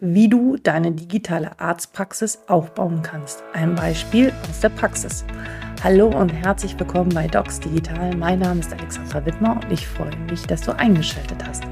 wie 0.00 0.28
du 0.28 0.56
deine 0.56 0.92
digitale 0.92 1.58
Arztpraxis 1.60 2.40
aufbauen 2.46 3.02
kannst. 3.02 3.42
Ein 3.52 3.74
Beispiel 3.74 4.32
aus 4.48 4.60
der 4.60 4.70
Praxis. 4.70 5.24
Hallo 5.84 6.08
und 6.08 6.30
herzlich 6.30 6.78
willkommen 6.78 7.10
bei 7.10 7.26
Docs 7.26 7.60
Digital. 7.60 8.16
Mein 8.16 8.38
Name 8.38 8.60
ist 8.60 8.72
Alexandra 8.72 9.24
Wittmer 9.26 9.60
und 9.62 9.70
ich 9.70 9.86
freue 9.86 10.16
mich, 10.30 10.42
dass 10.46 10.62
du 10.62 10.74
eingeschaltet 10.76 11.46
hast. 11.46 11.64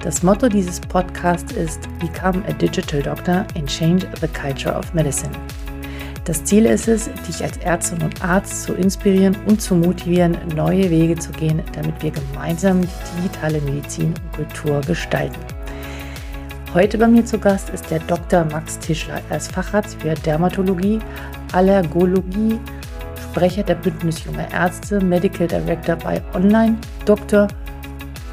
Das 0.00 0.22
Motto 0.22 0.48
dieses 0.48 0.80
Podcasts 0.80 1.52
ist 1.52 1.80
Become 1.98 2.44
a 2.46 2.52
Digital 2.52 3.02
Doctor 3.02 3.46
and 3.56 3.66
Change 3.66 4.06
the 4.20 4.28
Culture 4.28 4.76
of 4.76 4.92
Medicine. 4.92 5.32
Das 6.24 6.44
Ziel 6.44 6.66
ist 6.66 6.88
es, 6.88 7.10
dich 7.26 7.42
als 7.42 7.56
Ärztin 7.58 8.02
und 8.02 8.22
Arzt 8.22 8.64
zu 8.64 8.74
inspirieren 8.74 9.36
und 9.46 9.62
zu 9.62 9.74
motivieren, 9.74 10.36
neue 10.54 10.90
Wege 10.90 11.16
zu 11.16 11.32
gehen, 11.32 11.62
damit 11.72 12.02
wir 12.02 12.10
gemeinsam 12.10 12.82
die 12.82 13.22
digitale 13.22 13.60
Medizin 13.62 14.08
und 14.08 14.32
Kultur 14.32 14.80
gestalten. 14.82 15.40
Heute 16.74 16.96
bei 16.96 17.06
mir 17.06 17.22
zu 17.22 17.38
Gast 17.38 17.68
ist 17.68 17.90
der 17.90 17.98
Dr. 17.98 18.46
Max 18.46 18.78
Tischler. 18.78 19.20
Er 19.28 19.36
ist 19.36 19.52
Facharzt 19.52 20.00
für 20.00 20.14
Dermatologie, 20.14 21.00
Allergologie, 21.52 22.58
Sprecher 23.22 23.62
der 23.62 23.74
Bündnis 23.74 24.24
Junge 24.24 24.48
Ärzte, 24.50 24.98
Medical 24.98 25.46
Director 25.46 25.96
bei 25.96 26.22
Online 26.32 26.78
Doktor 27.04 27.48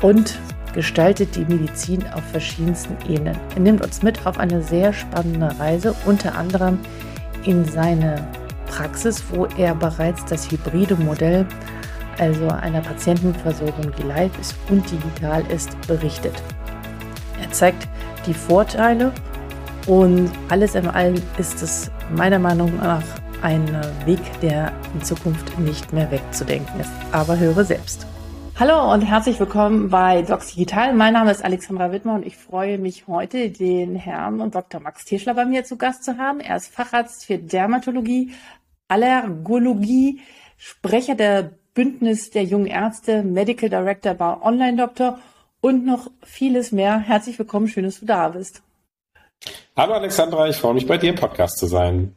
und 0.02 0.40
gestaltet 0.74 1.36
die 1.36 1.44
Medizin 1.54 2.02
auf 2.14 2.24
verschiedensten 2.32 2.96
Ebenen. 3.12 3.36
Er 3.56 3.60
nimmt 3.60 3.84
uns 3.84 4.04
mit 4.04 4.26
auf 4.26 4.38
eine 4.38 4.64
sehr 4.64 4.94
spannende 4.94 5.54
Reise, 5.60 5.94
unter 6.06 6.34
anderem 6.38 6.80
in 7.44 7.66
seine 7.66 8.26
Praxis, 8.68 9.22
wo 9.32 9.48
er 9.58 9.76
bereits 9.76 10.24
das 10.24 10.50
hybride 10.50 10.96
Modell, 10.96 11.46
also 12.18 12.48
einer 12.48 12.80
Patientenversorgung, 12.80 13.92
die 13.98 14.04
live 14.04 14.32
ist 14.40 14.56
und 14.70 14.90
digital 14.90 15.44
ist, 15.54 15.76
berichtet. 15.88 16.42
Er 17.42 17.52
zeigt 17.52 17.90
die 18.26 18.34
Vorteile 18.34 19.14
und 19.88 20.32
alles 20.50 20.76
in 20.76 20.88
allem 20.88 21.16
ist 21.38 21.62
es 21.62 21.92
meiner 22.16 22.40
Meinung 22.40 22.76
nach 22.78 23.04
ein 23.42 23.66
Weg, 24.06 24.20
der 24.42 24.72
in 24.94 25.02
Zukunft 25.04 25.58
nicht 25.60 25.94
mehr 25.94 26.12
wegzudenken 26.12 26.80
ist. 26.80 26.92
Aber 27.12 27.38
höre 27.38 27.64
selbst. 27.64 28.06
Hallo 28.60 28.94
und 28.94 29.02
herzlich 29.04 29.40
willkommen 29.40 29.90
bei 29.90 30.22
Docs 30.22 30.56
Digital. 30.56 30.94
Mein 30.94 31.14
Name 31.14 31.32
ist 31.32 31.46
Alexandra 31.46 31.94
Wittmer 31.94 32.16
und 32.16 32.26
ich 32.26 32.36
freue 32.36 32.78
mich 32.78 33.08
heute, 33.08 33.50
den 33.50 33.96
Herrn 33.96 34.42
und 34.42 34.54
Dr. 34.54 34.82
Max 34.82 35.06
Tischler 35.06 35.34
bei 35.34 35.46
mir 35.46 35.64
zu 35.64 35.78
Gast 35.78 36.04
zu 36.04 36.18
haben. 36.18 36.42
Er 36.42 36.58
ist 36.58 36.68
Facharzt 36.68 37.26
für 37.26 37.38
Dermatologie, 37.38 38.34
Allergologie, 38.90 40.20
Sprecher 40.58 41.16
der 41.16 41.52
Bündnis 41.74 42.32
der 42.32 42.44
jungen 42.44 42.66
Ärzte, 42.66 43.24
Medical 43.24 43.70
Director 43.70 44.14
bei 44.14 44.42
Online 44.42 44.76
Doktor 44.76 45.20
und 45.62 45.86
noch 45.86 46.10
vieles 46.24 46.72
mehr. 46.72 47.00
Herzlich 47.00 47.38
willkommen, 47.38 47.68
schön, 47.68 47.84
dass 47.84 48.00
du 48.00 48.06
da 48.06 48.30
bist. 48.30 48.62
Hallo 49.76 49.94
Alexandra, 49.94 50.48
ich 50.50 50.58
freue 50.58 50.74
mich 50.74 50.88
bei 50.88 50.98
dir 50.98 51.10
im 51.10 51.16
Podcast 51.16 51.58
zu 51.58 51.68
sein. 51.68 52.16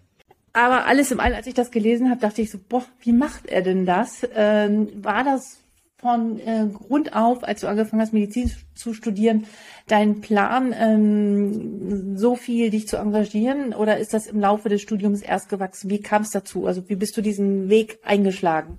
Aber 0.53 0.87
alles 0.87 1.11
im 1.11 1.21
All, 1.21 1.35
als 1.35 1.47
ich 1.47 1.55
das 1.55 1.71
gelesen 1.71 2.11
habe, 2.11 2.21
dachte 2.21 2.43
ich 2.43 2.51
so, 2.51 2.59
boah, 2.69 2.85
wie 3.01 3.13
macht 3.13 3.47
er 3.47 3.63
denn 3.63 3.87
das? 3.87 4.27
Ähm, 4.35 4.89
war 5.03 5.25
das 5.25 5.63
von 5.97 6.41
äh, 6.41 6.67
Grund 6.67 7.15
auf, 7.15 7.45
als 7.45 7.61
du 7.61 7.69
angefangen 7.69 8.03
hast, 8.03 8.13
Medizin 8.13 8.51
zu 8.75 8.93
studieren, 8.93 9.47
dein 9.87 10.21
Plan, 10.21 10.75
ähm, 10.77 12.19
so 12.19 12.35
viel 12.35 12.71
dich 12.71 12.89
zu 12.89 12.97
engagieren? 12.97 13.73
Oder 13.73 13.99
ist 13.99 14.13
das 14.13 14.27
im 14.27 14.41
Laufe 14.41 14.69
des 14.69 14.83
Studiums 14.83 15.23
erst 15.23 15.49
gewachsen? 15.49 15.89
Wie 15.89 16.01
kam 16.01 16.23
es 16.23 16.31
dazu? 16.31 16.67
Also 16.67 16.89
wie 16.89 16.97
bist 16.97 17.17
du 17.17 17.23
diesen 17.23 17.69
Weg 17.71 18.01
eingeschlagen? 18.03 18.79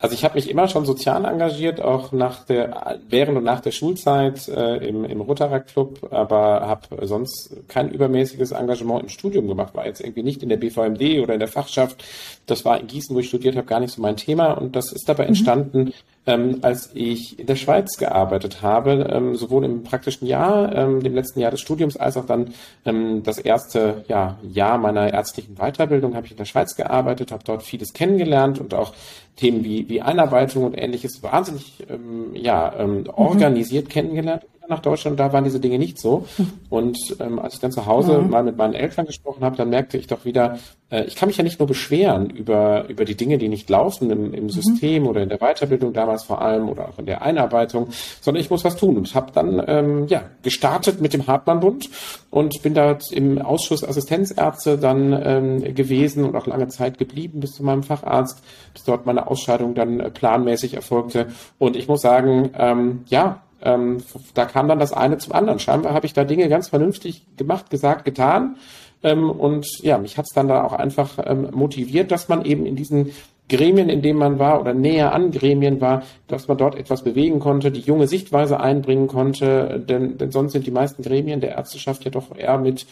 Also 0.00 0.14
ich 0.14 0.22
habe 0.22 0.36
mich 0.36 0.48
immer 0.48 0.68
schon 0.68 0.86
sozial 0.86 1.24
engagiert, 1.24 1.80
auch 1.80 2.12
nach 2.12 2.44
der 2.44 3.00
während 3.08 3.36
und 3.36 3.42
nach 3.42 3.60
der 3.60 3.72
Schulzeit 3.72 4.46
äh, 4.46 4.76
im, 4.76 5.04
im 5.04 5.20
Rotaract 5.20 5.72
Club, 5.72 6.06
aber 6.12 6.60
habe 6.68 7.04
sonst 7.04 7.50
kein 7.66 7.90
übermäßiges 7.90 8.52
Engagement 8.52 9.02
im 9.02 9.08
Studium 9.08 9.48
gemacht. 9.48 9.74
War 9.74 9.86
jetzt 9.86 10.00
irgendwie 10.00 10.22
nicht 10.22 10.44
in 10.44 10.50
der 10.50 10.56
BVMD 10.56 11.20
oder 11.20 11.34
in 11.34 11.40
der 11.40 11.48
Fachschaft. 11.48 12.04
Das 12.46 12.64
war 12.64 12.78
in 12.78 12.86
Gießen, 12.86 13.14
wo 13.14 13.18
ich 13.18 13.26
studiert 13.26 13.56
habe, 13.56 13.66
gar 13.66 13.80
nicht 13.80 13.92
so 13.92 14.00
mein 14.00 14.16
Thema. 14.16 14.52
Und 14.52 14.76
das 14.76 14.92
ist 14.92 15.08
dabei 15.08 15.24
mhm. 15.24 15.92
Ähm, 16.26 16.58
als 16.62 16.90
ich 16.94 17.38
in 17.38 17.46
der 17.46 17.56
Schweiz 17.56 17.96
gearbeitet 17.96 18.62
habe, 18.62 19.08
ähm, 19.10 19.34
sowohl 19.34 19.64
im 19.64 19.82
praktischen 19.82 20.26
Jahr, 20.26 20.74
ähm, 20.74 21.02
dem 21.02 21.14
letzten 21.14 21.40
Jahr 21.40 21.50
des 21.50 21.60
Studiums, 21.60 21.96
als 21.96 22.16
auch 22.16 22.26
dann 22.26 22.52
ähm, 22.84 23.22
das 23.22 23.38
erste 23.38 24.04
ja, 24.08 24.38
Jahr 24.42 24.78
meiner 24.78 25.12
ärztlichen 25.12 25.56
Weiterbildung 25.56 26.14
habe 26.14 26.26
ich 26.26 26.32
in 26.32 26.38
der 26.38 26.44
Schweiz 26.44 26.76
gearbeitet, 26.76 27.32
habe 27.32 27.44
dort 27.44 27.62
vieles 27.62 27.92
kennengelernt 27.92 28.60
und 28.60 28.74
auch 28.74 28.92
Themen 29.36 29.64
wie, 29.64 29.88
wie 29.88 30.02
Einarbeitung 30.02 30.64
und 30.64 30.74
ähnliches 30.74 31.22
wahnsinnig 31.22 31.86
ähm, 31.88 32.34
ja, 32.34 32.74
ähm, 32.78 32.98
mhm. 32.98 33.10
organisiert 33.14 33.88
kennengelernt 33.88 34.44
nach 34.68 34.80
Deutschland, 34.80 35.18
da 35.18 35.32
waren 35.32 35.44
diese 35.44 35.60
Dinge 35.60 35.78
nicht 35.78 35.98
so. 35.98 36.26
Und 36.70 36.98
ähm, 37.20 37.38
als 37.38 37.54
ich 37.54 37.60
dann 37.60 37.72
zu 37.72 37.86
Hause 37.86 38.18
mhm. 38.18 38.30
mal 38.30 38.42
mit 38.42 38.56
meinen 38.56 38.74
Eltern 38.74 39.06
gesprochen 39.06 39.42
habe, 39.42 39.56
dann 39.56 39.70
merkte 39.70 39.96
ich 39.96 40.06
doch 40.06 40.24
wieder, 40.24 40.58
äh, 40.90 41.04
ich 41.04 41.16
kann 41.16 41.28
mich 41.28 41.36
ja 41.36 41.44
nicht 41.44 41.58
nur 41.58 41.68
beschweren 41.68 42.30
über, 42.30 42.88
über 42.88 43.04
die 43.04 43.16
Dinge, 43.16 43.38
die 43.38 43.48
nicht 43.48 43.68
laufen 43.70 44.10
im, 44.10 44.34
im 44.34 44.44
mhm. 44.44 44.50
System 44.50 45.06
oder 45.06 45.22
in 45.22 45.28
der 45.28 45.38
Weiterbildung 45.38 45.92
damals 45.92 46.24
vor 46.24 46.42
allem 46.42 46.68
oder 46.68 46.88
auch 46.88 46.98
in 46.98 47.06
der 47.06 47.22
Einarbeitung, 47.22 47.88
sondern 48.20 48.42
ich 48.42 48.50
muss 48.50 48.64
was 48.64 48.76
tun. 48.76 48.96
Und 48.96 49.14
habe 49.14 49.32
dann 49.32 49.62
ähm, 49.66 50.06
ja, 50.08 50.22
gestartet 50.42 51.00
mit 51.00 51.12
dem 51.12 51.26
Hartmann-Bund 51.26 51.90
und 52.30 52.62
bin 52.62 52.74
da 52.74 52.98
im 53.10 53.40
Ausschuss 53.40 53.84
Assistenzärzte 53.84 54.78
dann 54.78 55.12
ähm, 55.12 55.74
gewesen 55.74 56.24
und 56.24 56.36
auch 56.36 56.46
lange 56.46 56.68
Zeit 56.68 56.98
geblieben 56.98 57.40
bis 57.40 57.52
zu 57.52 57.62
meinem 57.62 57.82
Facharzt, 57.82 58.42
bis 58.72 58.84
dort 58.84 59.06
meine 59.06 59.26
Ausscheidung 59.26 59.74
dann 59.74 60.00
äh, 60.00 60.10
planmäßig 60.10 60.74
erfolgte. 60.74 61.28
Und 61.58 61.76
ich 61.76 61.88
muss 61.88 62.02
sagen, 62.02 62.50
ähm, 62.54 63.04
ja, 63.06 63.42
ähm, 63.62 63.98
da 64.34 64.44
kam 64.44 64.68
dann 64.68 64.78
das 64.78 64.92
eine 64.92 65.18
zum 65.18 65.32
anderen. 65.32 65.58
Scheinbar 65.58 65.94
habe 65.94 66.06
ich 66.06 66.12
da 66.12 66.24
Dinge 66.24 66.48
ganz 66.48 66.68
vernünftig 66.68 67.24
gemacht, 67.36 67.70
gesagt, 67.70 68.04
getan. 68.04 68.56
Ähm, 69.02 69.30
und 69.30 69.66
ja, 69.82 69.98
mich 69.98 70.18
hat 70.18 70.26
es 70.28 70.34
dann 70.34 70.48
da 70.48 70.64
auch 70.64 70.72
einfach 70.72 71.18
ähm, 71.24 71.48
motiviert, 71.52 72.10
dass 72.10 72.28
man 72.28 72.44
eben 72.44 72.66
in 72.66 72.76
diesen 72.76 73.12
Gremien, 73.48 73.88
in 73.88 74.02
denen 74.02 74.18
man 74.18 74.38
war 74.38 74.60
oder 74.60 74.74
näher 74.74 75.14
an 75.14 75.30
Gremien 75.30 75.80
war, 75.80 76.02
dass 76.26 76.48
man 76.48 76.58
dort 76.58 76.74
etwas 76.74 77.02
bewegen 77.02 77.40
konnte, 77.40 77.70
die 77.70 77.80
junge 77.80 78.06
Sichtweise 78.06 78.60
einbringen 78.60 79.06
konnte, 79.06 79.82
denn, 79.88 80.18
denn 80.18 80.30
sonst 80.30 80.52
sind 80.52 80.66
die 80.66 80.70
meisten 80.70 81.02
Gremien 81.02 81.40
der 81.40 81.52
Ärzteschaft 81.52 82.04
ja 82.04 82.10
doch 82.10 82.36
eher 82.36 82.58
mit 82.58 82.86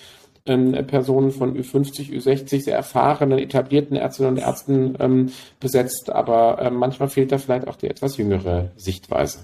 ähm, 0.46 0.72
Personen 0.86 1.30
von 1.30 1.56
Ü50, 1.56 2.10
Ü60, 2.10 2.64
sehr 2.64 2.76
erfahrenen, 2.76 3.38
etablierten 3.38 3.96
Ärztinnen 3.96 4.32
und 4.32 4.38
Ärzten 4.38 4.96
ähm, 4.98 5.32
besetzt, 5.60 6.10
aber 6.10 6.58
äh, 6.60 6.70
manchmal 6.70 7.08
fehlt 7.08 7.32
da 7.32 7.38
vielleicht 7.38 7.68
auch 7.68 7.76
die 7.76 7.88
etwas 7.88 8.16
jüngere 8.16 8.70
Sichtweise. 8.76 9.40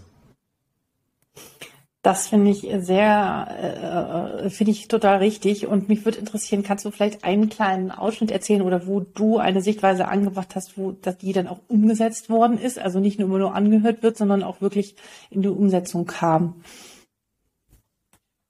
Das 2.03 2.27
finde 2.27 2.51
ich 2.51 2.69
sehr, 2.81 4.43
äh, 4.45 4.51
finde 4.51 4.73
ich 4.73 4.89
total 4.89 5.19
richtig. 5.19 5.69
Und 5.69 5.89
mich 5.89 6.05
würde 6.05 6.19
interessieren, 6.19 6.65
kannst 6.65 6.85
du 6.85 6.91
vielleicht 6.91 7.23
einen 7.23 7.49
kleinen 7.49 7.93
Ausschnitt 7.93 8.33
erzählen 8.33 8.63
oder 8.63 8.89
wo 8.89 9.01
du 9.01 9.39
eine 9.39 9.63
Sichtweise 9.63 10.09
angebracht 10.09 10.57
hast, 10.57 10.77
wo 10.77 10.91
dass 10.91 11.19
die 11.19 11.33
dann 11.33 11.47
auch 11.47 11.61
umgesetzt 11.69 12.29
worden 12.29 12.59
ist? 12.59 12.81
Also 12.81 12.99
nicht 12.99 13.21
nur 13.21 13.29
immer 13.29 13.39
nur 13.39 13.55
angehört 13.55 14.03
wird, 14.03 14.17
sondern 14.17 14.43
auch 14.43 14.61
wirklich 14.61 14.97
in 15.31 15.43
die 15.43 15.49
Umsetzung 15.49 16.07
kam. 16.07 16.65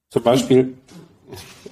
Zum 0.09 0.23
Beispiel 0.23 0.75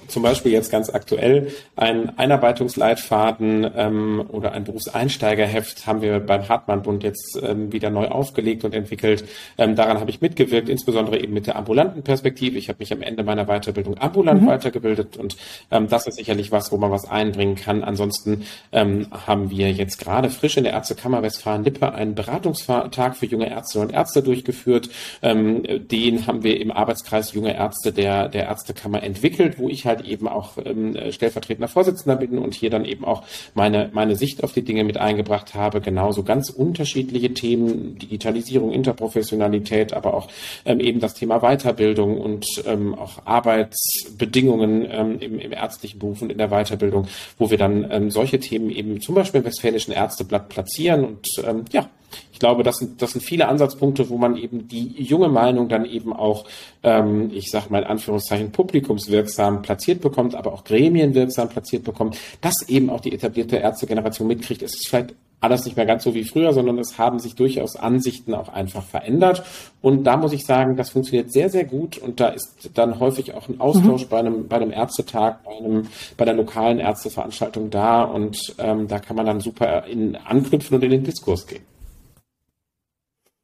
zum 0.07 0.23
Beispiel 0.23 0.51
jetzt 0.51 0.71
ganz 0.71 0.89
aktuell 0.89 1.51
ein 1.75 2.17
Einarbeitungsleitfaden 2.17 3.71
ähm, 3.75 4.25
oder 4.29 4.51
ein 4.51 4.63
Berufseinsteigerheft 4.63 5.87
haben 5.87 6.01
wir 6.01 6.19
beim 6.19 6.47
Hartmann-Bund 6.47 7.03
jetzt 7.03 7.39
ähm, 7.41 7.71
wieder 7.71 7.89
neu 7.89 8.07
aufgelegt 8.07 8.65
und 8.65 8.73
entwickelt. 8.73 9.23
Ähm, 9.57 9.75
daran 9.75 9.99
habe 9.99 10.09
ich 10.09 10.21
mitgewirkt, 10.21 10.69
insbesondere 10.69 11.19
eben 11.19 11.33
mit 11.33 11.47
der 11.47 11.55
ambulanten 11.55 12.03
Perspektive. 12.03 12.57
Ich 12.57 12.67
habe 12.67 12.79
mich 12.79 12.91
am 12.91 13.01
Ende 13.01 13.23
meiner 13.23 13.45
Weiterbildung 13.45 13.97
ambulant 13.97 14.41
mhm. 14.41 14.47
weitergebildet 14.47 15.17
und 15.17 15.37
ähm, 15.71 15.87
das 15.87 16.07
ist 16.07 16.17
sicherlich 16.17 16.51
was, 16.51 16.71
wo 16.71 16.77
man 16.77 16.91
was 16.91 17.09
einbringen 17.09 17.55
kann. 17.55 17.83
Ansonsten 17.83 18.45
ähm, 18.71 19.07
haben 19.25 19.49
wir 19.49 19.71
jetzt 19.71 19.97
gerade 19.97 20.29
frisch 20.29 20.57
in 20.57 20.63
der 20.63 20.73
Ärztekammer 20.73 21.21
Westfalen-Lippe 21.21 21.93
einen 21.93 22.15
Beratungstag 22.15 23.15
für 23.15 23.25
junge 23.25 23.49
Ärztinnen 23.49 23.87
und 23.87 23.93
Ärzte 23.93 24.21
durchgeführt. 24.21 24.89
Ähm, 25.21 25.63
den 25.87 26.27
haben 26.27 26.43
wir 26.43 26.59
im 26.59 26.71
Arbeitskreis 26.71 27.33
junge 27.33 27.55
Ärzte 27.55 27.93
der, 27.93 28.27
der 28.27 28.45
Ärztekammer 28.47 29.03
entwickelt, 29.03 29.50
wo 29.59 29.69
ich 29.69 29.85
halt 29.85 30.01
eben 30.01 30.27
auch 30.27 30.57
ähm, 30.63 30.97
stellvertretender 31.11 31.67
Vorsitzender 31.67 32.15
bin 32.15 32.37
und 32.37 32.53
hier 32.53 32.69
dann 32.69 32.85
eben 32.85 33.05
auch 33.05 33.23
meine, 33.53 33.89
meine 33.93 34.15
Sicht 34.15 34.43
auf 34.43 34.53
die 34.53 34.63
Dinge 34.63 34.83
mit 34.83 34.97
eingebracht 34.97 35.55
habe. 35.55 35.81
Genauso 35.81 36.23
ganz 36.23 36.49
unterschiedliche 36.49 37.33
Themen, 37.33 37.97
Digitalisierung, 37.97 38.71
Interprofessionalität, 38.71 39.93
aber 39.93 40.13
auch 40.13 40.27
ähm, 40.65 40.79
eben 40.79 40.99
das 40.99 41.13
Thema 41.13 41.39
Weiterbildung 41.39 42.19
und 42.19 42.45
ähm, 42.65 42.95
auch 42.95 43.25
Arbeitsbedingungen 43.25 44.87
ähm, 44.89 45.19
im, 45.19 45.39
im 45.39 45.51
ärztlichen 45.51 45.99
Beruf 45.99 46.21
und 46.21 46.31
in 46.31 46.37
der 46.37 46.49
Weiterbildung, 46.49 47.07
wo 47.37 47.49
wir 47.49 47.57
dann 47.57 47.89
ähm, 47.91 48.11
solche 48.11 48.39
Themen 48.39 48.69
eben 48.69 49.01
zum 49.01 49.15
Beispiel 49.15 49.39
im 49.39 49.45
Westfälischen 49.45 49.93
Ärzteblatt 49.93 50.49
platzieren 50.49 51.03
und 51.03 51.27
ähm, 51.45 51.65
ja, 51.71 51.89
Ich 52.31 52.39
glaube, 52.39 52.63
das 52.63 52.77
sind, 52.77 53.01
das 53.01 53.11
sind 53.11 53.21
viele 53.21 53.47
Ansatzpunkte, 53.47 54.09
wo 54.09 54.17
man 54.17 54.35
eben 54.35 54.67
die 54.67 55.01
junge 55.01 55.29
Meinung 55.29 55.69
dann 55.69 55.85
eben 55.85 56.13
auch, 56.13 56.45
ähm, 56.83 57.29
ich 57.33 57.51
sage 57.51 57.67
mal 57.69 57.83
in 57.83 57.87
Anführungszeichen, 57.87 58.51
publikumswirksam 58.51 59.61
platziert 59.61 60.01
bekommt, 60.01 60.35
aber 60.35 60.53
auch 60.53 60.63
gremienwirksam 60.63 61.49
platziert 61.49 61.83
bekommt, 61.83 62.17
dass 62.41 62.67
eben 62.67 62.89
auch 62.89 63.01
die 63.01 63.13
etablierte 63.13 63.57
Ärztegeneration 63.57 64.27
mitkriegt. 64.27 64.61
Es 64.61 64.75
ist 64.75 64.87
vielleicht 64.87 65.13
alles 65.41 65.65
nicht 65.65 65.75
mehr 65.75 65.87
ganz 65.87 66.03
so 66.03 66.13
wie 66.13 66.23
früher, 66.23 66.53
sondern 66.53 66.77
es 66.77 66.97
haben 66.99 67.19
sich 67.19 67.35
durchaus 67.35 67.75
Ansichten 67.75 68.35
auch 68.35 68.49
einfach 68.49 68.83
verändert. 68.83 69.43
Und 69.81 70.03
da 70.03 70.15
muss 70.15 70.33
ich 70.33 70.45
sagen, 70.45 70.77
das 70.77 70.91
funktioniert 70.91 71.33
sehr, 71.33 71.49
sehr 71.49 71.65
gut. 71.65 71.97
Und 71.97 72.19
da 72.19 72.27
ist 72.27 72.69
dann 72.75 72.99
häufig 72.99 73.33
auch 73.33 73.49
ein 73.49 73.59
Austausch 73.59 74.05
mhm. 74.05 74.09
bei 74.09 74.19
einem, 74.19 74.47
bei 74.47 74.57
einem 74.57 74.71
Ärztetag, 74.71 75.43
bei 75.43 75.57
einem, 75.57 75.87
bei 76.15 76.25
der 76.25 76.35
lokalen 76.35 76.79
Ärzteveranstaltung 76.79 77.71
da. 77.71 78.03
Und 78.03 78.55
ähm, 78.59 78.87
da 78.87 78.99
kann 78.99 79.15
man 79.15 79.25
dann 79.25 79.39
super 79.39 79.85
in, 79.87 80.15
anknüpfen 80.15 80.75
und 80.75 80.83
in 80.83 80.91
den 80.91 81.03
Diskurs 81.03 81.47
gehen. 81.47 81.63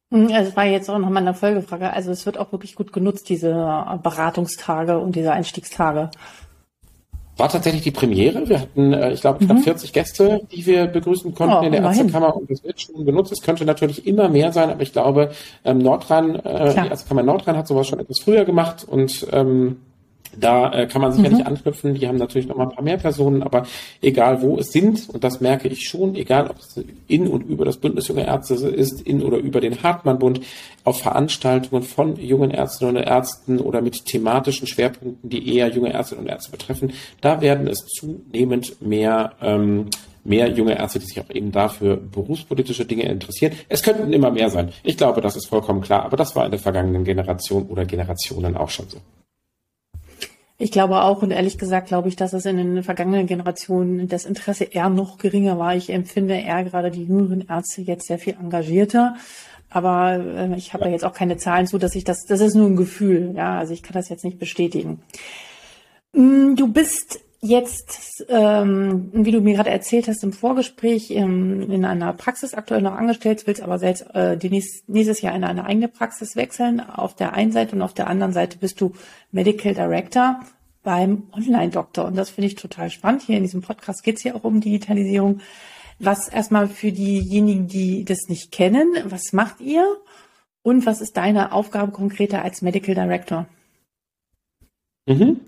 Mhm, 0.09 0.31
also 0.31 0.49
es 0.49 0.55
war 0.55 0.65
jetzt 0.65 0.89
auch 0.89 0.99
nochmal 0.99 1.23
eine 1.23 1.33
Folgefrage. 1.33 1.91
Also 1.91 2.11
es 2.11 2.25
wird 2.25 2.37
auch 2.37 2.51
wirklich 2.51 2.75
gut 2.75 2.93
genutzt, 2.93 3.29
diese 3.29 3.51
Beratungstage 4.03 4.97
und 4.99 5.15
diese 5.15 5.31
Einstiegstage 5.31 6.09
war 7.37 7.49
tatsächlich 7.49 7.83
die 7.83 7.91
Premiere. 7.91 8.49
Wir 8.49 8.61
hatten, 8.61 8.93
äh, 8.93 9.13
ich 9.13 9.21
glaube, 9.21 9.45
knapp 9.45 9.57
mhm. 9.57 9.63
40 9.63 9.93
Gäste, 9.93 10.41
die 10.51 10.65
wir 10.65 10.87
begrüßen 10.87 11.33
konnten 11.33 11.55
oh, 11.55 11.61
in 11.61 11.71
der. 11.71 11.83
Ärztekammer 11.83 12.35
und 12.35 12.49
das 12.49 12.63
wird 12.63 12.81
schon 12.81 13.05
genutzt. 13.05 13.31
Es 13.31 13.41
könnte 13.41 13.63
natürlich 13.65 14.05
immer 14.07 14.27
mehr 14.27 14.51
sein, 14.51 14.69
aber 14.69 14.81
ich 14.81 14.91
glaube, 14.91 15.31
ähm, 15.63 15.77
Nordrhein, 15.77 16.35
äh, 16.35 16.73
die 16.73 16.89
Ärztekammer 16.89 17.23
Nordrhein 17.23 17.55
hat 17.55 17.67
sowas 17.67 17.87
schon 17.87 17.99
etwas 17.99 18.19
früher 18.23 18.43
gemacht 18.45 18.85
und 18.87 19.27
ähm, 19.31 19.77
da 20.39 20.71
äh, 20.71 20.87
kann 20.87 21.01
man 21.01 21.11
sicherlich 21.11 21.39
mhm. 21.39 21.47
anknüpfen. 21.47 21.93
Die 21.95 22.07
haben 22.07 22.17
natürlich 22.17 22.47
noch 22.47 22.55
mal 22.55 22.65
ein 22.65 22.75
paar 22.75 22.83
mehr 22.83 22.97
Personen, 22.97 23.43
aber 23.43 23.65
egal 24.01 24.41
wo 24.41 24.57
es 24.57 24.71
sind, 24.71 25.09
und 25.09 25.23
das 25.23 25.41
merke 25.41 25.67
ich 25.67 25.87
schon, 25.87 26.15
egal 26.15 26.47
ob 26.47 26.57
es 26.59 26.83
in 27.07 27.27
und 27.27 27.41
über 27.43 27.65
das 27.65 27.77
Bündnis 27.77 28.07
Junge 28.07 28.25
Ärzte 28.25 28.55
ist, 28.55 29.01
in 29.01 29.23
oder 29.23 29.37
über 29.37 29.61
den 29.61 29.81
Hartmann-Bund, 29.81 30.41
auf 30.83 31.01
Veranstaltungen 31.01 31.83
von 31.83 32.15
jungen 32.15 32.51
Ärztinnen 32.51 32.97
und 32.97 33.03
Ärzten 33.03 33.59
oder 33.59 33.81
mit 33.81 34.05
thematischen 34.05 34.67
Schwerpunkten, 34.67 35.29
die 35.29 35.55
eher 35.55 35.69
junge 35.69 35.91
Ärztinnen 35.91 36.25
und 36.25 36.29
Ärzte 36.29 36.51
betreffen, 36.51 36.93
da 37.21 37.41
werden 37.41 37.67
es 37.67 37.85
zunehmend 37.85 38.81
mehr 38.81 39.33
ähm, 39.41 39.89
mehr 40.27 40.49
junge 40.49 40.77
Ärzte, 40.77 40.99
die 40.99 41.05
sich 41.05 41.19
auch 41.19 41.29
eben 41.29 41.51
dafür 41.51 41.95
berufspolitische 41.95 42.85
Dinge 42.85 43.03
interessieren. 43.03 43.53
Es 43.69 43.81
könnten 43.81 44.11
immer 44.11 44.29
mehr 44.29 44.49
sein. 44.49 44.73
Ich 44.83 44.97
glaube, 44.97 45.21
das 45.21 45.37
ist 45.37 45.47
vollkommen 45.47 45.81
klar, 45.81 46.03
aber 46.03 46.17
das 46.17 46.35
war 46.35 46.45
in 46.45 46.51
der 46.51 46.59
vergangenen 46.59 47.05
Generation 47.05 47.67
oder 47.67 47.85
Generationen 47.85 48.57
auch 48.57 48.69
schon 48.69 48.89
so. 48.89 48.97
Ich 50.59 50.71
glaube 50.71 51.01
auch 51.01 51.21
und 51.21 51.29
ehrlich 51.31 51.59
gesagt 51.59 51.87
glaube 51.87 52.09
ich, 52.09 52.15
dass 52.15 52.33
es 52.33 52.45
in 52.45 52.57
den 52.57 52.83
vergangenen 52.83 53.27
Generationen 53.27 54.07
das 54.07 54.25
Interesse 54.25 54.63
eher 54.63 54.89
noch 54.89 55.19
geringer 55.19 55.59
war. 55.59 55.75
Ich 55.75 55.91
empfinde 55.91 56.33
eher 56.33 56.63
gerade 56.63 56.89
die 56.89 57.03
jüngeren 57.03 57.45
Ärzte 57.47 57.81
jetzt 57.81 58.07
sehr 58.07 58.17
viel 58.17 58.35
engagierter. 58.39 59.15
Aber 59.69 60.13
äh, 60.13 60.55
ich 60.57 60.73
habe 60.73 60.85
ja. 60.85 60.91
jetzt 60.91 61.05
auch 61.05 61.13
keine 61.13 61.37
Zahlen 61.37 61.67
zu, 61.67 61.77
dass 61.77 61.95
ich 61.95 62.03
das, 62.03 62.25
das 62.25 62.41
ist 62.41 62.55
nur 62.55 62.67
ein 62.67 62.75
Gefühl. 62.75 63.33
Ja, 63.35 63.59
also 63.59 63.73
ich 63.73 63.83
kann 63.83 63.93
das 63.93 64.09
jetzt 64.09 64.23
nicht 64.23 64.39
bestätigen. 64.39 65.01
Mm, 66.13 66.55
du 66.55 66.71
bist 66.71 67.19
jetzt, 67.41 68.25
ähm, 68.29 69.09
wie 69.13 69.31
du 69.31 69.41
mir 69.41 69.55
gerade 69.55 69.69
erzählt 69.69 70.07
hast 70.07 70.23
im 70.23 70.33
Vorgespräch, 70.33 71.11
ähm, 71.11 71.69
in 71.71 71.85
einer 71.85 72.13
Praxis 72.13 72.53
aktuell 72.53 72.81
noch 72.81 72.95
angestellt, 72.95 73.45
willst 73.45 73.61
aber 73.61 73.79
selbst 73.79 74.05
äh, 74.13 74.37
nächst, 74.49 74.89
nächstes 74.89 75.21
Jahr 75.21 75.35
in 75.35 75.43
eine 75.43 75.65
eigene 75.65 75.87
Praxis 75.87 76.35
wechseln. 76.35 76.79
Auf 76.79 77.15
der 77.15 77.33
einen 77.33 77.51
Seite 77.51 77.75
und 77.75 77.81
auf 77.81 77.93
der 77.93 78.07
anderen 78.07 78.33
Seite 78.33 78.57
bist 78.57 78.81
du 78.81 78.93
Medical 79.31 79.73
Director 79.73 80.39
beim 80.83 81.23
Online-Doktor. 81.33 82.05
Und 82.05 82.15
das 82.15 82.29
finde 82.29 82.47
ich 82.47 82.55
total 82.55 82.89
spannend. 82.89 83.23
Hier 83.23 83.37
in 83.37 83.43
diesem 83.43 83.61
Podcast 83.61 84.03
geht 84.03 84.17
es 84.17 84.23
ja 84.23 84.35
auch 84.35 84.43
um 84.43 84.61
Digitalisierung. 84.61 85.41
Was 85.99 86.27
erstmal 86.27 86.67
für 86.67 86.91
diejenigen, 86.91 87.67
die 87.67 88.05
das 88.05 88.29
nicht 88.29 88.51
kennen, 88.51 88.95
was 89.05 89.33
macht 89.33 89.61
ihr? 89.61 89.85
Und 90.63 90.85
was 90.85 91.01
ist 91.01 91.17
deine 91.17 91.53
Aufgabe 91.53 91.91
konkreter 91.91 92.43
als 92.43 92.61
Medical 92.61 92.93
Director? 92.93 93.47
Mhm. 95.07 95.39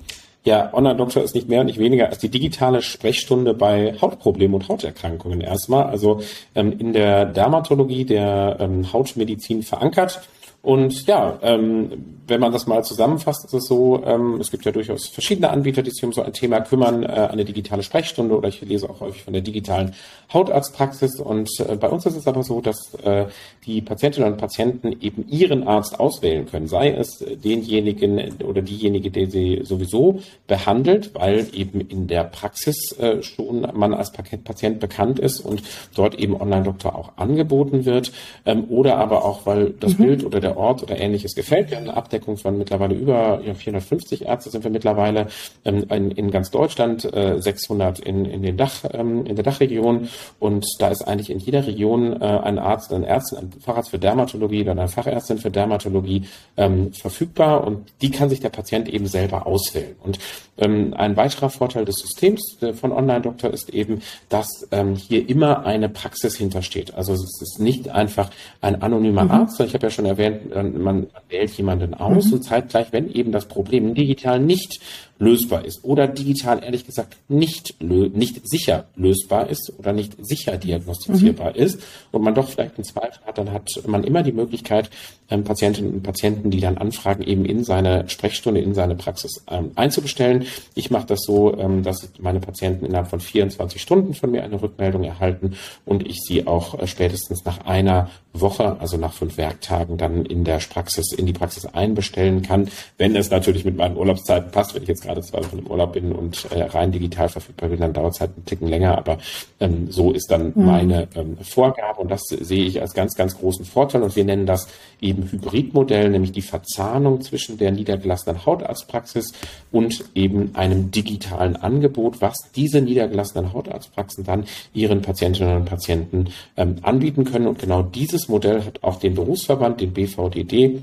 Ja, 0.45 0.74
Online-Doktor 0.74 1.21
ist 1.21 1.36
nicht 1.36 1.50
mehr 1.50 1.59
und 1.59 1.65
nicht 1.65 1.80
weniger 1.80 2.07
als 2.07 2.19
die 2.19 2.30
digitale 2.30 2.81
Sprechstunde 2.81 3.53
bei 3.53 3.95
Hautproblemen 4.01 4.56
und 4.56 4.69
Hauterkrankungen 4.69 5.41
erstmal. 5.41 5.83
Also 5.88 6.21
ähm, 6.56 6.80
in 6.80 6.94
der 6.94 7.25
Dermatologie, 7.25 8.06
der 8.06 8.57
ähm, 8.59 8.91
Hautmedizin 8.94 9.63
verankert. 9.63 10.21
Und 10.62 11.08
ja, 11.08 11.40
ähm, 11.42 12.20
wenn 12.30 12.40
man 12.42 12.52
das 12.52 12.68
mal 12.68 12.84
zusammenfasst, 12.84 13.46
ist 13.46 13.54
es 13.54 13.68
so, 13.68 14.04
ähm, 14.06 14.40
es 14.40 14.52
gibt 14.52 14.66
ja 14.66 14.72
durchaus 14.72 15.08
verschiedene 15.08 15.50
Anbieter, 15.50 15.82
die 15.82 15.90
sich 15.90 16.04
um 16.04 16.14
so 16.14 16.22
ein 16.22 16.34
Thema 16.34 16.62
kümmern, 16.62 17.04
äh, 17.04 17.08
eine 17.32 17.46
digitale 17.46 17.82
Sprechstunde 17.82 18.38
oder 18.38 18.50
ich 18.50 18.62
lese 18.62 18.90
auch 18.90 19.00
häufig 19.00 19.24
von 19.24 19.34
der 19.34 19.42
digitalen 19.42 19.94
Hautarztpraxis. 20.34 21.20
Und 21.20 21.50
äh, 21.60 21.76
bei 21.76 21.90
uns 21.90 22.06
ist 22.06 22.16
es 22.16 22.28
aber 22.28 22.44
so, 22.44 22.62
dass 22.62 22.94
äh, 23.04 23.26
die 23.66 23.82
Patientinnen 23.82 24.34
und 24.34 24.38
Patienten 24.38 24.96
eben 25.02 25.28
ihren 25.28 25.68
Arzt 25.68 26.00
auswählen 26.00 26.46
können, 26.46 26.68
sei 26.68 26.92
es 26.92 27.24
denjenigen 27.44 28.36
oder 28.44 28.62
diejenige, 28.62 29.12
der 29.12 29.28
sie 29.28 29.62
sowieso 29.64 30.20
behandelt, 30.48 31.16
weil 31.16 31.48
eben 31.54 31.82
in 31.82 32.08
der 32.08 32.26
Praxis 32.26 32.92
äh, 33.00 33.24
schon 33.24 33.66
man 33.74 33.94
als 33.94 34.12
Patient 34.12 34.80
bekannt 34.80 35.20
ist 35.20 35.40
und 35.40 35.64
dort 35.96 36.16
eben 36.16 36.40
Online-Doktor 36.40 36.96
auch 36.96 37.18
angeboten 37.18 37.86
wird, 37.86 38.12
ähm, 38.46 38.66
oder 38.70 38.98
aber 38.98 39.26
auch, 39.26 39.46
weil 39.46 39.72
das 39.80 39.98
mhm. 39.98 40.04
Bild 40.04 40.26
oder 40.26 40.40
der 40.40 40.49
Ort 40.57 40.84
oder 40.84 41.00
ähnliches 41.00 41.36
gefällt. 41.36 41.69
Wir 41.69 41.78
haben 41.78 41.88
eine 41.88 41.98
Abdeckung 41.98 42.38
von 42.38 42.57
mittlerweile 42.57 42.96
über 42.96 43.42
ja, 43.46 43.54
450 43.54 44.25
Ärzte 44.25 44.50
sind 44.50 44.63
wir 44.63 44.72
mittlerweile 44.72 45.28
ähm, 45.66 45.86
in, 45.90 46.12
in 46.12 46.31
ganz 46.31 46.51
Deutschland, 46.51 47.06
äh, 47.13 47.42
600 47.42 48.00
in, 48.00 48.25
in 48.25 48.42
den 48.42 48.57
Dach, 48.57 48.72
ähm, 48.92 49.25
in 49.25 49.36
der 49.36 49.44
Dachregion 49.44 50.10
und 50.40 50.66
da 50.80 50.90
ist 50.90 51.04
eigentlich 51.04 51.30
in 51.30 51.40
jeder 51.40 51.66
Region 51.66 52.22
äh, 52.22 52.25
ein 52.25 52.60
Arzt, 52.60 52.94
ein 52.94 53.04
Ärztin, 53.04 53.40
ein 53.40 53.51
Facharzt 53.60 53.90
für 53.90 54.00
Dermatologie 54.00 54.62
oder 54.62 54.72
eine 54.72 54.88
Fachärztin 54.88 55.38
für 55.38 55.51
Dermatologie 55.51 56.24
ähm, 56.57 56.94
verfügbar 56.94 57.66
und 57.66 57.92
die 58.01 58.12
kann 58.12 58.30
sich 58.30 58.40
der 58.40 58.50
Patient 58.50 58.90
eben 58.90 59.07
selber 59.07 59.48
auswählen. 59.48 59.96
Und 60.04 60.19
ähm, 60.60 60.94
ein 60.96 61.16
weiterer 61.16 61.50
Vorteil 61.50 61.86
des 61.86 62.00
Systems 62.00 62.57
äh, 62.62 62.74
von 62.74 62.92
Online-Doktor 62.92 63.51
ist 63.51 63.69
eben, 63.69 64.01
dass 64.28 64.68
ähm, 64.72 64.96
hier 64.96 65.28
immer 65.30 65.66
eine 65.66 65.90
Praxis 65.90 66.36
hintersteht. 66.36 66.94
Also 66.96 67.13
es 67.13 67.42
ist 67.42 67.60
nicht 67.60 67.90
einfach 67.90 68.30
ein 68.62 68.81
anonymer 68.81 69.24
mhm. 69.24 69.31
Arzt. 69.31 69.60
Ich 69.60 69.74
habe 69.74 69.88
ja 69.88 69.90
schon 69.90 70.06
erwähnt, 70.06 70.38
man 70.53 71.07
wählt 71.30 71.51
jemanden 71.51 71.94
aus 71.94 72.27
mhm. 72.27 72.33
und 72.33 72.44
zeitgleich, 72.44 72.91
wenn 72.91 73.09
eben 73.12 73.31
das 73.31 73.47
Problem 73.47 73.94
digital 73.94 74.39
nicht 74.39 74.81
lösbar 75.19 75.66
ist 75.66 75.83
oder 75.83 76.07
digital 76.07 76.63
ehrlich 76.63 76.86
gesagt 76.86 77.18
nicht, 77.27 77.81
nicht 77.81 78.50
sicher 78.50 78.86
lösbar 78.95 79.50
ist 79.50 79.74
oder 79.77 79.92
nicht 79.92 80.16
sicher 80.19 80.57
diagnostizierbar 80.57 81.51
mhm. 81.51 81.57
ist 81.57 81.81
und 82.12 82.24
man 82.24 82.33
doch 82.33 82.50
vielleicht 82.50 82.77
einen 82.77 82.86
Zweifel 82.86 83.19
hat, 83.25 83.38
dann 83.38 83.51
hat 83.51 83.69
man 83.86 84.06
immer 84.06 84.24
die 84.24 84.31
Möglichkeit, 84.31 84.89
ähm, 85.30 85.44
Patientinnen 85.44 85.94
und 85.94 86.04
Patienten, 86.04 86.50
die 86.50 86.62
dann 86.62 86.77
anfragen, 86.77 87.24
eben 87.24 87.45
in 87.45 87.63
seine 87.63 88.07
Sprechstunde, 88.10 88.62
in 88.62 88.74
seine 88.74 88.95
Praxis 88.95 89.44
ähm, 89.50 89.71
einzubestellen. 89.75 90.45
Ich 90.74 90.89
mache 90.89 91.07
das 91.07 91.19
so, 91.22 91.56
ähm, 91.57 91.83
dass 91.83 92.10
meine 92.19 92.39
Patienten 92.39 92.86
innerhalb 92.86 93.10
von 93.10 93.19
24 93.19 93.81
Stunden 93.81 94.13
von 94.13 94.31
mir 94.31 94.44
eine 94.44 94.62
Rückmeldung 94.62 95.04
erhalten 95.04 95.56
und 95.86 96.07
ich 96.07 96.19
sie 96.22 96.48
auch 96.48 96.80
äh, 96.80 96.88
spätestens 96.88 97.44
nach 97.45 97.65
einer 97.65 98.10
Woche, 98.33 98.80
also 98.80 98.98
nach 98.98 99.13
fünf 99.13 99.38
Werktagen, 99.38 99.98
dann 99.98 100.25
in 100.25 100.44
der 100.44 100.60
Praxis, 100.60 101.12
in 101.12 101.25
die 101.25 101.33
Praxis 101.33 101.65
einbestellen 101.65 102.42
kann, 102.42 102.69
wenn 102.98 103.15
es 103.15 103.30
natürlich 103.30 103.65
mit 103.65 103.75
meinen 103.75 103.98
Urlaubszeiten 103.98 104.51
passt, 104.51 104.75
wenn 104.75 104.83
ich 104.83 104.89
jetzt 104.89 105.09
gerade 105.10 105.22
zwei 105.22 105.40
Wochen 105.40 105.60
im 105.60 105.68
Urlaub 105.68 105.94
bin 105.94 106.12
und 106.12 106.46
äh, 106.52 106.62
rein 106.62 106.92
digital 106.92 107.30
verfügbar 107.30 107.70
bin, 107.70 107.80
dann 107.80 107.94
dauert 107.94 108.13
es 108.13 108.22
halt 108.22 108.32
einen 108.36 108.46
Ticken 108.46 108.68
länger, 108.68 108.98
aber 108.98 109.18
ähm, 109.60 109.89
so 109.89 110.12
ist 110.12 110.30
dann 110.30 110.54
mhm. 110.56 110.66
meine 110.66 111.08
ähm, 111.16 111.38
Vorgabe 111.42 112.00
und 112.00 112.12
das 112.12 112.22
sehe 112.30 112.66
ich 112.66 112.80
als 112.80 112.94
ganz, 112.94 113.16
ganz 113.16 113.38
großen 113.38 113.66
Vorteil. 113.66 114.04
Und 114.04 114.16
wir 114.16 114.24
nennen 114.24 114.46
das 114.46 114.68
eben 115.01 115.24
Hybridmodell, 115.32 116.10
nämlich 116.10 116.32
die 116.32 116.44
Verzahnung 116.44 117.22
zwischen 117.22 117.58
der 117.58 117.72
niedergelassenen 117.72 118.46
Hautarztpraxis 118.46 119.34
und 119.72 120.06
eben 120.13 120.56
einem 120.56 120.92
digitalen 120.92 121.56
Angebot, 121.56 122.22
was 122.22 122.38
diese 122.56 122.82
niedergelassenen 122.82 123.54
Hautarztpraxen 123.54 124.24
dann 124.24 124.46
ihren 124.74 125.01
Patientinnen 125.01 125.58
und 125.58 125.66
Patienten 125.66 126.28
ähm, 126.56 126.75
anbieten 126.84 127.24
können. 127.24 127.48
Und 127.48 127.58
genau 127.58 127.82
dieses 127.82 128.30
Modell 128.30 128.63
hat 128.63 128.84
auch 128.84 129.00
den 129.00 129.16
Berufsverband, 129.16 129.82
den 129.82 129.94
BVDD, 129.94 130.82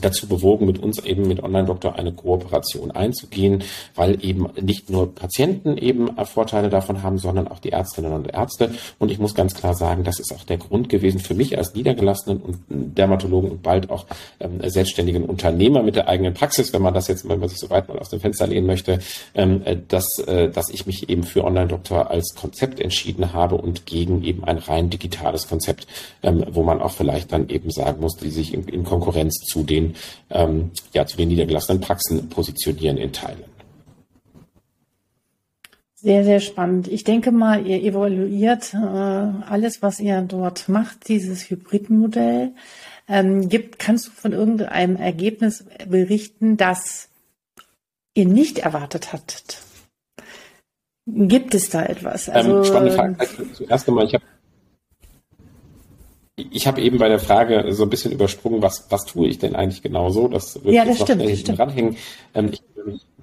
dazu 0.00 0.28
bewogen, 0.28 0.66
mit 0.66 0.78
uns 0.78 0.98
eben 1.00 1.26
mit 1.26 1.42
Online-Doktor 1.42 1.96
eine 1.96 2.12
Kooperation 2.12 2.90
einzugehen, 2.90 3.64
weil 3.94 4.24
eben 4.24 4.48
nicht 4.60 4.90
nur 4.90 5.14
Patienten 5.14 5.76
eben 5.76 6.10
Vorteile 6.24 6.68
davon 6.68 7.02
haben, 7.02 7.18
sondern 7.18 7.48
auch 7.48 7.58
die 7.58 7.70
Ärztinnen 7.70 8.12
und 8.12 8.32
Ärzte. 8.32 8.70
Und 8.98 9.10
ich 9.10 9.18
muss 9.18 9.34
ganz 9.34 9.54
klar 9.54 9.74
sagen, 9.74 10.04
das 10.04 10.20
ist 10.20 10.32
auch 10.32 10.44
der 10.44 10.58
Grund 10.58 10.88
gewesen 10.88 11.20
für 11.20 11.34
mich 11.34 11.58
als 11.58 11.74
niedergelassenen 11.74 12.40
und 12.40 12.58
Dermatologen 12.68 13.50
und 13.50 13.62
bald 13.62 13.90
auch 13.90 14.06
ähm, 14.38 14.60
selbstständigen 14.64 15.24
Unternehmer 15.24 15.82
mit 15.82 15.96
der 15.96 16.08
eigenen 16.08 16.34
Praxis, 16.34 16.72
wenn 16.72 16.82
man 16.82 16.94
das 16.94 17.08
jetzt, 17.08 17.28
wenn 17.28 17.40
man 17.40 17.48
sich 17.48 17.58
so 17.58 17.70
weit 17.70 17.88
mal 17.88 17.98
aus 17.98 18.10
dem 18.10 18.20
Fenster 18.20 18.46
lehnen 18.46 18.66
möchte, 18.66 19.00
ähm, 19.34 19.62
äh, 19.64 19.76
dass, 19.88 20.18
äh, 20.26 20.48
dass 20.50 20.68
ich 20.70 20.86
mich 20.86 21.08
eben 21.08 21.24
für 21.24 21.44
Online-Doktor 21.44 22.10
als 22.10 22.34
Konzept 22.34 22.80
entschieden 22.80 23.32
habe 23.32 23.56
und 23.56 23.86
gegen 23.86 24.22
eben 24.22 24.44
ein 24.44 24.58
rein 24.58 24.90
digitales 24.90 25.48
Konzept, 25.48 25.86
ähm, 26.22 26.44
wo 26.50 26.62
man 26.62 26.80
auch 26.80 26.92
vielleicht 26.92 27.32
dann 27.32 27.48
eben 27.48 27.70
sagen 27.70 28.00
muss, 28.00 28.16
die 28.16 28.30
sich 28.30 28.54
in, 28.54 28.64
in 28.64 28.84
Konkurrenz 28.84 29.38
zu 29.46 29.62
den 29.62 29.79
den, 29.80 29.94
ähm, 30.30 30.70
ja, 30.92 31.06
zu 31.06 31.16
den 31.16 31.28
niedergelassenen 31.28 31.80
Praxen 31.80 32.28
positionieren 32.28 32.96
in 32.96 33.12
Teilen. 33.12 33.44
Sehr, 36.02 36.24
sehr 36.24 36.40
spannend. 36.40 36.88
Ich 36.88 37.04
denke 37.04 37.30
mal, 37.30 37.66
ihr 37.66 37.82
evaluiert 37.82 38.72
äh, 38.72 38.76
alles, 38.78 39.82
was 39.82 40.00
ihr 40.00 40.22
dort 40.22 40.68
macht, 40.68 41.08
dieses 41.08 41.50
Hybridmodell. 41.50 42.52
Ähm, 43.06 43.50
gibt, 43.50 43.78
kannst 43.78 44.06
du 44.06 44.10
von 44.12 44.32
irgendeinem 44.32 44.96
Ergebnis 44.96 45.66
berichten, 45.86 46.56
das 46.56 47.08
ihr 48.14 48.24
nicht 48.24 48.60
erwartet 48.60 49.12
hattet? 49.12 49.58
Gibt 51.06 51.54
es 51.54 51.68
da 51.68 51.84
etwas? 51.84 52.28
Ähm, 52.28 52.34
also, 52.34 52.56
ähm, 52.58 52.64
spannende 52.64 52.94
Frage. 52.94 53.16
Zuerst 53.52 53.88
einmal, 53.88 54.06
ich 54.06 54.14
habe 54.14 54.24
ich 56.50 56.66
habe 56.66 56.80
eben 56.80 56.98
bei 56.98 57.08
der 57.08 57.18
Frage 57.18 57.72
so 57.72 57.84
ein 57.84 57.90
bisschen 57.90 58.12
übersprungen, 58.12 58.62
was, 58.62 58.86
was 58.90 59.04
tue 59.04 59.28
ich 59.28 59.38
denn 59.38 59.54
eigentlich 59.54 59.82
genau 59.82 60.10
so? 60.10 60.28
Das 60.28 60.62
wird 60.64 60.74
ja, 60.74 60.84
das 60.84 60.98
jetzt 60.98 61.08
noch 61.08 61.16
stimmt, 61.16 61.38
schnell 61.38 61.56
ranhängen. 61.56 61.96
Ähm, 62.34 62.50
ich, 62.52 62.62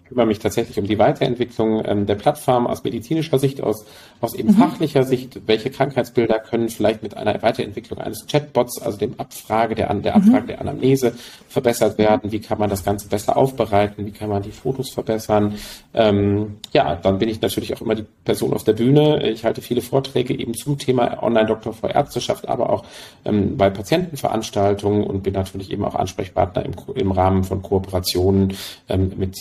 kümmere 0.08 0.26
mich 0.26 0.40
tatsächlich 0.40 0.80
um 0.80 0.88
die 0.88 0.98
Weiterentwicklung 0.98 1.84
ähm, 1.86 2.06
der 2.06 2.16
Plattform 2.16 2.68
aus 2.68 2.84
medizinischer 2.84 3.40
Sicht, 3.40 3.62
aus, 3.62 3.86
aus 4.22 4.34
eben 4.34 4.50
mhm. 4.50 4.56
fachlicher 4.56 5.04
Sicht. 5.04 5.42
Welche 5.46 5.70
Krankheitsbilder 5.70 6.40
können 6.40 6.70
vielleicht 6.70 7.04
mit 7.04 7.16
einer 7.16 7.42
Weiterentwicklung 7.42 8.00
eines 8.00 8.26
Chatbots, 8.28 8.82
also 8.82 8.98
dem 8.98 9.20
Abfrage 9.20 9.76
der, 9.76 9.94
der 9.94 10.18
mhm. 10.18 10.22
Abfrage 10.22 10.44
mhm. 10.44 10.48
der 10.48 10.62
Anamnese 10.62 11.14
verbessert 11.50 11.98
werden? 11.98 12.32
Wie 12.32 12.40
kann 12.40 12.60
man 12.60 12.70
das 12.70 12.84
Ganze 12.84 13.08
besser 13.08 13.38
aufbereiten? 13.38 14.06
Wie 14.06 14.12
kann 14.12 14.30
man 14.30 14.42
die 14.42 14.52
Fotos 14.52 14.90
verbessern? 14.92 15.56
Ähm, 15.94 16.58
ja, 16.72 16.96
dann 16.96 17.20
bin 17.20 17.30
ich 17.30 17.42
natürlich 17.42 17.76
auch 17.76 17.82
immer 17.82 17.96
die 17.96 18.06
Person 18.24 18.54
auf 18.54 18.64
der 18.64 18.74
Bühne. 18.74 19.30
Ich 19.30 19.44
halte 19.44 19.62
viele 19.62 19.82
Vorträge 19.82 20.38
eben 20.38 20.54
zum 20.54 20.78
Thema 20.78 21.22
Online-Doktor 21.22 21.74
vor 21.74 21.90
Ärzteschaft, 21.90 22.48
aber 22.48 22.70
auch 22.70 22.86
ähm, 23.26 23.58
bei 23.58 23.70
Patientenveranstaltungen 23.70 25.04
und 25.04 25.24
bin 25.24 25.34
natürlich 25.34 25.72
eben 25.72 25.84
auch 25.86 25.96
Ansprechpartner 25.96 26.66
im, 26.66 26.74
im 26.96 27.12
Rahmen 27.12 27.44
von 27.44 27.62
Kooperationen 27.62 28.54
ähm, 28.90 29.12
mit, 29.18 29.36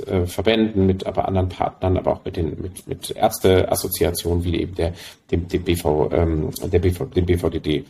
mit 0.00 0.08
äh, 0.08 0.26
Verbänden, 0.26 0.86
mit 0.86 1.06
aber 1.06 1.28
anderen 1.28 1.48
Partnern, 1.48 1.96
aber 1.96 2.12
auch 2.12 2.24
mit 2.24 2.36
den 2.36 2.60
mit, 2.60 2.86
mit 2.86 3.10
Ärzteassoziationen 3.10 4.44
wie 4.44 4.60
eben 4.60 4.74
der 4.74 4.92
dem, 5.30 5.48
dem 5.48 5.62
BV 5.62 6.10
ähm, 6.12 6.50
der 6.72 6.78
BV, 6.78 7.04
dem 7.14 7.26
BVDD. 7.26 7.84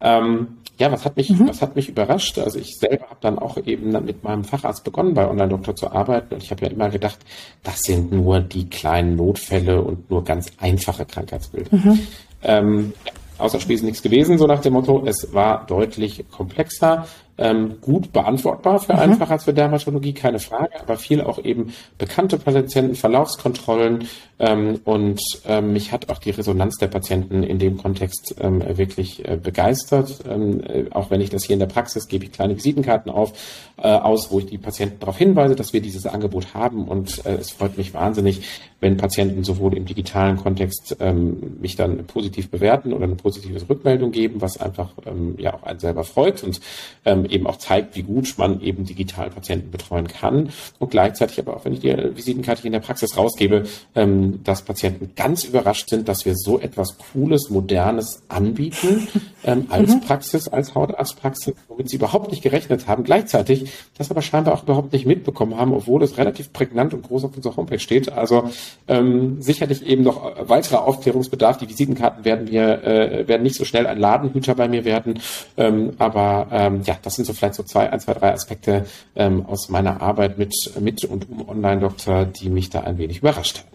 Ähm, 0.00 0.48
ja, 0.78 0.90
was 0.90 1.04
hat 1.04 1.16
mich, 1.16 1.30
mhm. 1.30 1.48
was 1.48 1.62
hat 1.62 1.76
mich 1.76 1.88
überrascht? 1.88 2.38
Also 2.38 2.58
ich 2.58 2.76
selber 2.76 3.04
habe 3.04 3.20
dann 3.20 3.38
auch 3.38 3.56
eben 3.58 3.92
mit 4.04 4.24
meinem 4.24 4.42
Facharzt 4.42 4.82
begonnen, 4.82 5.14
bei 5.14 5.28
Online-Doktor 5.28 5.76
zu 5.76 5.92
arbeiten 5.92 6.34
und 6.34 6.42
ich 6.42 6.50
habe 6.50 6.64
ja 6.64 6.72
immer 6.72 6.88
gedacht, 6.88 7.18
das 7.62 7.80
sind 7.80 8.10
nur 8.10 8.40
die 8.40 8.68
kleinen 8.68 9.14
Notfälle 9.14 9.80
und 9.82 10.10
nur 10.10 10.24
ganz 10.24 10.50
einfache 10.58 11.04
Krankheitsbilder. 11.04 11.76
Mhm. 11.76 12.00
Ähm, 12.42 12.92
außer 13.38 13.60
Spiel 13.60 13.76
ist 13.76 13.84
nichts 13.84 14.02
gewesen, 14.02 14.38
so 14.38 14.46
nach 14.46 14.60
dem 14.60 14.72
Motto. 14.72 15.04
Es 15.06 15.32
war 15.32 15.66
deutlich 15.66 16.24
komplexer 16.30 17.06
ähm, 17.38 17.76
gut 17.80 18.12
beantwortbar 18.12 18.78
für 18.80 18.92
mhm. 18.92 18.98
einfach 18.98 19.42
für 19.42 19.54
Dermatologie, 19.54 20.12
keine 20.12 20.38
Frage, 20.38 20.80
aber 20.80 20.96
viel 20.96 21.20
auch 21.22 21.42
eben 21.42 21.72
bekannte 21.98 22.38
Patienten, 22.38 22.94
Verlaufskontrollen 22.94 24.08
ähm, 24.38 24.80
und 24.84 25.20
ähm, 25.46 25.72
mich 25.72 25.92
hat 25.92 26.10
auch 26.10 26.18
die 26.18 26.30
Resonanz 26.30 26.76
der 26.76 26.88
Patienten 26.88 27.42
in 27.42 27.58
dem 27.58 27.78
Kontext 27.78 28.34
ähm, 28.40 28.62
wirklich 28.76 29.26
äh, 29.26 29.36
begeistert. 29.36 30.20
Ähm, 30.28 30.62
äh, 30.62 30.84
auch 30.90 31.10
wenn 31.10 31.20
ich 31.20 31.30
das 31.30 31.44
hier 31.44 31.54
in 31.54 31.60
der 31.60 31.66
Praxis 31.66 32.08
gebe 32.08 32.24
ich 32.24 32.32
kleine 32.32 32.56
Visitenkarten 32.56 33.10
auf, 33.10 33.32
äh, 33.78 33.88
aus, 33.88 34.30
wo 34.30 34.38
ich 34.38 34.46
die 34.46 34.58
Patienten 34.58 35.00
darauf 35.00 35.16
hinweise, 35.16 35.56
dass 35.56 35.72
wir 35.72 35.80
dieses 35.80 36.06
Angebot 36.06 36.54
haben 36.54 36.86
und 36.86 37.24
äh, 37.24 37.36
es 37.36 37.50
freut 37.50 37.78
mich 37.78 37.94
wahnsinnig, 37.94 38.42
wenn 38.82 38.98
Patienten 38.98 39.44
sowohl 39.44 39.74
im 39.74 39.86
digitalen 39.86 40.36
Kontext 40.36 40.96
ähm, 41.00 41.56
mich 41.60 41.76
dann 41.76 42.04
positiv 42.04 42.50
bewerten 42.50 42.92
oder 42.92 43.04
eine 43.04 43.14
positive 43.14 43.58
Rückmeldung 43.68 44.12
geben, 44.12 44.42
was 44.42 44.60
einfach 44.60 44.90
ja 45.38 45.54
auch 45.54 45.62
einen 45.62 45.78
selber 45.78 46.04
freut 46.04 46.42
und 46.42 46.60
eben 47.04 47.46
auch 47.46 47.56
zeigt, 47.56 47.96
wie 47.96 48.02
gut 48.02 48.34
man 48.36 48.60
eben 48.60 48.84
digital 48.84 49.30
Patienten 49.30 49.70
betreuen 49.70 50.08
kann. 50.08 50.50
Und 50.78 50.90
gleichzeitig 50.90 51.38
aber 51.38 51.56
auch, 51.56 51.64
wenn 51.64 51.72
ich 51.72 51.80
die 51.80 51.94
Visitenkarte 52.14 52.66
in 52.66 52.72
der 52.72 52.80
Praxis 52.80 53.16
rausgebe, 53.16 53.64
ähm, 53.94 54.42
dass 54.44 54.62
Patienten 54.62 55.12
ganz 55.14 55.44
überrascht 55.44 55.88
sind, 55.88 56.08
dass 56.08 56.24
wir 56.24 56.34
so 56.36 56.58
etwas 56.58 56.96
Cooles, 56.98 57.50
Modernes 57.50 58.22
anbieten 58.28 59.08
ähm, 59.44 59.66
als 59.68 59.94
mhm. 59.94 60.00
Praxis, 60.00 60.48
als 60.48 60.74
Hautarztpraxis, 60.74 61.54
womit 61.68 61.88
sie 61.88 61.96
überhaupt 61.96 62.30
nicht 62.30 62.42
gerechnet 62.42 62.86
haben. 62.88 63.04
Gleichzeitig 63.04 63.70
das 63.96 64.10
aber 64.10 64.22
scheinbar 64.22 64.54
auch 64.54 64.62
überhaupt 64.64 64.92
nicht 64.92 65.06
mitbekommen 65.06 65.56
haben, 65.56 65.72
obwohl 65.72 66.02
es 66.02 66.18
relativ 66.18 66.52
prägnant 66.52 66.94
und 66.94 67.02
groß 67.02 67.24
auf 67.24 67.36
unserer 67.36 67.56
Homepage 67.56 67.78
steht. 67.78 68.10
Also 68.10 68.50
ähm, 68.88 69.40
sicherlich 69.40 69.86
eben 69.86 70.02
noch 70.02 70.48
weiterer 70.48 70.86
Aufklärungsbedarf. 70.86 71.58
Die 71.58 71.68
Visitenkarten 71.68 72.24
werden 72.24 72.48
wir 72.48 72.84
äh, 72.84 73.28
werden 73.28 73.42
nicht 73.42 73.56
so 73.56 73.64
schnell 73.64 73.86
ein 73.86 73.98
Ladenhüter 73.98 74.54
bei 74.54 74.68
mir 74.68 74.84
werden, 74.84 75.20
ähm, 75.56 75.92
aber 75.98 76.48
ähm, 76.50 76.82
ja, 76.84 76.96
das 77.02 77.14
sind 77.14 77.24
so 77.24 77.32
vielleicht 77.32 77.54
so 77.54 77.62
zwei, 77.62 77.90
ein, 77.90 78.00
zwei, 78.00 78.14
drei 78.14 78.32
Aspekte 78.32 78.86
ähm, 79.16 79.46
aus 79.46 79.68
meiner 79.68 80.00
Arbeit 80.00 80.38
mit 80.38 80.54
mit 80.80 81.04
und 81.04 81.28
um 81.30 81.48
Online-Doktor, 81.48 82.26
die 82.26 82.48
mich 82.48 82.70
da 82.70 82.80
ein 82.80 82.98
wenig 82.98 83.18
überrascht 83.18 83.58
haben. 83.58 83.71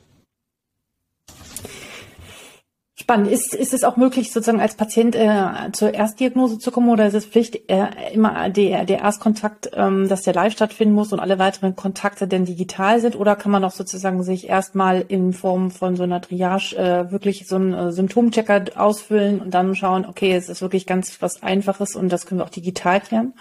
Spannend. 3.07 3.31
Ist, 3.31 3.55
ist 3.55 3.73
es 3.73 3.85
auch 3.85 3.95
möglich, 3.95 4.33
sozusagen 4.33 4.59
als 4.59 4.75
Patient 4.75 5.15
äh, 5.15 5.71
zur 5.71 5.93
Erstdiagnose 5.93 6.59
zu 6.59 6.71
kommen 6.71 6.89
oder 6.89 7.07
ist 7.07 7.13
es 7.13 7.25
Pflicht, 7.25 7.69
äh, 7.71 7.85
immer 8.13 8.49
der, 8.49 8.83
der 8.83 8.99
Erstkontakt, 8.99 9.69
ähm, 9.75 10.09
dass 10.09 10.23
der 10.23 10.33
live 10.33 10.51
stattfinden 10.51 10.93
muss 10.93 11.13
und 11.13 11.21
alle 11.21 11.39
weiteren 11.39 11.77
Kontakte 11.77 12.27
denn 12.27 12.43
digital 12.43 12.99
sind? 12.99 13.15
Oder 13.15 13.37
kann 13.37 13.49
man 13.49 13.63
auch 13.63 13.71
sozusagen 13.71 14.23
sich 14.23 14.49
erstmal 14.49 15.05
in 15.07 15.31
Form 15.31 15.71
von 15.71 15.95
so 15.95 16.03
einer 16.03 16.19
Triage 16.19 16.75
äh, 16.75 17.09
wirklich 17.09 17.47
so 17.47 17.55
einen 17.55 17.73
äh, 17.73 17.91
Symptomchecker 17.93 18.65
ausfüllen 18.75 19.39
und 19.39 19.53
dann 19.53 19.73
schauen, 19.73 20.05
okay, 20.05 20.33
es 20.33 20.49
ist 20.49 20.61
wirklich 20.61 20.85
ganz 20.85 21.21
was 21.21 21.41
Einfaches 21.41 21.95
und 21.95 22.09
das 22.09 22.25
können 22.25 22.41
wir 22.41 22.45
auch 22.45 22.49
digital 22.49 22.99
klären? 22.99 23.33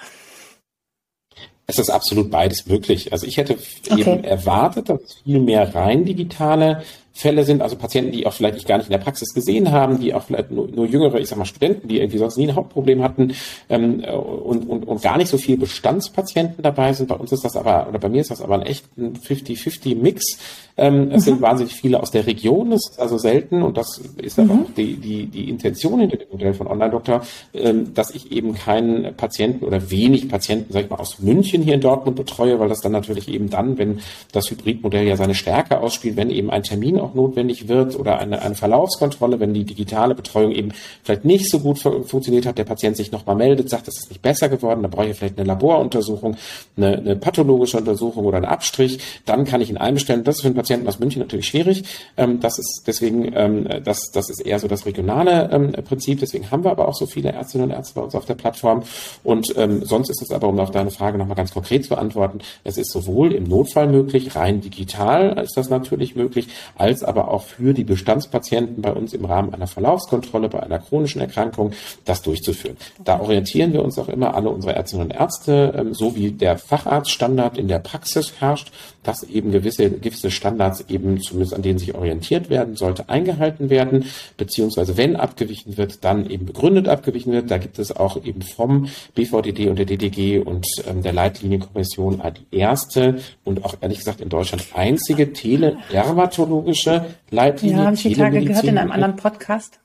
Es 1.66 1.80
ist 1.80 1.90
absolut 1.90 2.30
beides 2.30 2.66
möglich. 2.66 3.12
Also 3.12 3.26
ich 3.26 3.36
hätte 3.36 3.58
okay. 3.90 4.00
eben 4.00 4.22
erwartet, 4.22 4.88
dass 4.88 5.00
viel 5.24 5.40
mehr 5.40 5.74
rein 5.74 6.04
digitale 6.04 6.84
Fälle 7.16 7.44
sind, 7.44 7.62
also 7.62 7.76
Patienten, 7.76 8.12
die 8.12 8.26
auch 8.26 8.34
vielleicht 8.34 8.56
ich 8.58 8.66
gar 8.66 8.76
nicht 8.76 8.88
in 8.88 8.92
der 8.92 8.98
Praxis 8.98 9.32
gesehen 9.32 9.72
haben, 9.72 9.98
die 9.98 10.12
auch 10.12 10.22
vielleicht 10.22 10.50
nur, 10.50 10.68
nur 10.68 10.86
jüngere, 10.86 11.18
ich 11.18 11.28
sag 11.28 11.38
mal 11.38 11.46
Studenten, 11.46 11.88
die 11.88 11.98
irgendwie 11.98 12.18
sonst 12.18 12.36
nie 12.36 12.46
ein 12.46 12.54
Hauptproblem 12.54 13.02
hatten 13.02 13.32
ähm, 13.70 14.04
und, 14.04 14.68
und, 14.68 14.84
und 14.86 15.02
gar 15.02 15.16
nicht 15.16 15.28
so 15.28 15.38
viel 15.38 15.56
Bestandspatienten 15.56 16.62
dabei 16.62 16.92
sind. 16.92 17.08
Bei 17.08 17.14
uns 17.14 17.32
ist 17.32 17.44
das 17.44 17.56
aber, 17.56 17.88
oder 17.88 17.98
bei 17.98 18.10
mir 18.10 18.20
ist 18.20 18.30
das 18.30 18.42
aber 18.42 18.56
ein 18.56 18.62
echt 18.62 18.84
50-50-Mix. 18.98 20.38
Ähm, 20.76 21.10
es 21.10 21.22
mhm. 21.22 21.30
sind 21.30 21.40
wahnsinnig 21.40 21.72
viele 21.72 22.00
aus 22.00 22.10
der 22.10 22.26
Region, 22.26 22.70
das 22.70 22.90
ist 22.90 23.00
also 23.00 23.16
selten 23.16 23.62
und 23.62 23.78
das 23.78 23.98
ist 24.18 24.38
aber 24.38 24.52
mhm. 24.52 24.62
auch 24.62 24.70
die, 24.76 24.96
die, 24.96 25.26
die 25.26 25.48
Intention 25.48 26.00
hinter 26.00 26.18
dem 26.18 26.28
Modell 26.30 26.52
von 26.52 26.66
Online-Doktor, 26.66 27.22
ähm, 27.54 27.94
dass 27.94 28.10
ich 28.10 28.30
eben 28.30 28.54
keinen 28.54 29.16
Patienten 29.16 29.64
oder 29.64 29.90
wenig 29.90 30.28
Patienten, 30.28 30.74
sag 30.74 30.84
ich 30.84 30.90
mal, 30.90 30.96
aus 30.96 31.18
München 31.18 31.62
hier 31.62 31.74
in 31.74 31.80
Dortmund 31.80 32.16
betreue, 32.16 32.58
weil 32.60 32.68
das 32.68 32.82
dann 32.82 32.92
natürlich 32.92 33.28
eben 33.28 33.48
dann, 33.48 33.78
wenn 33.78 34.00
das 34.32 34.50
Hybridmodell 34.50 35.06
ja 35.06 35.16
seine 35.16 35.34
Stärke 35.34 35.80
ausspielt, 35.80 36.16
wenn 36.16 36.28
eben 36.28 36.50
ein 36.50 36.62
Termin 36.62 37.00
auch 37.06 37.14
notwendig 37.14 37.68
wird 37.68 37.98
oder 37.98 38.18
eine, 38.18 38.42
eine 38.42 38.54
Verlaufskontrolle, 38.54 39.40
wenn 39.40 39.54
die 39.54 39.64
digitale 39.64 40.14
Betreuung 40.14 40.52
eben 40.52 40.72
vielleicht 41.02 41.24
nicht 41.24 41.50
so 41.50 41.60
gut 41.60 41.78
funktioniert 41.78 42.46
hat, 42.46 42.58
der 42.58 42.64
Patient 42.64 42.96
sich 42.96 43.12
nochmal 43.12 43.36
meldet, 43.36 43.70
sagt, 43.70 43.86
das 43.86 43.96
ist 43.96 44.10
nicht 44.10 44.22
besser 44.22 44.48
geworden, 44.48 44.82
da 44.82 44.88
brauche 44.88 45.08
ich 45.08 45.16
vielleicht 45.16 45.38
eine 45.38 45.46
Laboruntersuchung, 45.46 46.36
eine, 46.76 46.96
eine 46.96 47.16
pathologische 47.16 47.78
Untersuchung 47.78 48.24
oder 48.24 48.38
einen 48.38 48.46
Abstrich, 48.46 48.98
dann 49.24 49.44
kann 49.44 49.60
ich 49.60 49.70
ihn 49.70 49.76
einbestellen. 49.76 50.24
Das 50.24 50.36
ist 50.36 50.40
für 50.42 50.48
einen 50.48 50.56
Patienten 50.56 50.88
aus 50.88 50.98
München 50.98 51.20
natürlich 51.20 51.46
schwierig. 51.46 51.84
Ähm, 52.16 52.40
das 52.40 52.58
ist 52.58 52.84
deswegen, 52.86 53.32
ähm, 53.34 53.66
das, 53.84 54.10
das 54.12 54.30
ist 54.30 54.40
eher 54.40 54.58
so 54.58 54.68
das 54.68 54.86
regionale 54.86 55.50
ähm, 55.52 55.72
Prinzip. 55.84 56.20
Deswegen 56.20 56.50
haben 56.50 56.64
wir 56.64 56.70
aber 56.70 56.88
auch 56.88 56.94
so 56.94 57.06
viele 57.06 57.32
Ärztinnen 57.32 57.70
und 57.70 57.76
Ärzte 57.76 57.94
bei 57.94 58.02
uns 58.02 58.14
auf 58.14 58.24
der 58.24 58.34
Plattform. 58.34 58.82
Und 59.22 59.54
sonst 59.82 60.10
ist 60.10 60.22
es 60.22 60.30
aber, 60.30 60.48
um 60.48 60.58
auf 60.58 60.70
deine 60.70 60.90
Frage 60.90 61.18
nochmal 61.18 61.36
ganz 61.36 61.52
konkret 61.52 61.84
zu 61.84 61.90
beantworten, 61.90 62.40
es 62.64 62.78
ist 62.78 62.90
sowohl 62.90 63.32
im 63.32 63.44
Notfall 63.44 63.88
möglich, 63.88 64.34
rein 64.34 64.60
digital 64.60 65.38
ist 65.42 65.56
das 65.56 65.70
natürlich 65.70 66.16
möglich, 66.16 66.48
als 66.76 66.95
als 66.96 67.04
aber 67.04 67.30
auch 67.30 67.42
für 67.42 67.74
die 67.74 67.84
Bestandspatienten 67.84 68.80
bei 68.80 68.90
uns 68.90 69.12
im 69.12 69.26
Rahmen 69.26 69.52
einer 69.52 69.66
Verlaufskontrolle 69.66 70.48
bei 70.48 70.62
einer 70.62 70.78
chronischen 70.78 71.20
Erkrankung 71.20 71.72
das 72.06 72.22
durchzuführen. 72.22 72.78
Da 73.04 73.20
orientieren 73.20 73.74
wir 73.74 73.84
uns 73.84 73.98
auch 73.98 74.08
immer 74.08 74.34
alle 74.34 74.48
unsere 74.48 74.74
Ärztinnen 74.74 75.06
und 75.06 75.10
Ärzte, 75.10 75.74
ähm, 75.76 75.92
so 75.92 76.16
wie 76.16 76.30
der 76.30 76.56
Facharztstandard 76.56 77.58
in 77.58 77.68
der 77.68 77.80
Praxis 77.80 78.32
herrscht, 78.40 78.72
dass 79.02 79.22
eben 79.22 79.52
gewisse, 79.52 79.90
gewisse 79.90 80.30
Standards 80.30 80.86
eben 80.88 81.20
zumindest 81.20 81.54
an 81.54 81.62
denen 81.62 81.78
sich 81.78 81.94
orientiert 81.94 82.48
werden 82.48 82.76
sollte, 82.76 83.08
eingehalten 83.08 83.68
werden, 83.68 84.06
beziehungsweise 84.36 84.96
wenn 84.96 85.16
abgewichen 85.16 85.76
wird, 85.76 86.02
dann 86.02 86.28
eben 86.28 86.46
begründet 86.46 86.88
abgewichen 86.88 87.32
wird. 87.32 87.50
Da 87.50 87.58
gibt 87.58 87.78
es 87.78 87.94
auch 87.94 88.24
eben 88.24 88.40
vom 88.40 88.88
BVDD 89.14 89.68
und 89.68 89.78
der 89.78 89.86
DDG 89.86 90.38
und 90.38 90.66
ähm, 90.88 91.02
der 91.02 91.12
Leitlinienkommission 91.12 92.22
die 92.50 92.56
erste 92.56 93.18
und 93.44 93.64
auch 93.64 93.74
ehrlich 93.80 93.98
gesagt 93.98 94.20
in 94.20 94.28
Deutschland 94.28 94.64
einzige 94.74 95.32
teledermatologische 95.32 96.85
medizinische 96.86 97.14
Leitlinie. 97.30 97.76
Ja, 97.76 97.84
habe 97.84 97.94
ich 97.94 98.02
die 98.02 98.14
Tage 98.14 98.44
gehört 98.44 98.64
in 98.64 98.78
einem 98.78 98.90
anderen 98.90 99.16
Podcast. 99.16 99.80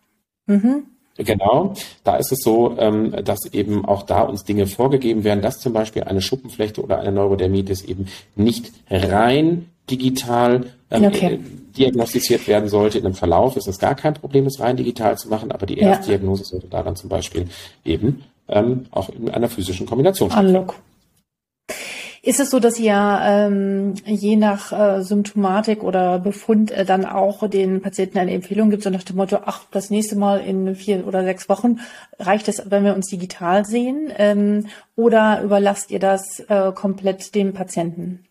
Mhm. 0.48 0.84
Genau, 1.18 1.74
da 2.04 2.16
ist 2.16 2.32
es 2.32 2.40
so, 2.40 2.76
ähm, 2.80 3.14
dass 3.24 3.46
eben 3.54 3.86
auch 3.86 4.04
da 4.04 4.22
uns 4.22 4.44
Dinge 4.44 4.66
vorgegeben 4.66 5.24
werden, 5.24 5.42
dass 5.42 5.60
zum 5.60 5.74
Beispiel 5.74 6.04
eine 6.04 6.22
Schuppenflechte 6.22 6.82
oder 6.82 7.00
eine 7.00 7.12
Neurodermitis 7.12 7.84
eben 7.84 8.08
nicht 8.36 8.72
rein 8.90 9.68
digital 9.90 10.68
ähm, 10.90 11.06
okay. 11.06 11.34
Äh, 11.34 11.40
diagnostiziert 11.78 12.48
werden 12.48 12.70
sollte. 12.70 12.98
In 12.98 13.06
einem 13.06 13.14
Verlauf 13.14 13.56
ist 13.56 13.68
es 13.68 13.78
gar 13.78 13.96
kein 13.96 14.14
Problem, 14.14 14.46
es 14.46 14.60
rein 14.60 14.78
digital 14.78 15.18
zu 15.18 15.30
machen, 15.30 15.52
aber 15.52 15.66
die 15.66 15.78
Erstdiagnose 15.78 16.44
ja. 16.44 16.50
sollte 16.50 16.68
da 16.68 16.82
dann 16.82 16.96
zum 16.96 17.10
Beispiel 17.10 17.48
eben 17.86 18.24
ähm, 18.48 18.86
auch 18.92 19.10
in 19.10 19.30
einer 19.30 19.50
physischen 19.50 19.86
Kombination 19.86 20.32
stattfinden. 20.32 20.68
Ist 22.24 22.40
es 22.40 22.52
so, 22.52 22.60
dass 22.60 22.80
ihr 22.80 23.20
ähm, 23.24 23.96
je 24.06 24.36
nach 24.36 24.72
äh, 24.72 25.02
Symptomatik 25.02 25.82
oder 25.82 26.20
Befund 26.20 26.70
äh, 26.70 26.86
dann 26.86 27.04
auch 27.04 27.50
den 27.50 27.82
Patienten 27.82 28.20
eine 28.20 28.34
Empfehlung 28.34 28.70
gibt, 28.70 28.84
so 28.84 28.92
nach 28.92 29.02
dem 29.02 29.16
Motto, 29.16 29.40
ach, 29.44 29.62
das 29.72 29.90
nächste 29.90 30.16
Mal 30.16 30.42
in 30.42 30.76
vier 30.76 31.08
oder 31.08 31.24
sechs 31.24 31.50
Wochen 31.50 31.80
reicht 32.20 32.48
es, 32.48 32.62
wenn 32.70 32.84
wir 32.84 32.94
uns 32.94 33.08
digital 33.08 33.66
sehen? 33.66 34.12
Ähm, 34.18 34.68
oder 34.96 35.42
überlasst 35.42 35.90
ihr 35.90 35.98
das 35.98 36.40
äh, 36.42 36.72
komplett 36.74 37.34
dem 37.34 37.54
Patienten? 37.54 38.24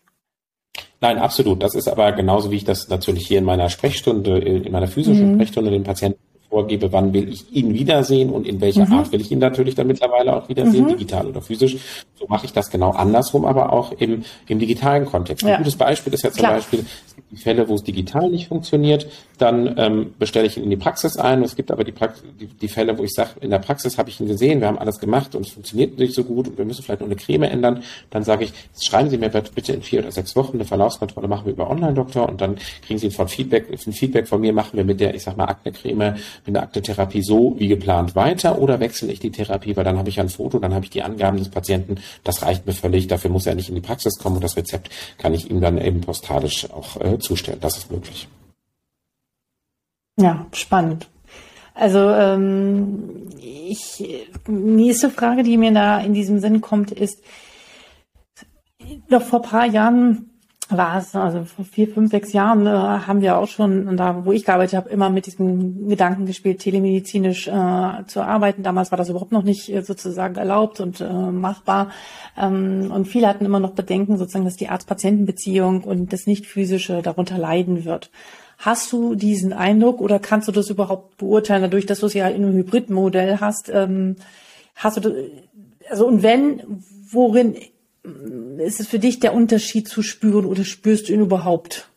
Nein, 1.01 1.17
absolut. 1.17 1.61
Das 1.61 1.75
ist 1.75 1.89
aber 1.89 2.13
genauso, 2.13 2.49
wie 2.49 2.57
ich 2.57 2.63
das 2.63 2.87
natürlich 2.87 3.27
hier 3.27 3.39
in 3.39 3.45
meiner 3.45 3.67
Sprechstunde, 3.67 4.37
in 4.37 4.71
meiner 4.71 4.87
physischen 4.87 5.31
mhm. 5.31 5.35
Sprechstunde 5.35 5.69
den 5.69 5.83
Patienten 5.83 6.19
vorgebe, 6.51 6.91
wann 6.91 7.13
will 7.13 7.29
ich 7.29 7.49
ihn 7.55 7.73
wiedersehen 7.73 8.29
und 8.29 8.45
in 8.45 8.59
welcher 8.59 8.85
mhm. 8.85 8.93
Art 8.93 9.11
will 9.13 9.21
ich 9.21 9.31
ihn 9.31 9.39
natürlich 9.39 9.73
dann 9.73 9.87
mittlerweile 9.87 10.35
auch 10.35 10.49
wiedersehen, 10.49 10.83
mhm. 10.83 10.89
digital 10.89 11.25
oder 11.25 11.41
physisch. 11.41 11.77
So 12.19 12.25
mache 12.27 12.45
ich 12.45 12.51
das 12.51 12.69
genau 12.69 12.91
andersrum, 12.91 13.45
aber 13.45 13.71
auch 13.71 13.93
im, 13.93 14.23
im 14.47 14.59
digitalen 14.59 15.05
Kontext. 15.05 15.43
Ja. 15.43 15.53
Ein 15.55 15.57
gutes 15.59 15.77
Beispiel 15.77 16.13
ist 16.13 16.23
ja 16.23 16.29
zum 16.29 16.39
Klar. 16.39 16.55
Beispiel, 16.55 16.85
Fälle, 17.37 17.67
wo 17.67 17.75
es 17.75 17.83
digital 17.83 18.29
nicht 18.29 18.47
funktioniert, 18.47 19.07
dann 19.37 19.75
ähm, 19.77 20.13
bestelle 20.19 20.45
ich 20.45 20.57
ihn 20.57 20.63
in 20.63 20.69
die 20.69 20.77
Praxis 20.77 21.17
ein. 21.17 21.43
Es 21.43 21.55
gibt 21.55 21.71
aber 21.71 21.83
die, 21.83 21.91
Prax 21.91 22.21
die, 22.39 22.45
die 22.47 22.67
Fälle, 22.67 22.97
wo 22.97 23.03
ich 23.03 23.11
sage, 23.11 23.31
in 23.41 23.49
der 23.49 23.59
Praxis 23.59 23.97
habe 23.97 24.09
ich 24.09 24.19
ihn 24.19 24.27
gesehen, 24.27 24.61
wir 24.61 24.67
haben 24.67 24.77
alles 24.77 24.99
gemacht 24.99 25.35
und 25.35 25.45
es 25.45 25.53
funktioniert 25.53 25.97
nicht 25.97 26.13
so 26.13 26.23
gut 26.23 26.47
und 26.47 26.57
wir 26.57 26.65
müssen 26.65 26.83
vielleicht 26.83 27.01
nur 27.01 27.09
eine 27.09 27.15
Creme 27.15 27.43
ändern. 27.43 27.83
Dann 28.09 28.23
sage 28.23 28.45
ich, 28.45 28.53
schreiben 28.81 29.09
Sie 29.09 29.17
mir 29.17 29.29
bitte 29.29 29.73
in 29.73 29.81
vier 29.81 30.01
oder 30.01 30.11
sechs 30.11 30.35
Wochen 30.35 30.57
eine 30.57 30.65
Verlaufskontrolle 30.65 31.27
machen 31.27 31.45
wir 31.45 31.53
über 31.53 31.69
Online-Doktor 31.69 32.29
und 32.29 32.41
dann 32.41 32.57
kriegen 32.85 32.99
Sie 32.99 33.09
von 33.09 33.27
Feedback, 33.27 33.67
ein 33.69 33.93
Feedback 33.93 34.27
von 34.27 34.41
mir, 34.41 34.53
machen 34.53 34.77
wir 34.77 34.83
mit 34.83 34.99
der, 34.99 35.15
ich 35.15 35.23
sag 35.23 35.37
mal, 35.37 35.45
Akne-Creme 35.45 36.15
mit 36.45 36.55
der 36.55 36.63
Akte-Therapie 36.63 37.23
so 37.23 37.55
wie 37.57 37.67
geplant 37.67 38.15
weiter 38.15 38.59
oder 38.59 38.79
wechsle 38.79 39.11
ich 39.11 39.19
die 39.19 39.31
Therapie, 39.31 39.75
weil 39.75 39.83
dann 39.83 39.97
habe 39.97 40.09
ich 40.09 40.19
ein 40.19 40.29
Foto, 40.29 40.59
dann 40.59 40.73
habe 40.73 40.85
ich 40.85 40.91
die 40.91 41.01
Angaben 41.01 41.37
des 41.37 41.49
Patienten, 41.49 41.95
das 42.23 42.43
reicht 42.43 42.65
mir 42.65 42.73
völlig, 42.73 43.07
dafür 43.07 43.31
muss 43.31 43.45
er 43.45 43.55
nicht 43.55 43.69
in 43.69 43.75
die 43.75 43.81
Praxis 43.81 44.17
kommen 44.17 44.35
und 44.35 44.43
das 44.43 44.57
Rezept 44.57 44.89
kann 45.17 45.33
ich 45.33 45.49
ihm 45.49 45.61
dann 45.61 45.79
eben 45.79 46.01
postalisch 46.01 46.69
auch 46.71 46.99
äh, 46.99 47.17
zustellen. 47.21 47.59
Das 47.61 47.77
ist 47.77 47.91
möglich. 47.91 48.27
Ja, 50.17 50.45
spannend. 50.51 51.09
Also 51.73 52.09
ähm, 52.09 53.29
ich, 53.41 54.27
nächste 54.47 55.09
Frage, 55.09 55.43
die 55.43 55.57
mir 55.57 55.71
da 55.71 55.99
in 55.99 56.13
diesem 56.13 56.39
Sinn 56.39 56.61
kommt, 56.61 56.91
ist, 56.91 57.23
noch 59.07 59.21
vor 59.21 59.41
paar 59.41 59.65
Jahren 59.65 60.30
war 60.75 60.97
es, 60.97 61.15
also 61.15 61.43
vor 61.43 61.65
vier, 61.65 61.87
fünf, 61.87 62.11
sechs 62.11 62.33
Jahren 62.33 62.65
äh, 62.65 62.69
haben 62.69 63.21
wir 63.21 63.37
auch 63.37 63.47
schon, 63.47 63.97
da 63.97 64.25
wo 64.25 64.31
ich 64.31 64.45
gearbeitet 64.45 64.77
habe, 64.77 64.89
immer 64.89 65.09
mit 65.09 65.25
diesem 65.25 65.87
Gedanken 65.87 66.25
gespielt, 66.25 66.59
telemedizinisch 66.59 67.47
äh, 67.47 68.05
zu 68.07 68.21
arbeiten. 68.21 68.63
Damals 68.63 68.91
war 68.91 68.97
das 68.97 69.09
überhaupt 69.09 69.31
noch 69.31 69.43
nicht 69.43 69.69
äh, 69.69 69.81
sozusagen 69.81 70.35
erlaubt 70.35 70.79
und 70.79 71.01
äh, 71.01 71.11
machbar. 71.11 71.91
Ähm, 72.37 72.91
und 72.93 73.07
viele 73.07 73.27
hatten 73.27 73.45
immer 73.45 73.59
noch 73.59 73.71
Bedenken, 73.71 74.17
sozusagen, 74.17 74.45
dass 74.45 74.55
die 74.55 74.69
Arzt-Patienten-Beziehung 74.69 75.83
und 75.83 76.13
das 76.13 76.27
Nicht-Physische 76.27 77.01
darunter 77.01 77.37
leiden 77.37 77.85
wird. 77.85 78.11
Hast 78.57 78.91
du 78.91 79.15
diesen 79.15 79.53
Eindruck 79.53 80.01
oder 80.01 80.19
kannst 80.19 80.47
du 80.47 80.51
das 80.51 80.69
überhaupt 80.69 81.17
beurteilen, 81.17 81.63
dadurch, 81.63 81.87
dass 81.87 82.01
du 82.01 82.05
es 82.05 82.13
ja 82.13 82.27
in 82.27 82.43
einem 82.43 82.53
Hybridmodell 82.53 83.39
hast? 83.39 83.69
Ähm, 83.73 84.17
hast 84.75 84.97
du, 84.97 85.01
das, 85.01 85.13
also 85.89 86.05
und 86.07 86.21
wenn, 86.23 86.61
worin 87.09 87.55
ist 88.03 88.79
es 88.79 88.87
für 88.87 88.99
dich 88.99 89.19
der 89.19 89.33
Unterschied 89.33 89.87
zu 89.87 90.01
spüren 90.01 90.45
oder 90.45 90.63
spürst 90.63 91.09
du 91.09 91.13
ihn 91.13 91.21
überhaupt? 91.21 91.89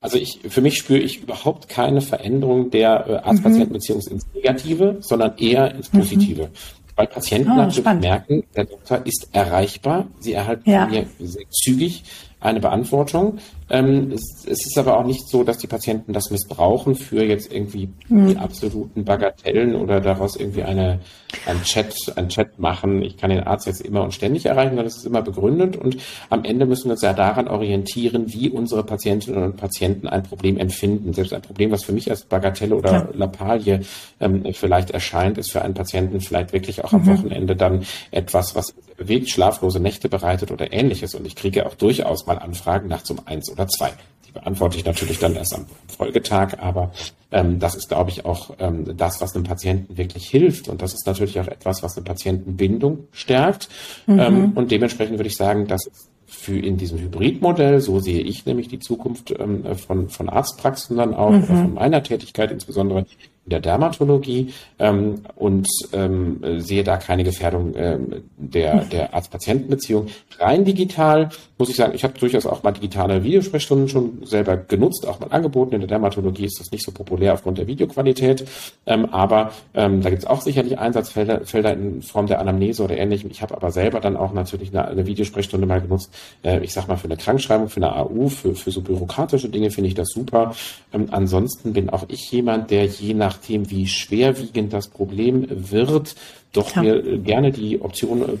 Also 0.00 0.16
ich, 0.16 0.40
für 0.48 0.62
mich 0.62 0.78
spüre 0.78 0.98
ich 0.98 1.22
überhaupt 1.22 1.68
keine 1.68 2.00
Veränderung 2.00 2.70
der 2.70 3.06
äh, 3.06 3.16
Arzt-Patienten-Beziehung 3.16 4.00
ins 4.00 4.26
Negative, 4.34 4.96
sondern 5.00 5.36
eher 5.36 5.74
ins 5.74 5.92
mhm. 5.92 5.98
Positive. 5.98 6.42
Mhm. 6.44 6.50
Weil 6.96 7.06
Patienten 7.06 7.50
oh, 7.50 7.56
natürlich 7.56 7.76
spannend. 7.76 8.02
merken, 8.02 8.44
der 8.56 8.64
Doktor 8.64 9.04
ist 9.04 9.28
erreichbar. 9.32 10.08
Sie 10.18 10.32
erhalten 10.32 10.70
ja. 10.70 10.82
von 10.84 10.90
mir 10.90 11.06
sehr 11.18 11.48
zügig 11.50 12.04
eine 12.40 12.60
Beantwortung. 12.60 13.38
Ähm, 13.70 14.10
es, 14.12 14.44
es, 14.46 14.66
ist 14.66 14.78
aber 14.78 14.98
auch 14.98 15.04
nicht 15.04 15.28
so, 15.28 15.44
dass 15.44 15.58
die 15.58 15.68
Patienten 15.68 16.12
das 16.12 16.30
missbrauchen 16.30 16.96
für 16.96 17.22
jetzt 17.22 17.52
irgendwie 17.52 17.88
mhm. 18.08 18.28
die 18.28 18.36
absoluten 18.36 19.04
Bagatellen 19.04 19.76
oder 19.76 20.00
daraus 20.00 20.34
irgendwie 20.34 20.64
eine, 20.64 21.00
ein 21.46 21.62
Chat, 21.62 21.94
ein 22.16 22.28
Chat 22.28 22.58
machen. 22.58 23.02
Ich 23.02 23.16
kann 23.16 23.30
den 23.30 23.44
Arzt 23.44 23.68
jetzt 23.68 23.80
immer 23.80 24.02
und 24.02 24.12
ständig 24.12 24.46
erreichen, 24.46 24.70
sondern 24.70 24.86
es 24.86 24.96
ist 24.96 25.06
immer 25.06 25.22
begründet 25.22 25.76
und 25.76 25.98
am 26.30 26.44
Ende 26.44 26.66
müssen 26.66 26.86
wir 26.86 26.92
uns 26.92 27.02
ja 27.02 27.12
daran 27.12 27.46
orientieren, 27.46 28.32
wie 28.32 28.50
unsere 28.50 28.82
Patientinnen 28.82 29.42
und 29.42 29.56
Patienten 29.56 30.08
ein 30.08 30.24
Problem 30.24 30.58
empfinden. 30.58 31.12
Selbst 31.12 31.32
ein 31.32 31.42
Problem, 31.42 31.70
was 31.70 31.84
für 31.84 31.92
mich 31.92 32.10
als 32.10 32.24
Bagatelle 32.24 32.74
oder 32.74 32.92
ja. 32.92 33.08
Lappalie 33.12 33.80
ähm, 34.18 34.44
vielleicht 34.52 34.90
erscheint, 34.90 35.38
ist 35.38 35.52
für 35.52 35.62
einen 35.62 35.74
Patienten 35.74 36.20
vielleicht 36.20 36.52
wirklich 36.52 36.82
auch 36.84 36.92
am 36.92 37.02
mhm. 37.02 37.18
Wochenende 37.18 37.54
dann 37.54 37.84
etwas, 38.10 38.56
was 38.56 38.74
bewegt, 38.96 39.30
schlaflose 39.30 39.80
Nächte 39.80 40.08
bereitet 40.08 40.50
oder 40.50 40.72
ähnliches. 40.72 41.14
Und 41.14 41.26
ich 41.26 41.36
kriege 41.36 41.66
auch 41.66 41.74
durchaus 41.74 42.26
mal 42.26 42.38
Anfragen 42.38 42.88
nachts 42.88 43.10
um 43.10 43.20
eins 43.24 43.50
oder 43.50 43.59
zwei. 43.68 43.92
Die 44.26 44.32
beantworte 44.32 44.76
ich 44.76 44.84
natürlich 44.84 45.18
dann 45.18 45.34
erst 45.34 45.54
am 45.54 45.66
Folgetag, 45.88 46.58
aber 46.60 46.92
ähm, 47.32 47.58
das 47.58 47.74
ist, 47.74 47.88
glaube 47.88 48.10
ich, 48.10 48.24
auch 48.24 48.54
ähm, 48.58 48.96
das, 48.96 49.20
was 49.20 49.34
einem 49.34 49.44
Patienten 49.44 49.96
wirklich 49.96 50.28
hilft. 50.28 50.68
Und 50.68 50.82
das 50.82 50.94
ist 50.94 51.06
natürlich 51.06 51.38
auch 51.40 51.48
etwas, 51.48 51.82
was 51.82 51.96
eine 51.96 52.04
Patientenbindung 52.04 53.08
stärkt. 53.12 53.68
Mhm. 54.06 54.18
Ähm, 54.18 54.52
und 54.54 54.70
dementsprechend 54.70 55.18
würde 55.18 55.28
ich 55.28 55.36
sagen, 55.36 55.66
dass 55.66 55.90
für 56.26 56.58
in 56.58 56.76
diesem 56.76 56.98
Hybridmodell, 57.00 57.80
so 57.80 57.98
sehe 57.98 58.20
ich 58.20 58.46
nämlich 58.46 58.68
die 58.68 58.78
Zukunft 58.78 59.34
ähm, 59.36 59.64
von, 59.76 60.08
von 60.08 60.28
Arztpraxen 60.28 60.96
dann 60.96 61.12
auch, 61.12 61.32
mhm. 61.32 61.44
von 61.44 61.74
meiner 61.74 62.02
Tätigkeit 62.02 62.52
insbesondere, 62.52 63.04
der 63.46 63.60
Dermatologie 63.60 64.52
ähm, 64.78 65.22
und 65.36 65.66
ähm, 65.92 66.40
sehe 66.58 66.84
da 66.84 66.96
keine 66.96 67.24
Gefährdung 67.24 67.74
ähm, 67.76 68.22
der, 68.36 68.84
der 68.84 69.14
Arzt-Patienten-Beziehung. 69.14 70.08
Rein 70.38 70.64
digital 70.64 71.30
muss 71.60 71.68
ich 71.68 71.76
sagen, 71.76 71.94
ich 71.94 72.04
habe 72.04 72.18
durchaus 72.18 72.46
auch 72.46 72.62
mal 72.62 72.72
digitale 72.72 73.22
Videosprechstunden 73.22 73.88
schon 73.88 74.24
selber 74.24 74.56
genutzt, 74.56 75.06
auch 75.06 75.20
mal 75.20 75.28
angeboten. 75.30 75.74
In 75.74 75.80
der 75.80 75.88
Dermatologie 75.88 76.46
ist 76.46 76.58
das 76.58 76.70
nicht 76.70 76.82
so 76.82 76.90
populär 76.90 77.34
aufgrund 77.34 77.58
der 77.58 77.66
Videoqualität, 77.66 78.46
ähm, 78.86 79.04
aber 79.06 79.52
ähm, 79.74 80.00
da 80.00 80.08
gibt 80.08 80.22
es 80.22 80.28
auch 80.28 80.40
sicherlich 80.40 80.78
Einsatzfelder 80.78 81.42
Felder 81.44 81.74
in 81.74 82.00
Form 82.00 82.26
der 82.26 82.40
Anamnese 82.40 82.82
oder 82.82 82.96
ähnlichem. 82.96 83.30
Ich 83.30 83.42
habe 83.42 83.54
aber 83.54 83.70
selber 83.70 84.00
dann 84.00 84.16
auch 84.16 84.32
natürlich 84.32 84.70
eine, 84.70 84.88
eine 84.88 85.06
Videosprechstunde 85.06 85.66
mal 85.66 85.82
genutzt, 85.82 86.10
äh, 86.42 86.60
ich 86.64 86.72
sag 86.72 86.88
mal 86.88 86.96
für 86.96 87.04
eine 87.04 87.18
Krankschreibung, 87.18 87.68
für 87.68 87.82
eine 87.82 87.94
AU, 87.94 88.28
für, 88.28 88.54
für 88.54 88.70
so 88.70 88.80
bürokratische 88.80 89.50
Dinge 89.50 89.70
finde 89.70 89.88
ich 89.88 89.94
das 89.94 90.08
super. 90.08 90.54
Ähm, 90.94 91.08
ansonsten 91.10 91.74
bin 91.74 91.90
auch 91.90 92.04
ich 92.08 92.32
jemand, 92.32 92.70
der 92.70 92.86
je 92.86 93.12
nach 93.12 93.29
nachdem, 93.30 93.70
wie 93.70 93.86
schwerwiegend 93.86 94.72
das 94.72 94.88
Problem 94.88 95.46
wird, 95.48 96.16
doch 96.52 96.74
ja. 96.74 96.82
mir 96.82 97.18
gerne 97.18 97.52
die 97.52 97.80
Option 97.80 98.22
äh, 98.22 98.36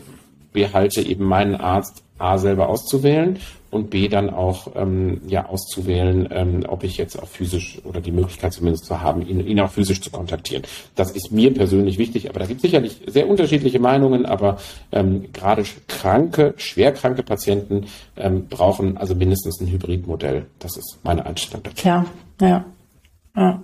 behalte, 0.52 1.00
eben 1.00 1.24
meinen 1.24 1.54
Arzt 1.54 2.02
A 2.18 2.36
selber 2.36 2.68
auszuwählen 2.68 3.38
und 3.70 3.88
B 3.88 4.08
dann 4.08 4.28
auch 4.30 4.72
ähm, 4.74 5.22
ja 5.28 5.46
auszuwählen, 5.46 6.28
ähm, 6.32 6.64
ob 6.68 6.82
ich 6.82 6.98
jetzt 6.98 7.16
auch 7.16 7.28
physisch 7.28 7.80
oder 7.84 8.00
die 8.00 8.10
Möglichkeit 8.10 8.52
zumindest 8.52 8.84
zu 8.84 9.00
haben, 9.00 9.26
ihn, 9.26 9.46
ihn 9.46 9.60
auch 9.60 9.70
physisch 9.70 10.00
zu 10.02 10.10
kontaktieren. 10.10 10.64
Das 10.96 11.12
ist 11.12 11.30
mir 11.30 11.54
persönlich 11.54 11.96
wichtig, 11.96 12.28
aber 12.28 12.40
da 12.40 12.46
gibt 12.46 12.58
es 12.58 12.62
sicherlich 12.62 13.00
sehr 13.06 13.28
unterschiedliche 13.28 13.78
Meinungen, 13.78 14.26
aber 14.26 14.58
ähm, 14.92 15.32
gerade 15.32 15.64
kranke, 15.86 16.52
schwerkranke 16.56 17.22
Patienten 17.22 17.86
ähm, 18.16 18.48
brauchen 18.48 18.98
also 18.98 19.14
mindestens 19.14 19.60
ein 19.60 19.68
Hybridmodell. 19.68 20.46
Das 20.58 20.76
ist 20.76 20.98
meine 21.04 21.24
Einstellung 21.24 21.62
dazu. 21.62 21.86
Ja, 21.86 22.04
ja. 22.40 22.64
ja. 23.36 23.62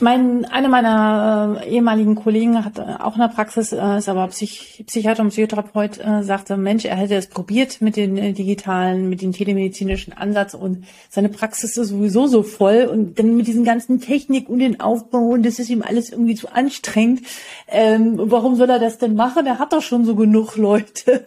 Mein, 0.00 0.44
eine 0.46 0.68
meiner 0.68 1.60
äh, 1.62 1.70
ehemaligen 1.70 2.16
Kollegen 2.16 2.64
hat 2.64 2.78
äh, 2.78 2.82
auch 3.00 3.14
in 3.14 3.20
der 3.20 3.28
Praxis, 3.28 3.72
äh, 3.72 3.98
ist 3.98 4.08
aber 4.08 4.26
Psych 4.28 4.84
Psychiater 4.86 5.22
und 5.22 5.28
Psychotherapeut, 5.28 5.98
äh, 5.98 6.22
sagte, 6.22 6.56
Mensch, 6.56 6.84
er 6.84 6.96
hätte 6.96 7.14
es 7.14 7.28
probiert 7.28 7.80
mit 7.80 7.96
den 7.96 8.16
äh, 8.16 8.32
digitalen, 8.32 9.08
mit 9.08 9.22
dem 9.22 9.32
telemedizinischen 9.32 10.12
Ansatz 10.12 10.54
und 10.54 10.84
seine 11.08 11.28
Praxis 11.28 11.76
ist 11.76 11.88
sowieso 11.88 12.26
so 12.26 12.42
voll 12.42 12.88
und 12.90 13.18
dann 13.18 13.36
mit 13.36 13.46
diesen 13.46 13.64
ganzen 13.64 14.00
Technik 14.00 14.48
und 14.48 14.58
den 14.58 14.80
Aufbau 14.80 15.28
und 15.28 15.44
das 15.44 15.58
ist 15.58 15.70
ihm 15.70 15.82
alles 15.82 16.10
irgendwie 16.10 16.34
zu 16.34 16.52
anstrengend. 16.52 17.22
Ähm, 17.68 18.14
warum 18.16 18.56
soll 18.56 18.70
er 18.70 18.80
das 18.80 18.98
denn 18.98 19.14
machen? 19.14 19.46
Er 19.46 19.58
hat 19.58 19.72
doch 19.72 19.82
schon 19.82 20.04
so 20.04 20.16
genug 20.16 20.56
Leute. 20.56 21.24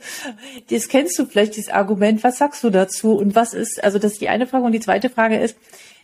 Das 0.70 0.90
kennst 0.90 1.18
du 1.20 1.26
vielleicht, 1.26 1.56
dieses 1.56 1.72
Argument. 1.72 2.24
Was 2.24 2.38
sagst 2.38 2.64
du 2.64 2.70
dazu? 2.70 3.14
Und 3.14 3.36
was 3.36 3.54
ist, 3.54 3.84
also 3.84 3.98
das 3.98 4.14
ist 4.14 4.22
die 4.22 4.30
eine 4.30 4.48
Frage 4.48 4.66
und 4.66 4.74
die 4.74 4.80
zweite 4.80 5.10
Frage 5.10 5.38
ist, 5.38 5.58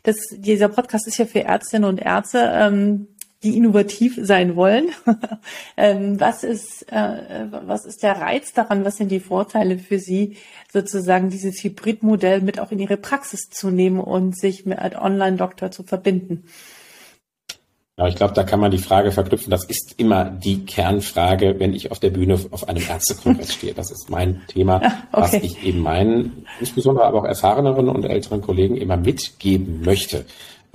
das, 0.04 0.18
dieser 0.32 0.70
Podcast 0.70 1.08
ist 1.08 1.18
ja 1.18 1.26
für 1.26 1.44
Ärztinnen 1.44 1.90
und 1.90 2.00
Ärzte, 2.00 2.52
ähm, 2.54 3.08
die 3.44 3.58
innovativ 3.58 4.18
sein 4.22 4.56
wollen. 4.56 4.90
ähm, 5.78 6.20
was 6.20 6.44
ist, 6.44 6.92
äh, 6.92 7.48
was 7.52 7.86
ist 7.86 8.04
der 8.04 8.20
Reiz 8.20 8.54
daran? 8.54 8.86
Was 8.86 8.98
sind 8.98 9.10
die 9.10 9.20
Vorteile 9.20 9.78
für 9.80 10.00
Sie, 10.00 10.38
sozusagen 10.72 11.30
dieses 11.30 11.64
Hybridmodell 11.64 12.42
mit 12.42 12.60
auch 12.60 12.72
in 12.72 12.80
Ihre 12.80 12.98
Praxis 12.98 13.50
zu 13.50 13.70
nehmen 13.70 14.00
und 14.00 14.38
sich 14.38 14.66
mit 14.66 14.80
Online-Doktor 14.80 15.72
zu 15.72 15.84
verbinden? 15.84 16.46
Ja, 17.96 18.08
ich 18.08 18.16
glaube, 18.16 18.34
da 18.34 18.44
kann 18.44 18.60
man 18.60 18.72
die 18.72 18.80
Frage 18.80 19.12
verknüpfen. 19.12 19.52
Das 19.52 19.66
ist 19.66 19.94
immer 19.98 20.26
die 20.26 20.66
Kernfrage, 20.66 21.60
wenn 21.60 21.76
ich 21.76 21.92
auf 21.92 22.00
der 22.00 22.10
Bühne 22.10 22.40
auf 22.50 22.68
einem 22.68 22.82
Ärztekongress 22.82 23.54
stehe. 23.54 23.76
Das 23.76 23.92
ist 23.92 24.10
mein 24.10 24.42
Thema, 24.48 24.78
okay. 24.78 24.94
was 25.12 25.34
ich 25.34 25.64
eben 25.64 25.80
meinen, 25.80 26.48
insbesondere 26.60 27.06
aber 27.06 27.20
auch 27.20 27.26
erfahreneren 27.26 27.90
und 27.90 28.04
älteren 28.04 28.42
Kollegen 28.42 28.78
immer 28.78 28.98
mitgeben 28.98 29.82
möchte. 29.82 30.26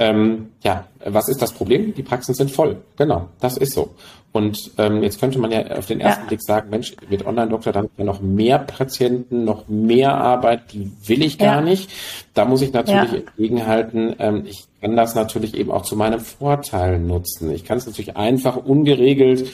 Ähm, 0.01 0.51
ja, 0.63 0.85
was 1.05 1.29
ist 1.29 1.43
das 1.43 1.53
Problem? 1.53 1.93
Die 1.93 2.05
Praxen 2.05 2.33
sind 2.33 2.53
voll. 2.53 2.77
Genau, 2.97 3.29
das 3.41 3.57
ist 3.57 3.73
so. 3.73 3.95
Und 4.31 4.71
ähm, 4.79 5.03
jetzt 5.03 5.19
könnte 5.19 5.39
man 5.41 5.51
ja 5.51 5.67
auf 5.77 5.87
den 5.87 6.01
ersten 6.01 6.23
ja. 6.23 6.29
Blick 6.29 6.43
sagen, 6.43 6.71
Mensch, 6.71 6.95
mit 7.09 7.27
Online-Doktor 7.27 7.73
dann 7.73 7.89
ja 7.97 8.05
noch 8.05 8.21
mehr 8.21 8.59
Patienten, 8.59 9.45
noch 9.45 9.67
mehr 9.67 10.15
Arbeit, 10.15 10.73
die 10.73 10.93
will 11.07 11.23
ich 11.23 11.39
gar 11.39 11.57
ja. 11.57 11.61
nicht. 11.63 11.91
Da 12.35 12.45
muss 12.45 12.63
ich 12.63 12.73
natürlich 12.73 13.13
ja. 13.13 13.19
entgegenhalten, 13.19 14.15
ähm, 14.19 14.45
ich 14.47 14.67
kann 14.81 14.95
das 14.95 15.17
natürlich 15.17 15.57
eben 15.57 15.73
auch 15.73 15.83
zu 15.83 15.97
meinem 15.97 16.21
Vorteil 16.21 17.01
nutzen. 17.01 17.51
Ich 17.51 17.65
kann 17.65 17.79
es 17.79 17.87
natürlich 17.87 18.17
einfach 18.17 18.57
ungeregelt 18.57 19.51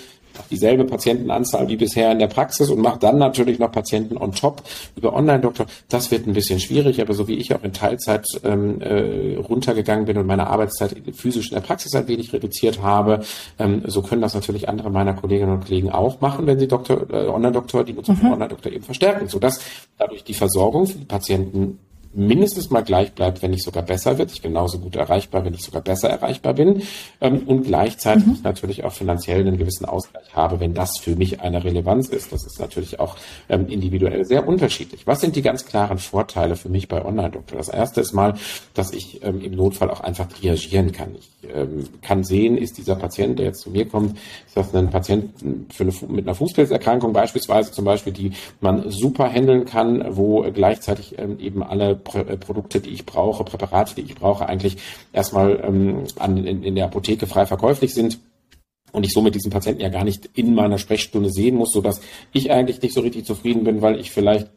dieselbe 0.50 0.84
Patientenanzahl 0.84 1.68
wie 1.68 1.76
bisher 1.76 2.12
in 2.12 2.18
der 2.18 2.26
Praxis 2.26 2.70
und 2.70 2.80
mache 2.80 2.98
dann 2.98 3.18
natürlich 3.18 3.58
noch 3.58 3.72
Patienten 3.72 4.16
on 4.16 4.32
top 4.32 4.62
über 4.96 5.14
Online-Doktor. 5.14 5.66
Das 5.88 6.10
wird 6.10 6.26
ein 6.26 6.32
bisschen 6.32 6.60
schwierig, 6.60 7.00
aber 7.00 7.14
so 7.14 7.28
wie 7.28 7.34
ich 7.34 7.54
auch 7.54 7.62
in 7.62 7.72
Teilzeit 7.72 8.26
ähm, 8.44 8.80
äh, 8.80 9.36
runtergegangen 9.36 10.04
bin 10.04 10.18
und 10.18 10.26
meine 10.26 10.46
Arbeitszeit 10.46 10.94
physisch 11.14 11.48
in 11.48 11.54
der 11.54 11.62
Praxis 11.62 11.94
ein 11.94 12.08
wenig 12.08 12.32
reduziert 12.32 12.82
habe, 12.82 13.20
ähm, 13.58 13.82
so 13.86 14.02
können 14.02 14.22
das 14.22 14.34
natürlich 14.34 14.68
andere 14.68 14.90
meiner 14.90 15.14
Kolleginnen 15.14 15.52
und 15.52 15.64
Kollegen 15.64 15.90
auch 15.90 16.20
machen, 16.20 16.46
wenn 16.46 16.58
sie 16.58 16.68
Doktor, 16.68 17.06
äh, 17.10 17.26
Online-Doktor, 17.28 17.84
die 17.84 17.92
Nutzung 17.92 18.16
mhm. 18.16 18.20
von 18.20 18.32
Online-Doktor 18.32 18.72
eben 18.72 18.84
verstärken, 18.84 19.28
sodass 19.28 19.60
dadurch 19.98 20.24
die 20.24 20.34
Versorgung 20.34 20.86
für 20.86 20.98
die 20.98 21.04
Patienten 21.04 21.78
mindestens 22.14 22.70
mal 22.70 22.82
gleich 22.82 23.12
bleibt, 23.12 23.42
wenn 23.42 23.50
nicht 23.50 23.64
sogar 23.64 23.82
besser 23.82 24.18
wird. 24.18 24.32
Ich 24.32 24.42
bin 24.42 24.52
genauso 24.52 24.78
gut 24.78 24.96
erreichbar, 24.96 25.44
wenn 25.44 25.54
ich 25.54 25.62
sogar 25.62 25.82
besser 25.82 26.08
erreichbar 26.08 26.54
bin. 26.54 26.82
Ähm, 27.20 27.42
und 27.46 27.64
gleichzeitig 27.64 28.26
mhm. 28.26 28.38
natürlich 28.42 28.84
auch 28.84 28.92
finanziell 28.92 29.40
einen 29.40 29.58
gewissen 29.58 29.84
Ausgleich 29.84 30.34
habe, 30.34 30.60
wenn 30.60 30.74
das 30.74 30.98
für 30.98 31.16
mich 31.16 31.40
eine 31.40 31.64
Relevanz 31.64 32.08
ist. 32.08 32.32
Das 32.32 32.46
ist 32.46 32.60
natürlich 32.60 33.00
auch 33.00 33.16
ähm, 33.48 33.68
individuell 33.68 34.24
sehr 34.24 34.46
unterschiedlich. 34.46 35.06
Was 35.06 35.20
sind 35.20 35.36
die 35.36 35.42
ganz 35.42 35.66
klaren 35.66 35.98
Vorteile 35.98 36.56
für 36.56 36.68
mich 36.68 36.88
bei 36.88 37.04
Online-Doktor? 37.04 37.58
Das 37.58 37.68
erste 37.68 38.00
ist 38.00 38.12
mal, 38.12 38.34
dass 38.74 38.92
ich 38.92 39.22
ähm, 39.22 39.40
im 39.40 39.56
Notfall 39.56 39.90
auch 39.90 40.00
einfach 40.00 40.28
triagieren 40.28 40.92
kann. 40.92 41.16
Ich 41.18 41.30
kann 42.00 42.24
sehen, 42.24 42.56
ist 42.56 42.78
dieser 42.78 42.96
Patient, 42.96 43.38
der 43.38 43.46
jetzt 43.46 43.60
zu 43.60 43.70
mir 43.70 43.86
kommt, 43.86 44.16
ist 44.46 44.56
das 44.56 44.74
ein 44.74 44.88
Patient 44.88 45.30
für 45.70 45.82
eine, 45.82 45.92
mit 46.08 46.26
einer 46.26 46.34
Fußpilzerkrankung 46.34 47.12
beispielsweise 47.12 47.70
zum 47.70 47.84
Beispiel, 47.84 48.14
die 48.14 48.32
man 48.62 48.90
super 48.90 49.28
handeln 49.28 49.66
kann, 49.66 50.16
wo 50.16 50.40
gleichzeitig 50.54 51.18
eben 51.18 51.62
alle 51.62 51.96
äh, 52.14 52.36
Produkte, 52.36 52.80
die 52.80 52.90
ich 52.90 53.06
brauche, 53.06 53.44
Präparate, 53.44 53.94
die 53.94 54.02
ich 54.02 54.14
brauche, 54.14 54.46
eigentlich 54.48 54.76
erstmal 55.12 55.62
ähm, 55.64 56.04
an, 56.18 56.36
in, 56.38 56.62
in 56.62 56.74
der 56.74 56.86
Apotheke 56.86 57.26
frei 57.26 57.46
verkäuflich 57.46 57.94
sind 57.94 58.18
und 58.92 59.04
ich 59.04 59.12
somit 59.12 59.34
diesen 59.34 59.50
Patienten 59.50 59.82
ja 59.82 59.88
gar 59.88 60.04
nicht 60.04 60.30
in 60.34 60.54
meiner 60.54 60.78
Sprechstunde 60.78 61.30
sehen 61.30 61.56
muss, 61.56 61.72
so 61.72 61.80
dass 61.80 62.00
ich 62.32 62.50
eigentlich 62.50 62.80
nicht 62.80 62.94
so 62.94 63.00
richtig 63.00 63.26
zufrieden 63.26 63.64
bin, 63.64 63.82
weil 63.82 63.98
ich 63.98 64.10
vielleicht 64.10 64.48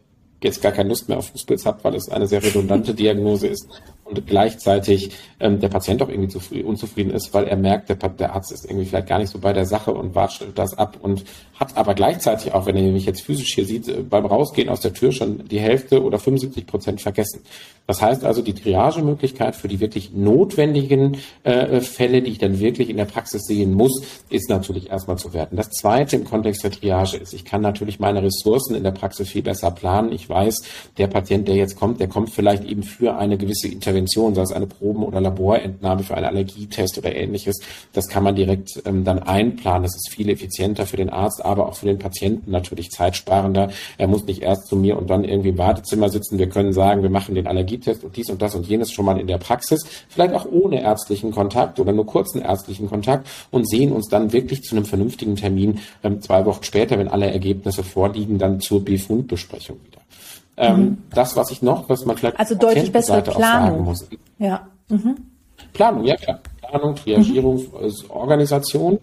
jetzt 0.41 0.61
gar 0.61 0.71
keine 0.71 0.89
Lust 0.89 1.09
mehr 1.09 1.17
auf 1.17 1.29
Fußpilz 1.29 1.65
habe, 1.65 1.83
weil 1.83 1.95
es 1.95 2.09
eine 2.09 2.27
sehr 2.27 2.43
redundante 2.43 2.93
Diagnose 2.95 3.47
ist 3.47 3.67
und 4.09 4.25
gleichzeitig 4.25 5.11
ähm, 5.39 5.59
der 5.59 5.69
Patient 5.69 6.01
auch 6.01 6.09
irgendwie 6.09 6.63
unzufrieden 6.63 7.11
ist, 7.11 7.33
weil 7.33 7.45
er 7.45 7.57
merkt, 7.57 7.89
der, 7.89 7.95
der, 7.95 8.33
Arzt 8.33 8.51
ist 8.51 8.65
irgendwie 8.65 8.85
vielleicht 8.85 9.07
gar 9.07 9.19
nicht 9.19 9.29
so 9.29 9.39
bei 9.39 9.53
der 9.53 9.65
Sache 9.65 9.93
und 9.93 10.15
wartet 10.15 10.57
das 10.57 10.77
ab 10.77 10.97
und 11.01 11.25
hat 11.59 11.75
aber 11.75 11.93
gleichzeitig 11.93 12.53
auch, 12.53 12.65
wenn 12.65 12.75
er 12.75 12.91
mich 12.91 13.05
jetzt 13.05 13.21
physisch 13.21 13.53
hier 13.53 13.65
sieht, 13.65 13.87
äh, 13.87 14.03
beim 14.03 14.25
Rausgehen 14.25 14.69
aus 14.69 14.81
der 14.81 14.93
Tür 14.93 15.11
schon 15.11 15.47
die 15.47 15.59
Hälfte 15.59 16.03
oder 16.03 16.19
75 16.19 16.65
Prozent 16.65 17.01
vergessen. 17.01 17.41
Das 17.85 18.01
heißt 18.01 18.23
also, 18.23 18.41
die 18.41 18.53
Triagemöglichkeit 18.53 19.55
für 19.55 19.67
die 19.67 19.79
wirklich 19.79 20.11
notwendigen 20.13 21.17
äh, 21.43 21.79
Fälle, 21.81 22.21
die 22.21 22.31
ich 22.31 22.37
dann 22.37 22.59
wirklich 22.59 22.89
in 22.89 22.97
der 22.97 23.05
Praxis 23.05 23.43
sehen 23.43 23.73
muss, 23.73 24.01
ist 24.29 24.49
natürlich 24.49 24.89
erstmal 24.89 25.17
zu 25.17 25.33
werten. 25.33 25.55
Das 25.55 25.69
Zweite 25.69 26.15
im 26.17 26.25
Kontext 26.25 26.63
der 26.63 26.71
Triage 26.71 27.17
ist, 27.17 27.33
ich 27.33 27.45
kann 27.45 27.61
natürlich 27.61 27.99
meine 27.99 28.23
Ressourcen 28.23 28.75
in 28.75 28.83
der 28.83 28.91
Praxis 28.91 29.29
viel 29.29 29.41
besser 29.41 29.71
planen. 29.71 30.11
Ich 30.11 30.26
weiß, 30.29 30.61
der 30.97 31.07
Patient, 31.07 31.47
der 31.47 31.55
jetzt 31.55 31.77
kommt, 31.77 31.99
der 31.99 32.07
kommt 32.07 32.31
vielleicht 32.31 32.63
eben 32.63 32.83
für 32.83 33.17
eine 33.17 33.37
gewisse 33.37 33.67
Intervention, 33.67 34.33
sei 34.33 34.41
es 34.41 34.51
eine 34.51 34.67
Proben- 34.67 35.03
oder 35.03 35.21
Laborentnahme 35.21 36.03
für 36.03 36.15
einen 36.15 36.25
Allergietest 36.25 36.97
oder 36.97 37.15
ähnliches. 37.15 37.59
Das 37.93 38.07
kann 38.07 38.23
man 38.23 38.35
direkt 38.35 38.81
ähm, 38.85 39.03
dann 39.03 39.19
einplanen. 39.19 39.83
Das 39.83 39.95
ist 39.95 40.09
viel 40.09 40.29
effizienter 40.29 40.85
für 40.85 40.97
den 40.97 41.09
Arzt, 41.09 41.43
aber 41.43 41.67
auch 41.67 41.75
für 41.75 41.85
den 41.85 41.99
Patienten 41.99 42.51
natürlich 42.51 42.89
zeitsparender. 42.89 43.69
Er 43.97 44.07
muss 44.07 44.25
nicht 44.25 44.41
erst 44.41 44.67
zu 44.67 44.75
mir 44.75 44.97
und 44.97 45.09
dann 45.09 45.23
irgendwie 45.23 45.49
im 45.49 45.57
Wartezimmer 45.57 46.09
sitzen. 46.09 46.39
Wir 46.39 46.49
können 46.49 46.73
sagen, 46.73 47.03
wir 47.03 47.09
machen 47.09 47.35
den 47.35 47.45
Allergie 47.47 47.67
Allergietest 47.67 48.03
und 48.03 48.15
dies 48.15 48.29
und 48.29 48.41
das 48.41 48.55
und 48.55 48.67
jenes 48.67 48.91
schon 48.91 49.05
mal 49.05 49.19
in 49.19 49.27
der 49.27 49.37
Praxis, 49.37 49.85
vielleicht 50.09 50.33
auch 50.33 50.45
ohne 50.45 50.81
ärztlichen 50.81 51.31
Kontakt 51.31 51.79
oder 51.79 51.91
nur 51.91 52.05
kurzen 52.05 52.41
ärztlichen 52.41 52.87
Kontakt 52.87 53.27
und 53.51 53.69
sehen 53.69 53.91
uns 53.91 54.07
dann 54.07 54.31
wirklich 54.31 54.63
zu 54.63 54.75
einem 54.75 54.85
vernünftigen 54.85 55.35
Termin 55.35 55.79
ähm, 56.03 56.21
zwei 56.21 56.45
Wochen 56.45 56.63
später, 56.63 56.97
wenn 56.97 57.07
alle 57.07 57.31
Ergebnisse 57.31 57.83
vorliegen, 57.83 58.37
dann 58.37 58.59
zur 58.59 58.83
Befundbesprechung 58.83 59.77
wieder. 59.83 60.01
Ähm, 60.57 60.79
mhm. 60.79 60.97
Das, 61.11 61.35
was 61.35 61.51
ich 61.51 61.61
noch, 61.61 61.87
was 61.87 62.05
man 62.05 62.17
vielleicht 62.17 62.39
also 62.39 62.55
deutlich 62.55 62.91
bessere 62.91 63.21
Planung. 63.21 63.83
muss. 63.83 64.07
Ja. 64.39 64.67
Mhm. 64.89 65.15
Planung, 65.73 66.03
ja 66.03 66.15
klar. 66.15 66.39
Planung, 66.61 66.95
Triagierung, 66.95 67.57
mhm. 67.57 68.09
Organisation. 68.09 68.99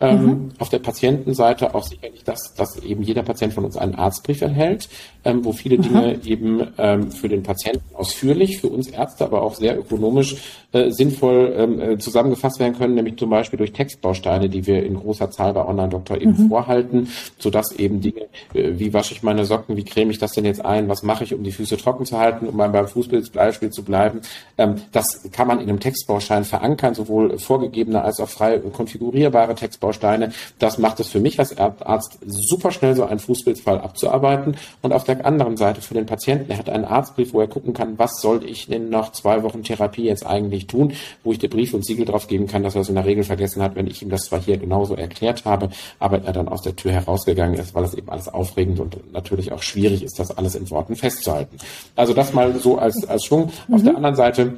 Ähm, 0.00 0.24
mhm. 0.24 0.52
Auf 0.58 0.68
der 0.68 0.80
Patientenseite 0.80 1.74
auch 1.74 1.84
sicherlich 1.84 2.24
das, 2.24 2.54
dass 2.54 2.76
eben 2.78 3.02
jeder 3.02 3.22
Patient 3.22 3.52
von 3.52 3.64
uns 3.64 3.76
einen 3.76 3.94
Arztbrief 3.94 4.42
erhält, 4.42 4.88
ähm, 5.24 5.44
wo 5.44 5.52
viele. 5.52 5.72
Dinge 5.82 6.20
eben 6.24 6.66
ähm, 6.78 7.10
für 7.10 7.28
den 7.28 7.42
Patienten 7.42 7.82
ausführlich, 7.94 8.60
für 8.60 8.68
uns 8.68 8.88
Ärzte 8.88 9.24
aber 9.24 9.42
auch 9.42 9.54
sehr 9.54 9.78
ökonomisch 9.78 10.36
äh, 10.72 10.90
sinnvoll 10.90 11.54
ähm, 11.56 11.80
äh, 11.80 11.98
zusammengefasst 11.98 12.60
werden 12.60 12.76
können, 12.76 12.94
nämlich 12.94 13.16
zum 13.16 13.30
Beispiel 13.30 13.56
durch 13.56 13.72
Textbausteine, 13.72 14.48
die 14.48 14.66
wir 14.66 14.84
in 14.84 14.94
großer 14.94 15.30
Zahl 15.30 15.54
bei 15.54 15.64
Online-Doktor 15.64 16.20
eben 16.20 16.32
mhm. 16.32 16.48
vorhalten, 16.48 17.08
sodass 17.38 17.72
eben 17.72 18.00
Dinge, 18.00 18.26
äh, 18.54 18.72
wie 18.78 18.92
wasche 18.92 19.14
ich 19.14 19.22
meine 19.22 19.44
Socken, 19.44 19.76
wie 19.76 19.84
creme 19.84 20.10
ich 20.10 20.18
das 20.18 20.32
denn 20.32 20.44
jetzt 20.44 20.64
ein, 20.64 20.88
was 20.88 21.02
mache 21.02 21.24
ich, 21.24 21.34
um 21.34 21.42
die 21.42 21.52
Füße 21.52 21.76
trocken 21.76 22.04
zu 22.04 22.18
halten, 22.18 22.46
um 22.46 22.56
beim 22.56 22.88
Fußballbeispiel 22.88 23.70
zu 23.70 23.82
bleiben, 23.82 24.20
ähm, 24.58 24.76
das 24.92 25.28
kann 25.32 25.48
man 25.48 25.58
in 25.58 25.68
einem 25.68 25.80
Textbaustein 25.80 26.44
verankern, 26.44 26.94
sowohl 26.94 27.38
vorgegebene 27.38 28.02
als 28.02 28.20
auch 28.20 28.28
frei 28.28 28.58
konfigurierbare 28.58 29.54
Textbausteine 29.54 30.02
Bausteine. 30.02 30.32
Das 30.58 30.78
macht 30.78 31.00
es 31.00 31.08
für 31.08 31.20
mich 31.20 31.38
als 31.38 31.56
Arzt 31.58 32.18
super 32.26 32.70
schnell, 32.70 32.94
so 32.96 33.04
einen 33.04 33.18
Fußpilzfall 33.18 33.78
abzuarbeiten. 33.78 34.56
Und 34.80 34.92
auf 34.92 35.04
der 35.04 35.11
anderen 35.20 35.56
Seite 35.56 35.80
für 35.80 35.94
den 35.94 36.06
Patienten, 36.06 36.50
er 36.50 36.58
hat 36.58 36.68
einen 36.68 36.84
Arztbrief, 36.84 37.32
wo 37.32 37.40
er 37.40 37.46
gucken 37.46 37.72
kann, 37.74 37.98
was 37.98 38.20
soll 38.20 38.44
ich 38.44 38.66
denn 38.66 38.88
nach 38.88 39.12
zwei 39.12 39.42
Wochen 39.42 39.62
Therapie 39.62 40.04
jetzt 40.04 40.26
eigentlich 40.26 40.66
tun, 40.66 40.92
wo 41.22 41.32
ich 41.32 41.38
dir 41.38 41.50
Brief 41.50 41.74
und 41.74 41.84
Siegel 41.84 42.04
drauf 42.04 42.26
geben 42.26 42.46
kann, 42.46 42.62
dass 42.62 42.74
er 42.74 42.80
es 42.80 42.88
in 42.88 42.94
der 42.94 43.04
Regel 43.04 43.24
vergessen 43.24 43.62
hat, 43.62 43.76
wenn 43.76 43.86
ich 43.86 44.02
ihm 44.02 44.10
das 44.10 44.24
zwar 44.24 44.40
hier 44.40 44.56
genauso 44.56 44.94
erklärt 44.94 45.44
habe, 45.44 45.70
aber 45.98 46.22
er 46.22 46.32
dann 46.32 46.48
aus 46.48 46.62
der 46.62 46.76
Tür 46.76 46.92
herausgegangen 46.92 47.58
ist, 47.58 47.74
weil 47.74 47.84
es 47.84 47.94
eben 47.94 48.08
alles 48.08 48.28
aufregend 48.28 48.80
und 48.80 49.12
natürlich 49.12 49.52
auch 49.52 49.62
schwierig 49.62 50.02
ist, 50.02 50.18
das 50.18 50.36
alles 50.36 50.54
in 50.54 50.70
Worten 50.70 50.96
festzuhalten. 50.96 51.56
Also 51.96 52.14
das 52.14 52.32
mal 52.32 52.54
so 52.58 52.78
als, 52.78 53.04
als 53.06 53.24
Schwung. 53.24 53.52
Mhm. 53.68 53.74
Auf 53.74 53.82
der 53.82 53.96
anderen 53.96 54.16
Seite 54.16 54.54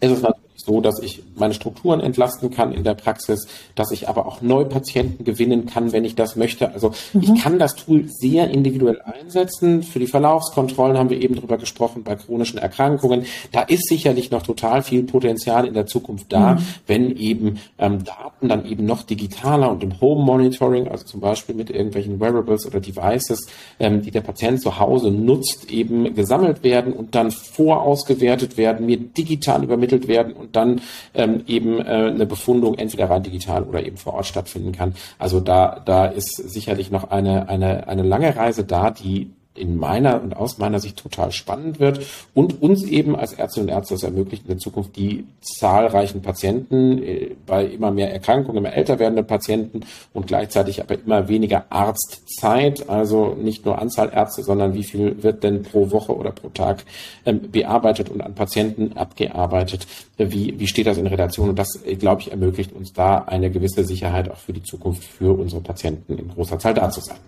ist 0.00 0.10
es 0.10 0.22
natürlich 0.22 0.47
so, 0.58 0.80
dass 0.80 1.00
ich 1.00 1.22
meine 1.36 1.54
Strukturen 1.54 2.00
entlasten 2.00 2.50
kann 2.50 2.72
in 2.72 2.84
der 2.84 2.94
Praxis, 2.94 3.46
dass 3.74 3.92
ich 3.92 4.08
aber 4.08 4.26
auch 4.26 4.42
Neupatienten 4.42 5.24
gewinnen 5.24 5.66
kann, 5.66 5.92
wenn 5.92 6.04
ich 6.04 6.16
das 6.16 6.36
möchte. 6.36 6.72
Also 6.72 6.92
mhm. 7.12 7.22
ich 7.22 7.42
kann 7.42 7.58
das 7.58 7.76
Tool 7.76 8.04
sehr 8.08 8.50
individuell 8.50 9.00
einsetzen. 9.00 9.82
Für 9.82 10.00
die 10.00 10.06
Verlaufskontrollen 10.06 10.98
haben 10.98 11.10
wir 11.10 11.22
eben 11.22 11.36
drüber 11.36 11.58
gesprochen, 11.58 12.02
bei 12.02 12.16
chronischen 12.16 12.58
Erkrankungen. 12.58 13.24
Da 13.52 13.62
ist 13.62 13.88
sicherlich 13.88 14.30
noch 14.30 14.42
total 14.42 14.82
viel 14.82 15.04
Potenzial 15.04 15.66
in 15.66 15.74
der 15.74 15.86
Zukunft 15.86 16.32
da, 16.32 16.54
mhm. 16.54 16.58
wenn 16.86 17.16
eben 17.16 17.60
ähm, 17.78 18.04
Daten 18.04 18.48
dann 18.48 18.66
eben 18.66 18.84
noch 18.84 19.04
digitaler 19.04 19.70
und 19.70 19.82
im 19.84 20.00
Home 20.00 20.24
Monitoring, 20.24 20.88
also 20.88 21.04
zum 21.04 21.20
Beispiel 21.20 21.54
mit 21.54 21.70
irgendwelchen 21.70 22.18
Wearables 22.20 22.66
oder 22.66 22.80
Devices, 22.80 23.46
ähm, 23.78 24.02
die 24.02 24.10
der 24.10 24.22
Patient 24.22 24.60
zu 24.60 24.78
Hause 24.78 25.10
nutzt, 25.10 25.70
eben 25.70 26.14
gesammelt 26.14 26.64
werden 26.64 26.92
und 26.92 27.14
dann 27.14 27.30
vorausgewertet 27.30 28.56
werden, 28.56 28.86
mir 28.86 28.98
digital 28.98 29.62
übermittelt 29.62 30.08
werden 30.08 30.32
und 30.48 30.56
dann 30.56 30.80
ähm, 31.14 31.42
eben 31.46 31.78
äh, 31.80 31.84
eine 31.84 32.26
Befundung 32.26 32.74
entweder 32.76 33.10
rein 33.10 33.22
digital 33.22 33.64
oder 33.64 33.84
eben 33.84 33.96
vor 33.96 34.14
Ort 34.14 34.26
stattfinden 34.26 34.72
kann. 34.72 34.94
Also 35.18 35.40
da, 35.40 35.80
da 35.84 36.06
ist 36.06 36.36
sicherlich 36.36 36.90
noch 36.90 37.10
eine, 37.10 37.48
eine, 37.48 37.86
eine 37.86 38.02
lange 38.02 38.34
Reise 38.34 38.64
da, 38.64 38.90
die 38.90 39.30
in 39.58 39.76
meiner 39.76 40.22
und 40.22 40.36
aus 40.36 40.58
meiner 40.58 40.80
Sicht 40.80 40.96
total 40.96 41.32
spannend 41.32 41.80
wird 41.80 42.00
und 42.34 42.62
uns 42.62 42.84
eben 42.84 43.16
als 43.16 43.32
Ärztinnen 43.32 43.68
und 43.68 43.74
Ärzte 43.74 43.94
es 43.94 44.02
ermöglicht, 44.02 44.44
in 44.44 44.48
der 44.48 44.58
Zukunft 44.58 44.96
die 44.96 45.26
zahlreichen 45.40 46.22
Patienten 46.22 47.02
äh, 47.02 47.30
bei 47.46 47.64
immer 47.64 47.90
mehr 47.90 48.12
Erkrankungen, 48.12 48.58
immer 48.58 48.74
älter 48.74 48.98
werdenden 48.98 49.26
Patienten 49.26 49.80
und 50.14 50.26
gleichzeitig 50.26 50.80
aber 50.80 50.98
immer 50.98 51.28
weniger 51.28 51.66
Arztzeit, 51.70 52.88
also 52.88 53.34
nicht 53.34 53.64
nur 53.64 53.78
Anzahl 53.78 54.10
Ärzte, 54.12 54.42
sondern 54.42 54.74
wie 54.74 54.84
viel 54.84 55.22
wird 55.22 55.42
denn 55.42 55.62
pro 55.62 55.90
Woche 55.90 56.16
oder 56.16 56.30
pro 56.30 56.48
Tag 56.48 56.84
ähm, 57.26 57.50
bearbeitet 57.50 58.08
und 58.10 58.20
an 58.20 58.34
Patienten 58.34 58.96
abgearbeitet, 58.96 59.86
wie, 60.16 60.58
wie 60.58 60.66
steht 60.66 60.86
das 60.86 60.98
in 60.98 61.06
Relation 61.06 61.50
und 61.50 61.58
das, 61.58 61.84
äh, 61.84 61.96
glaube 61.96 62.22
ich, 62.22 62.30
ermöglicht 62.30 62.72
uns 62.72 62.92
da 62.92 63.18
eine 63.18 63.50
gewisse 63.50 63.84
Sicherheit 63.84 64.30
auch 64.30 64.38
für 64.38 64.52
die 64.52 64.62
Zukunft 64.62 65.04
für 65.04 65.38
unsere 65.38 65.60
Patienten 65.60 66.18
in 66.18 66.28
großer 66.28 66.58
Zahl 66.58 66.74
da 66.74 66.90
zu 66.90 67.00
sein. 67.00 67.18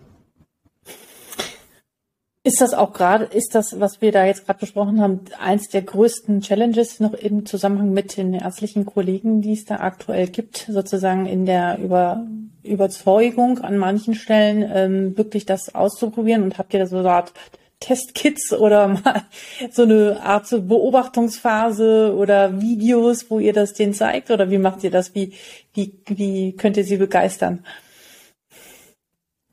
Ist 2.43 2.63
das 2.63 2.73
auch 2.73 2.95
gerade, 2.95 3.25
ist 3.25 3.55
das, 3.55 3.81
was 3.81 4.01
wir 4.01 4.13
da 4.13 4.25
jetzt 4.25 4.47
gerade 4.47 4.61
besprochen 4.61 5.03
haben, 5.03 5.21
eins 5.39 5.69
der 5.69 5.83
größten 5.83 6.41
Challenges 6.41 6.99
noch 6.99 7.13
im 7.13 7.45
Zusammenhang 7.45 7.93
mit 7.93 8.17
den 8.17 8.33
ärztlichen 8.33 8.87
Kollegen, 8.87 9.43
die 9.43 9.53
es 9.53 9.67
da 9.67 9.77
aktuell 9.77 10.27
gibt, 10.27 10.65
sozusagen 10.67 11.27
in 11.27 11.45
der 11.45 11.79
Über, 11.79 12.27
Überzeugung 12.63 13.59
an 13.59 13.77
manchen 13.77 14.15
Stellen 14.15 14.71
ähm, 14.73 15.19
wirklich 15.19 15.45
das 15.45 15.75
auszuprobieren? 15.75 16.43
Und 16.43 16.57
habt 16.57 16.73
ihr 16.73 16.81
da 16.81 16.87
so 16.87 16.97
eine 16.97 17.11
Art 17.11 17.35
Testkits 17.79 18.55
oder 18.55 18.89
mal 19.05 19.23
so 19.71 19.83
eine 19.83 20.23
Art 20.23 20.49
Beobachtungsphase 20.49 22.15
oder 22.17 22.59
Videos, 22.59 23.31
wo 23.31 23.39
ihr 23.39 23.53
das 23.53 23.75
denen 23.75 23.93
zeigt? 23.93 24.31
Oder 24.31 24.51
wie 24.51 24.59
macht 24.59 24.83
ihr 24.83 24.91
das? 24.91 25.15
Wie, 25.15 25.35
wie, 25.75 25.93
wie 26.07 26.57
könnt 26.57 26.79
ihr 26.79 26.85
sie 26.85 26.97
begeistern? 26.97 27.67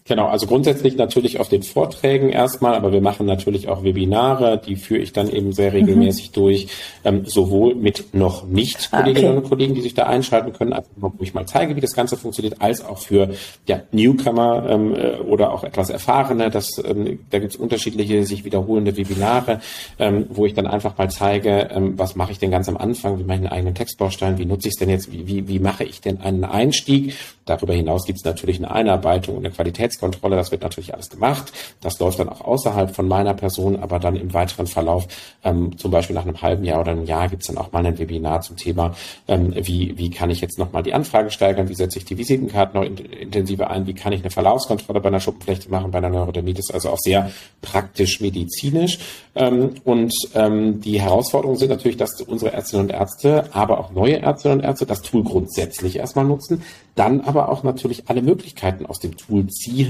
Genau, 0.08 0.28
also 0.28 0.48
grundsätzlich 0.48 0.96
natürlich 0.96 1.40
auf 1.40 1.50
den 1.50 1.64
Vorträgen 1.64 2.30
erstmal, 2.30 2.76
aber 2.76 2.94
wir 2.94 3.02
machen 3.02 3.26
natürlich 3.26 3.68
auch 3.68 3.84
Webinare, 3.84 4.62
die 4.66 4.78
führe 4.78 5.02
ich 5.02 5.12
dann 5.12 5.30
eben 5.30 5.52
sehr 5.52 5.74
regelmäßig 5.74 6.30
mhm. 6.30 6.34
durch, 6.34 6.68
ähm, 7.04 7.26
sowohl 7.26 7.76
mit 7.76 8.14
noch 8.14 8.46
nicht 8.48 8.88
ah, 8.92 9.02
Kolleginnen 9.02 9.32
okay. 9.32 9.38
und 9.38 9.50
Kollegen, 9.50 9.76
die 9.76 9.82
sich 9.82 9.96
da 9.96 10.04
einschalten 10.04 10.54
können, 10.54 10.72
also 10.72 10.90
wo 10.96 11.12
ich 11.20 11.34
mal 11.34 11.46
zeige, 11.46 11.76
wie 11.76 11.82
das 11.82 11.94
Ganze 11.94 12.16
funktioniert, 12.16 12.62
als 12.62 12.86
auch 12.86 13.00
für 13.00 13.32
ja, 13.68 13.82
Newcomer 13.92 14.70
ähm, 14.70 14.96
äh, 14.96 15.18
oder 15.18 15.52
auch 15.52 15.66
etwas 15.66 15.90
Erfahrene. 15.90 16.50
Das, 16.50 16.82
ähm, 16.86 17.20
da 17.30 17.40
gibt 17.40 17.52
es 17.54 17.58
unterschiedliche 17.58 18.24
sich 18.24 18.46
wiederholende 18.46 18.96
Webinare, 18.96 19.60
ähm, 20.00 20.28
wo 20.30 20.46
ich 20.46 20.54
dann 20.54 20.68
einfach 20.68 20.98
mal 20.98 21.10
zeige, 21.12 21.70
ähm, 21.72 22.00
was 22.00 22.16
mache 22.16 22.32
ich 22.32 22.40
denn 22.40 22.52
ganz 22.52 22.70
am 22.70 22.78
Anfang, 22.78 23.20
wie 23.20 23.24
mache 23.24 23.40
ich 23.40 23.44
einen 23.44 23.52
eigenen 23.52 23.76
Textbaustein, 23.76 24.38
wie 24.38 24.46
nutze 24.46 24.70
ich 24.70 24.76
es 24.76 24.80
denn 24.80 24.90
jetzt, 24.90 25.12
wie, 25.12 25.28
wie, 25.28 25.50
wie 25.50 25.60
mache 25.60 25.84
ich 25.84 26.00
denn 26.00 26.22
einen 26.22 26.46
Einstieg. 26.46 27.14
Darüber 27.46 27.74
hinaus 27.74 28.06
gibt 28.06 28.20
es 28.20 28.26
natürlich 28.26 28.58
eine 28.58 28.72
Einarbeitung 28.72 29.36
und 29.38 29.46
eine 29.46 29.54
Qualitäts 29.54 29.97
Qualitätskontrolle, 29.98 30.36
das 30.36 30.52
wird 30.52 30.62
natürlich 30.62 30.94
alles 30.94 31.10
gemacht. 31.10 31.52
Das 31.82 32.00
läuft 32.00 32.20
dann 32.20 32.30
auch 32.30 32.42
außerhalb 32.42 32.96
von 32.96 33.08
meiner 33.08 33.34
Person, 33.34 33.78
aber 33.78 34.00
dann 34.00 34.16
im 34.16 34.34
weiteren 34.34 34.68
Verlauf, 34.68 35.08
ähm, 35.44 35.78
zum 35.78 35.92
Beispiel 35.92 36.16
nach 36.16 36.24
einem 36.24 36.42
halben 36.42 36.64
Jahr 36.64 36.82
oder 36.82 36.92
einem 36.92 37.06
Jahr, 37.06 37.28
gibt 37.28 37.42
es 37.42 37.48
dann 37.48 37.58
auch 37.58 37.72
mal 37.72 37.86
ein 37.86 37.98
Webinar 37.98 38.42
zum 38.42 38.58
Thema, 38.58 38.96
ähm, 39.28 39.54
wie, 39.56 39.98
wie 39.98 40.10
kann 40.10 40.30
ich 40.30 40.42
jetzt 40.42 40.58
nochmal 40.58 40.84
die 40.84 40.94
Anfrage 40.94 41.32
steigern, 41.32 41.70
wie 41.70 41.76
setze 41.76 42.00
ich 42.00 42.06
die 42.06 42.18
Visitenkarten 42.18 42.80
noch 42.80 42.88
in, 42.88 42.98
intensiver 42.98 43.70
ein, 43.70 43.88
wie 43.88 43.94
kann 43.94 44.14
ich 44.14 44.22
eine 44.22 44.32
Verlaufskontrolle 44.32 45.02
bei 45.02 45.10
einer 45.10 45.20
Schuppenflechte 45.20 45.70
machen, 45.70 45.92
bei 45.92 45.98
einer 45.98 46.10
Neurodermitis, 46.10 46.72
also 46.72 46.90
auch 46.90 47.00
sehr 47.00 47.32
praktisch 47.62 48.22
medizinisch. 48.22 49.00
Ähm, 49.36 49.76
und 49.84 50.14
ähm, 50.36 50.82
die 50.82 51.02
Herausforderungen 51.02 51.58
sind 51.58 51.70
natürlich, 51.70 51.98
dass 51.98 52.22
unsere 52.22 52.54
Ärztinnen 52.54 52.88
und 52.88 52.92
Ärzte, 52.92 53.50
aber 53.54 53.80
auch 53.80 53.92
neue 53.92 54.20
Ärztinnen 54.20 54.60
und 54.60 54.64
Ärzte 54.64 54.86
das 54.86 55.02
Tool 55.02 55.24
grundsätzlich 55.24 55.98
erstmal 55.98 56.26
nutzen, 56.26 56.64
dann 56.96 57.22
aber 57.22 57.50
auch 57.50 57.64
natürlich 57.64 58.10
alle 58.10 58.22
Möglichkeiten 58.22 58.86
aus 58.86 59.00
dem 59.00 59.16
Tool 59.18 59.48
ziehen. 59.48 59.87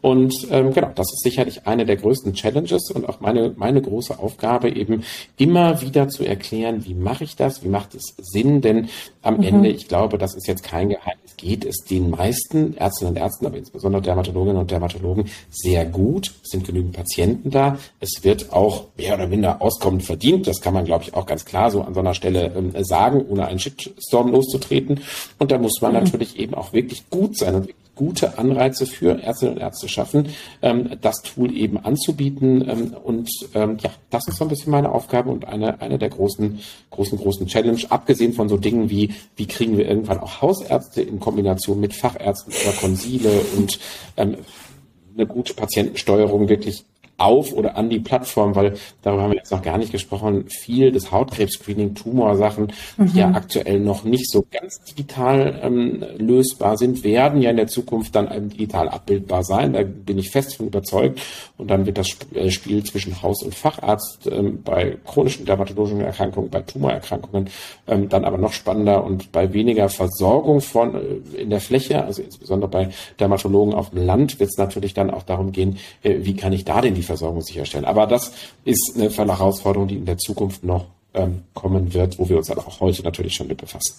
Und 0.00 0.34
ähm, 0.50 0.72
genau, 0.72 0.90
das 0.94 1.12
ist 1.12 1.22
sicherlich 1.22 1.66
eine 1.66 1.86
der 1.86 1.96
größten 1.96 2.34
Challenges 2.34 2.90
und 2.90 3.08
auch 3.08 3.20
meine, 3.20 3.52
meine 3.56 3.82
große 3.82 4.18
Aufgabe, 4.18 4.70
eben 4.70 5.04
immer 5.36 5.80
wieder 5.80 6.08
zu 6.08 6.24
erklären, 6.24 6.84
wie 6.84 6.94
mache 6.94 7.24
ich 7.24 7.36
das, 7.36 7.62
wie 7.62 7.68
macht 7.68 7.94
es 7.94 8.14
Sinn, 8.18 8.60
denn 8.60 8.88
am 9.22 9.38
mhm. 9.38 9.42
Ende, 9.42 9.68
ich 9.68 9.88
glaube, 9.88 10.18
das 10.18 10.34
ist 10.34 10.46
jetzt 10.46 10.62
kein 10.62 10.88
Geheimnis, 10.88 11.36
geht 11.36 11.64
es 11.64 11.84
den 11.84 12.10
meisten 12.10 12.76
Ärztinnen 12.76 13.14
und 13.14 13.20
Ärzten, 13.20 13.46
aber 13.46 13.56
insbesondere 13.56 14.02
Dermatologinnen 14.02 14.56
und 14.56 14.70
Dermatologen 14.70 15.26
sehr 15.50 15.84
gut, 15.84 16.32
es 16.42 16.50
sind 16.50 16.66
genügend 16.66 16.94
Patienten 16.94 17.50
da, 17.50 17.78
es 18.00 18.22
wird 18.24 18.52
auch 18.52 18.84
mehr 18.96 19.14
oder 19.14 19.26
minder 19.26 19.60
auskommend 19.60 20.02
verdient, 20.02 20.46
das 20.46 20.60
kann 20.60 20.74
man, 20.74 20.84
glaube 20.84 21.04
ich, 21.04 21.14
auch 21.14 21.26
ganz 21.26 21.44
klar 21.44 21.70
so 21.70 21.82
an 21.82 21.94
so 21.94 22.00
einer 22.00 22.14
Stelle 22.14 22.52
ähm, 22.56 22.72
sagen, 22.84 23.24
ohne 23.28 23.46
einen 23.46 23.58
Shitstorm 23.58 24.30
loszutreten. 24.30 25.00
Und 25.38 25.50
da 25.50 25.58
muss 25.58 25.80
man 25.80 25.92
mhm. 25.92 26.00
natürlich 26.00 26.38
eben 26.38 26.54
auch 26.54 26.72
wirklich 26.72 27.08
gut 27.10 27.36
sein 27.36 27.54
und 27.54 27.70
gute 27.98 28.38
Anreize 28.38 28.86
für 28.86 29.20
Ärztinnen 29.20 29.56
und 29.56 29.60
Ärzte 29.60 29.88
schaffen, 29.88 30.28
ähm, 30.62 30.96
das 31.00 31.16
Tool 31.22 31.54
eben 31.54 31.78
anzubieten. 31.78 32.66
Ähm, 32.68 32.96
und 33.02 33.28
ähm, 33.54 33.76
ja, 33.82 33.90
das 34.10 34.28
ist 34.28 34.36
so 34.36 34.44
ein 34.44 34.48
bisschen 34.48 34.70
meine 34.70 34.92
Aufgabe 34.92 35.30
und 35.30 35.46
eine, 35.46 35.80
eine 35.80 35.98
der 35.98 36.08
großen, 36.08 36.60
großen, 36.90 37.18
großen 37.18 37.46
Challenge, 37.48 37.80
abgesehen 37.88 38.32
von 38.32 38.48
so 38.48 38.56
Dingen 38.56 38.88
wie, 38.88 39.12
wie 39.36 39.46
kriegen 39.46 39.76
wir 39.76 39.88
irgendwann 39.88 40.20
auch 40.20 40.40
Hausärzte 40.40 41.02
in 41.02 41.18
Kombination 41.18 41.80
mit 41.80 41.92
Fachärzten 41.92 42.52
oder 42.62 42.76
Konsile 42.78 43.40
und 43.56 43.80
eine 44.16 45.26
gute 45.26 45.54
Patientensteuerung 45.54 46.48
wirklich 46.48 46.84
auf 47.18 47.52
oder 47.52 47.76
an 47.76 47.90
die 47.90 48.00
Plattform, 48.00 48.54
weil 48.54 48.74
darüber 49.02 49.22
haben 49.22 49.32
wir 49.32 49.38
jetzt 49.38 49.50
noch 49.50 49.62
gar 49.62 49.76
nicht 49.76 49.92
gesprochen, 49.92 50.46
viel 50.48 50.92
des 50.92 51.10
Hautkrebs-Screening, 51.12 51.94
Tumorsachen, 51.94 52.72
mhm. 52.96 53.12
die 53.12 53.18
ja 53.18 53.30
aktuell 53.32 53.80
noch 53.80 54.04
nicht 54.04 54.30
so 54.30 54.44
ganz 54.50 54.80
digital 54.84 55.60
ähm, 55.62 56.04
lösbar 56.16 56.76
sind, 56.78 57.04
werden 57.04 57.42
ja 57.42 57.50
in 57.50 57.56
der 57.56 57.66
Zukunft 57.66 58.14
dann 58.14 58.48
digital 58.48 58.88
abbildbar 58.88 59.42
sein. 59.42 59.72
Da 59.72 59.82
bin 59.82 60.18
ich 60.18 60.30
fest 60.30 60.56
von 60.56 60.68
überzeugt. 60.68 61.20
Und 61.56 61.68
dann 61.68 61.86
wird 61.86 61.98
das 61.98 62.08
äh, 62.34 62.50
Spiel 62.50 62.84
zwischen 62.84 63.20
Haus- 63.20 63.42
und 63.42 63.54
Facharzt 63.54 64.28
ähm, 64.30 64.62
bei 64.62 64.96
chronischen 65.04 65.44
dermatologischen 65.44 66.00
Erkrankungen, 66.00 66.50
bei 66.50 66.60
Tumorerkrankungen 66.60 67.48
ähm, 67.88 68.08
dann 68.08 68.24
aber 68.24 68.38
noch 68.38 68.52
spannender 68.52 69.04
und 69.04 69.32
bei 69.32 69.52
weniger 69.52 69.88
Versorgung 69.88 70.60
von 70.60 70.94
äh, 70.94 71.40
in 71.40 71.50
der 71.50 71.60
Fläche, 71.60 72.04
also 72.04 72.22
insbesondere 72.22 72.70
bei 72.70 72.88
Dermatologen 73.18 73.74
auf 73.74 73.90
dem 73.90 74.04
Land, 74.06 74.38
wird 74.38 74.50
es 74.50 74.58
natürlich 74.58 74.94
dann 74.94 75.10
auch 75.10 75.22
darum 75.22 75.52
gehen, 75.52 75.78
äh, 76.02 76.18
wie 76.20 76.36
kann 76.36 76.52
ich 76.52 76.64
da 76.64 76.80
denn 76.80 76.94
die 76.94 77.02
Versorgung 77.08 77.42
sicherstellen. 77.42 77.84
Aber 77.84 78.06
das 78.06 78.32
ist 78.64 78.94
eine 78.96 79.10
Herausforderung, 79.10 79.88
die 79.88 79.96
in 79.96 80.06
der 80.06 80.18
Zukunft 80.18 80.62
noch 80.62 80.86
ähm, 81.14 81.42
kommen 81.54 81.92
wird, 81.92 82.18
wo 82.18 82.28
wir 82.28 82.36
uns 82.36 82.50
auch 82.50 82.80
heute 82.80 83.02
natürlich 83.02 83.34
schon 83.34 83.48
mit 83.48 83.58
befassen. 83.58 83.94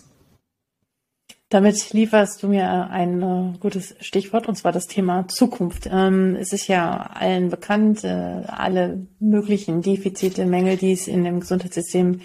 Damit 1.49 1.93
lieferst 1.93 2.43
du 2.43 2.47
mir 2.47 2.91
ein 2.91 3.21
äh, 3.23 3.57
gutes 3.59 3.95
Stichwort, 4.01 4.47
und 4.47 4.55
zwar 4.55 4.71
das 4.71 4.85
Thema 4.85 5.27
Zukunft. 5.27 5.89
Ähm, 5.91 6.37
es 6.39 6.53
ist 6.53 6.67
ja 6.67 7.09
allen 7.13 7.49
bekannt, 7.49 8.03
äh, 8.03 8.43
alle 8.45 9.07
möglichen 9.19 9.81
Defizite, 9.81 10.45
Mängel, 10.45 10.77
die 10.77 10.91
es 10.91 11.07
in 11.07 11.23
dem 11.23 11.39
Gesundheitssystem 11.39 12.21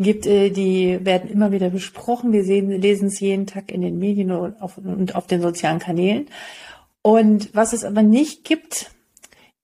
gibt, 0.00 0.26
äh, 0.26 0.50
die 0.50 0.98
werden 1.04 1.30
immer 1.30 1.52
wieder 1.52 1.70
besprochen. 1.70 2.32
Wir 2.32 2.42
sehen, 2.42 2.68
lesen 2.70 3.06
es 3.06 3.20
jeden 3.20 3.46
Tag 3.46 3.70
in 3.70 3.80
den 3.80 4.00
Medien 4.00 4.32
und 4.32 4.60
auf, 4.60 4.76
und 4.78 5.14
auf 5.14 5.28
den 5.28 5.40
sozialen 5.40 5.78
Kanälen. 5.78 6.26
Und 7.00 7.54
was 7.54 7.74
es 7.74 7.84
aber 7.84 8.02
nicht 8.02 8.42
gibt, 8.42 8.90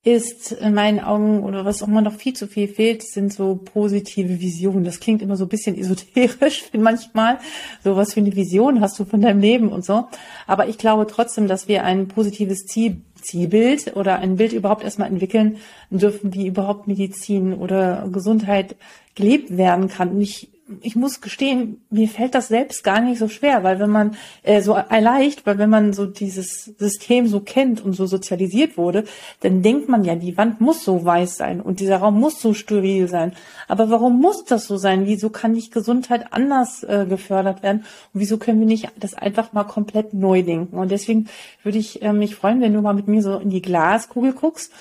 ist 0.02 0.52
in 0.52 0.72
meinen 0.72 0.98
Augen 0.98 1.42
oder 1.42 1.66
was 1.66 1.82
auch 1.82 1.88
immer 1.88 2.00
noch 2.00 2.14
viel 2.14 2.32
zu 2.32 2.46
viel 2.46 2.68
fehlt, 2.68 3.02
sind 3.02 3.34
so 3.34 3.56
positive 3.56 4.40
Visionen. 4.40 4.82
Das 4.82 4.98
klingt 4.98 5.20
immer 5.20 5.36
so 5.36 5.44
ein 5.44 5.48
bisschen 5.48 5.76
esoterisch 5.78 6.64
manchmal. 6.72 7.38
So 7.84 7.96
was 7.96 8.14
für 8.14 8.20
eine 8.20 8.34
Vision 8.34 8.80
hast 8.80 8.98
du 8.98 9.04
von 9.04 9.20
deinem 9.20 9.40
Leben 9.40 9.68
und 9.68 9.84
so. 9.84 10.08
Aber 10.46 10.68
ich 10.68 10.78
glaube 10.78 11.06
trotzdem, 11.06 11.48
dass 11.48 11.68
wir 11.68 11.84
ein 11.84 12.08
positives 12.08 12.64
Ziel, 12.64 13.02
Zielbild 13.20 13.94
oder 13.96 14.18
ein 14.18 14.36
Bild 14.36 14.54
überhaupt 14.54 14.84
erstmal 14.84 15.08
entwickeln 15.08 15.58
dürfen, 15.90 16.32
wie 16.32 16.46
überhaupt 16.46 16.86
Medizin 16.86 17.52
oder 17.52 18.08
Gesundheit 18.10 18.76
gelebt 19.14 19.58
werden 19.58 19.88
kann. 19.88 20.12
Und 20.12 20.22
ich 20.22 20.48
ich 20.80 20.96
muss 20.96 21.20
gestehen, 21.20 21.80
mir 21.90 22.08
fällt 22.08 22.34
das 22.34 22.48
selbst 22.48 22.84
gar 22.84 23.00
nicht 23.00 23.18
so 23.18 23.28
schwer, 23.28 23.62
weil 23.64 23.78
wenn 23.80 23.90
man 23.90 24.16
äh, 24.42 24.62
so 24.62 24.76
leicht, 24.90 25.46
weil 25.46 25.58
wenn 25.58 25.70
man 25.70 25.92
so 25.92 26.06
dieses 26.06 26.64
System 26.78 27.26
so 27.26 27.40
kennt 27.40 27.84
und 27.84 27.94
so 27.94 28.06
sozialisiert 28.06 28.76
wurde, 28.76 29.04
dann 29.40 29.62
denkt 29.62 29.88
man 29.88 30.04
ja, 30.04 30.14
die 30.14 30.36
Wand 30.36 30.60
muss 30.60 30.84
so 30.84 31.04
weiß 31.04 31.36
sein 31.36 31.60
und 31.60 31.80
dieser 31.80 31.98
Raum 31.98 32.18
muss 32.18 32.40
so 32.40 32.54
steril 32.54 33.08
sein. 33.08 33.32
Aber 33.68 33.90
warum 33.90 34.20
muss 34.20 34.44
das 34.44 34.66
so 34.66 34.76
sein? 34.76 35.06
Wieso 35.06 35.30
kann 35.30 35.52
nicht 35.52 35.72
Gesundheit 35.72 36.32
anders 36.32 36.82
äh, 36.82 37.06
gefördert 37.08 37.62
werden? 37.62 37.84
Und 38.12 38.20
wieso 38.20 38.38
können 38.38 38.60
wir 38.60 38.66
nicht 38.66 38.88
das 38.98 39.14
einfach 39.14 39.52
mal 39.52 39.64
komplett 39.64 40.14
neu 40.14 40.42
denken? 40.42 40.76
Und 40.76 40.90
deswegen 40.90 41.28
würde 41.62 41.78
ich 41.78 42.02
äh, 42.02 42.12
mich 42.12 42.34
freuen, 42.34 42.60
wenn 42.60 42.74
du 42.74 42.80
mal 42.80 42.94
mit 42.94 43.08
mir 43.08 43.22
so 43.22 43.38
in 43.38 43.50
die 43.50 43.62
Glaskugel 43.62 44.32
guckst 44.32 44.72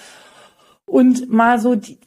und 0.85 1.31
mal 1.31 1.59
so 1.59 1.75
die, 1.75 1.97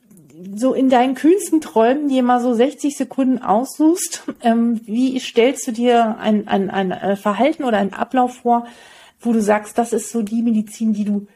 so 0.54 0.74
in 0.74 0.88
deinen 0.88 1.14
kühnsten 1.14 1.60
Träumen 1.60 2.08
dir 2.08 2.22
mal 2.22 2.40
so 2.40 2.54
60 2.54 2.96
Sekunden 2.96 3.38
aussuchst, 3.38 4.24
ähm, 4.42 4.80
wie 4.84 5.18
stellst 5.20 5.66
du 5.66 5.72
dir 5.72 6.18
ein, 6.18 6.48
ein, 6.48 6.70
ein 6.70 6.90
äh, 6.90 7.16
Verhalten 7.16 7.64
oder 7.64 7.78
einen 7.78 7.92
Ablauf 7.92 8.36
vor, 8.36 8.66
wo 9.20 9.32
du 9.32 9.40
sagst, 9.40 9.78
das 9.78 9.92
ist 9.92 10.10
so 10.10 10.22
die 10.22 10.42
Medizin, 10.42 10.92
die 10.92 11.04
du 11.04 11.26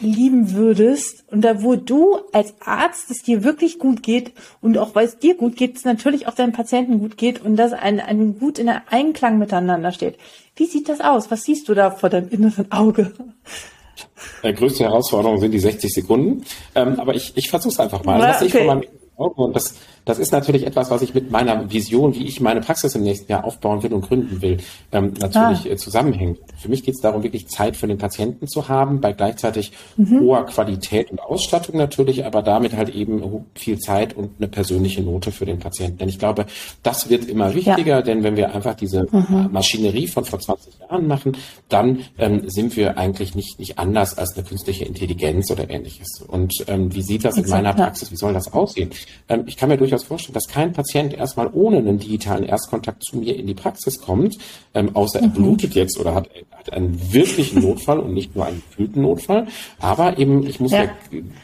lieben 0.00 0.52
würdest 0.52 1.24
und 1.30 1.40
da 1.40 1.62
wo 1.62 1.74
du 1.74 2.18
als 2.32 2.54
Arzt 2.60 3.10
es 3.10 3.22
dir 3.22 3.44
wirklich 3.44 3.78
gut 3.78 4.02
geht 4.02 4.32
und 4.60 4.76
auch 4.76 4.94
weil 4.94 5.06
es 5.06 5.18
dir 5.18 5.34
gut 5.36 5.56
geht, 5.56 5.76
es 5.76 5.84
natürlich 5.84 6.26
auch 6.28 6.34
deinen 6.34 6.52
Patienten 6.52 6.98
gut 6.98 7.16
geht 7.16 7.42
und 7.42 7.56
das 7.56 7.72
ein, 7.72 8.00
ein 8.00 8.38
gut 8.38 8.58
in 8.58 8.68
Einklang 8.68 9.38
miteinander 9.38 9.92
steht. 9.92 10.18
Wie 10.54 10.66
sieht 10.66 10.90
das 10.90 11.00
aus? 11.00 11.30
Was 11.30 11.44
siehst 11.44 11.68
du 11.68 11.74
da 11.74 11.90
vor 11.90 12.10
deinem 12.10 12.28
inneren 12.28 12.70
Auge? 12.72 13.12
Äh, 14.42 14.52
größte 14.52 14.84
Herausforderung 14.84 15.38
sind 15.38 15.52
die 15.52 15.58
60 15.58 15.92
Sekunden. 15.92 16.44
Ähm, 16.74 16.98
aber 17.00 17.14
ich, 17.14 17.36
ich 17.36 17.48
versuche 17.50 17.72
es 17.72 17.80
einfach 17.80 18.04
mal. 18.04 18.20
Also, 18.20 18.28
was 18.28 18.36
okay. 18.36 18.46
ich 18.46 18.52
von 18.52 18.66
meinem 18.66 18.84
und 19.16 19.56
das, 19.56 19.74
das 20.04 20.18
ist 20.18 20.32
natürlich 20.32 20.66
etwas, 20.66 20.90
was 20.90 21.00
ich 21.00 21.14
mit 21.14 21.30
meiner 21.30 21.70
Vision, 21.72 22.14
wie 22.14 22.26
ich 22.26 22.40
meine 22.40 22.60
Praxis 22.60 22.94
im 22.94 23.02
nächsten 23.02 23.32
Jahr 23.32 23.44
aufbauen 23.44 23.82
will 23.82 23.94
und 23.94 24.02
gründen 24.02 24.42
will, 24.42 24.58
ähm, 24.92 25.14
natürlich 25.18 25.66
ah. 25.66 25.72
äh, 25.72 25.76
zusammenhängt. 25.76 26.38
Für 26.58 26.68
mich 26.68 26.82
geht 26.82 26.94
es 26.96 27.00
darum, 27.00 27.22
wirklich 27.22 27.48
Zeit 27.48 27.76
für 27.76 27.86
den 27.86 27.96
Patienten 27.96 28.46
zu 28.46 28.68
haben, 28.68 29.00
bei 29.00 29.12
gleichzeitig 29.12 29.72
mhm. 29.96 30.20
hoher 30.20 30.44
Qualität 30.46 31.10
und 31.10 31.20
Ausstattung 31.20 31.76
natürlich, 31.76 32.26
aber 32.26 32.42
damit 32.42 32.74
halt 32.74 32.90
eben 32.90 33.44
viel 33.54 33.78
Zeit 33.78 34.14
und 34.14 34.32
eine 34.38 34.48
persönliche 34.48 35.02
Note 35.02 35.32
für 35.32 35.46
den 35.46 35.58
Patienten. 35.58 35.98
Denn 35.98 36.08
ich 36.08 36.18
glaube, 36.18 36.44
das 36.82 37.08
wird 37.08 37.24
immer 37.24 37.54
wichtiger, 37.54 37.96
ja. 37.96 38.02
denn 38.02 38.22
wenn 38.22 38.36
wir 38.36 38.54
einfach 38.54 38.74
diese 38.74 39.06
mhm. 39.10 39.48
Maschinerie 39.50 40.08
von 40.08 40.24
vor 40.24 40.40
20 40.40 40.78
Jahren 40.80 41.06
machen, 41.06 41.36
dann 41.68 42.00
ähm, 42.18 42.42
sind 42.48 42.76
wir 42.76 42.98
eigentlich 42.98 43.34
nicht, 43.34 43.58
nicht 43.58 43.78
anders 43.78 44.18
als 44.18 44.36
eine 44.36 44.44
künstliche 44.44 44.84
Intelligenz 44.84 45.50
oder 45.50 45.68
ähnliches. 45.70 46.22
Und 46.26 46.52
ähm, 46.68 46.94
wie 46.94 47.02
sieht 47.02 47.24
das 47.24 47.38
in 47.38 47.48
meiner 47.48 47.72
Praxis, 47.72 48.12
wie 48.12 48.16
soll 48.16 48.34
das 48.34 48.52
aussehen? 48.52 48.90
Ähm, 49.28 49.44
ich 49.46 49.56
kann 49.56 49.68
mir 49.68 49.76
durchaus 49.76 50.04
vorstellen, 50.04 50.34
dass 50.34 50.48
kein 50.48 50.72
Patient 50.72 51.14
erstmal 51.14 51.48
ohne 51.52 51.78
einen 51.78 51.98
digitalen 51.98 52.44
Erstkontakt 52.44 53.04
zu 53.04 53.18
mir 53.18 53.36
in 53.36 53.46
die 53.46 53.54
Praxis 53.54 54.00
kommt, 54.00 54.38
ähm, 54.74 54.94
außer 54.94 55.20
er 55.20 55.28
mhm. 55.28 55.32
blutet 55.32 55.74
jetzt 55.74 55.98
oder 55.98 56.14
hat, 56.14 56.28
hat 56.52 56.72
einen 56.72 57.12
wirklichen 57.12 57.62
Notfall 57.62 57.98
und 57.98 58.14
nicht 58.14 58.34
nur 58.34 58.46
einen 58.46 58.62
gefühlten 58.68 59.02
Notfall. 59.02 59.46
Aber 59.78 60.18
eben, 60.18 60.46
ich 60.46 60.60
muss 60.60 60.72
ja. 60.72 60.84
ja 60.84 60.90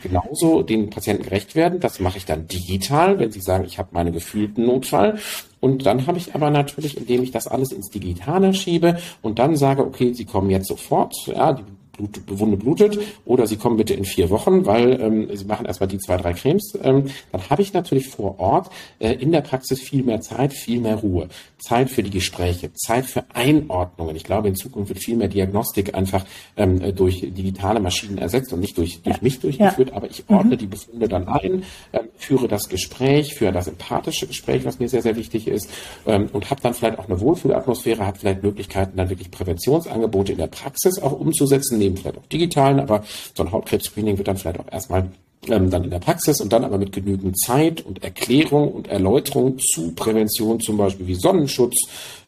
genauso 0.03 0.62
den 0.62 0.90
Patienten 0.90 1.25
gerecht 1.25 1.55
werden. 1.55 1.81
Das 1.81 2.01
mache 2.01 2.18
ich 2.18 2.25
dann 2.25 2.46
digital, 2.46 3.18
wenn 3.18 3.31
sie 3.31 3.40
sagen, 3.40 3.64
ich 3.64 3.79
habe 3.79 3.90
meinen 3.92 4.12
gefühlten 4.12 4.66
Notfall. 4.66 5.18
Und 5.61 5.87
dann 5.87 6.09
habe 6.09 6.18
ich 6.18 6.35
aber 6.35 6.51
natürlich, 6.51 6.96
indem 6.96 7.22
ich 7.22 7.31
das 7.31 7.46
alles 7.46 7.70
ins 7.70 7.88
Digitale 7.88 8.53
schiebe 8.53 8.98
und 9.22 9.38
dann 9.38 9.57
sage, 9.57 9.87
okay, 9.87 10.12
Sie 10.12 10.25
kommen 10.25 10.51
jetzt 10.51 10.66
sofort, 10.66 11.14
ja, 11.27 11.53
die 11.53 11.62
Blut, 11.92 12.20
Wunde 12.26 12.57
blutet 12.57 12.98
oder 13.24 13.46
Sie 13.46 13.57
kommen 13.57 13.76
bitte 13.76 13.94
in 13.94 14.05
vier 14.05 14.31
Wochen, 14.31 14.66
weil 14.66 15.00
ähm, 15.00 15.28
Sie 15.37 15.44
machen 15.44 15.66
erstmal 15.66 15.88
die 15.88 15.98
zwei, 15.98 16.16
drei 16.16 16.33
Cremes, 16.33 16.78
ähm, 16.83 17.07
dann 17.31 17.50
habe 17.50 17.62
ich 17.62 17.72
natürlich 17.72 18.09
vor 18.09 18.38
Ort 18.40 18.70
äh, 18.98 19.12
in 19.12 19.33
der 19.33 19.42
Praxis 19.42 19.81
viel 19.81 20.02
mehr 20.02 20.20
Zeit, 20.20 20.52
viel 20.52 20.81
mehr 20.81 20.96
Ruhe. 20.96 21.28
Zeit 21.59 21.90
für 21.90 22.02
die 22.02 22.11
Gespräche, 22.11 22.72
Zeit 22.72 23.07
für 23.07 23.24
Einordnungen. 23.35 24.16
Ich 24.16 24.24
glaube, 24.24 24.48
in 24.48 24.57
Zukunft 24.57 24.88
wird 24.88 24.98
viel 24.98 25.16
mehr 25.16 25.28
Diagnostik 25.28 25.94
einfach 25.94 26.24
ähm, 26.57 26.94
durch 26.96 27.20
digitale 27.20 27.78
Maschinen 27.78 28.18
ersetzt 28.18 28.52
und 28.52 28.61
nicht 28.61 28.76
durch, 28.76 29.00
durch 29.02 29.16
ja. 29.16 29.22
mich 29.22 29.38
durchgeführt, 29.38 29.90
ja. 29.90 29.96
aber 29.96 30.11
ich 30.11 30.24
ordne 30.28 30.57
mhm. 30.57 30.59
die 30.59 30.66
Befunde 30.66 31.09
dann 31.09 31.28
ein, 31.28 31.62
äh, 31.92 32.00
führe 32.16 32.48
das 32.48 32.68
Gespräch, 32.68 33.35
führe 33.35 33.52
das 33.52 33.68
empathische 33.68 34.26
Gespräch, 34.26 34.64
was 34.64 34.81
mir 34.81 34.88
sehr, 34.88 35.02
sehr 35.02 35.16
wichtig 35.16 35.46
ist 35.46 35.70
ähm, 36.07 36.28
und 36.33 36.50
habe 36.50 36.61
dann 36.61 36.74
vielleicht 36.74 36.98
auch 36.98 37.09
eine 37.09 37.20
Wohlfühlatmosphäre, 37.20 38.07
habe 38.07 38.18
vielleicht 38.18 38.42
Möglichkeiten, 38.42 38.96
dann 38.96 39.09
wirklich 39.09 39.31
Präventionsangebote 39.31 40.33
in 40.33 40.38
der 40.38 40.48
Praxis 40.48 40.98
auch 41.00 41.12
umzusetzen, 41.12 41.78
neben 41.83 41.97
vielleicht 41.97 42.18
auch 42.18 42.27
digitalen, 42.27 42.81
aber 42.81 43.05
so 43.35 43.42
ein 43.42 43.53
Hautkrebs-Screening 43.53 44.18
wird 44.18 44.29
dann 44.29 44.37
vielleicht 44.37 44.61
auch 44.61 44.71
erstmal 44.71 45.09
ähm, 45.49 45.71
dann 45.71 45.85
in 45.85 45.90
der 45.90 45.99
Praxis 45.99 46.40
und 46.40 46.53
dann 46.53 46.64
aber 46.64 46.79
mit 46.79 46.92
genügend 46.92 47.38
Zeit 47.38 47.85
und 47.85 48.03
Erklärung 48.05 48.73
und 48.73 48.88
Erläuterung 48.88 49.59
zu 49.59 49.92
Prävention, 49.92 50.61
zum 50.61 50.77
Beispiel 50.77 51.07
wie 51.07 51.14
Sonnenschutz, 51.14 51.75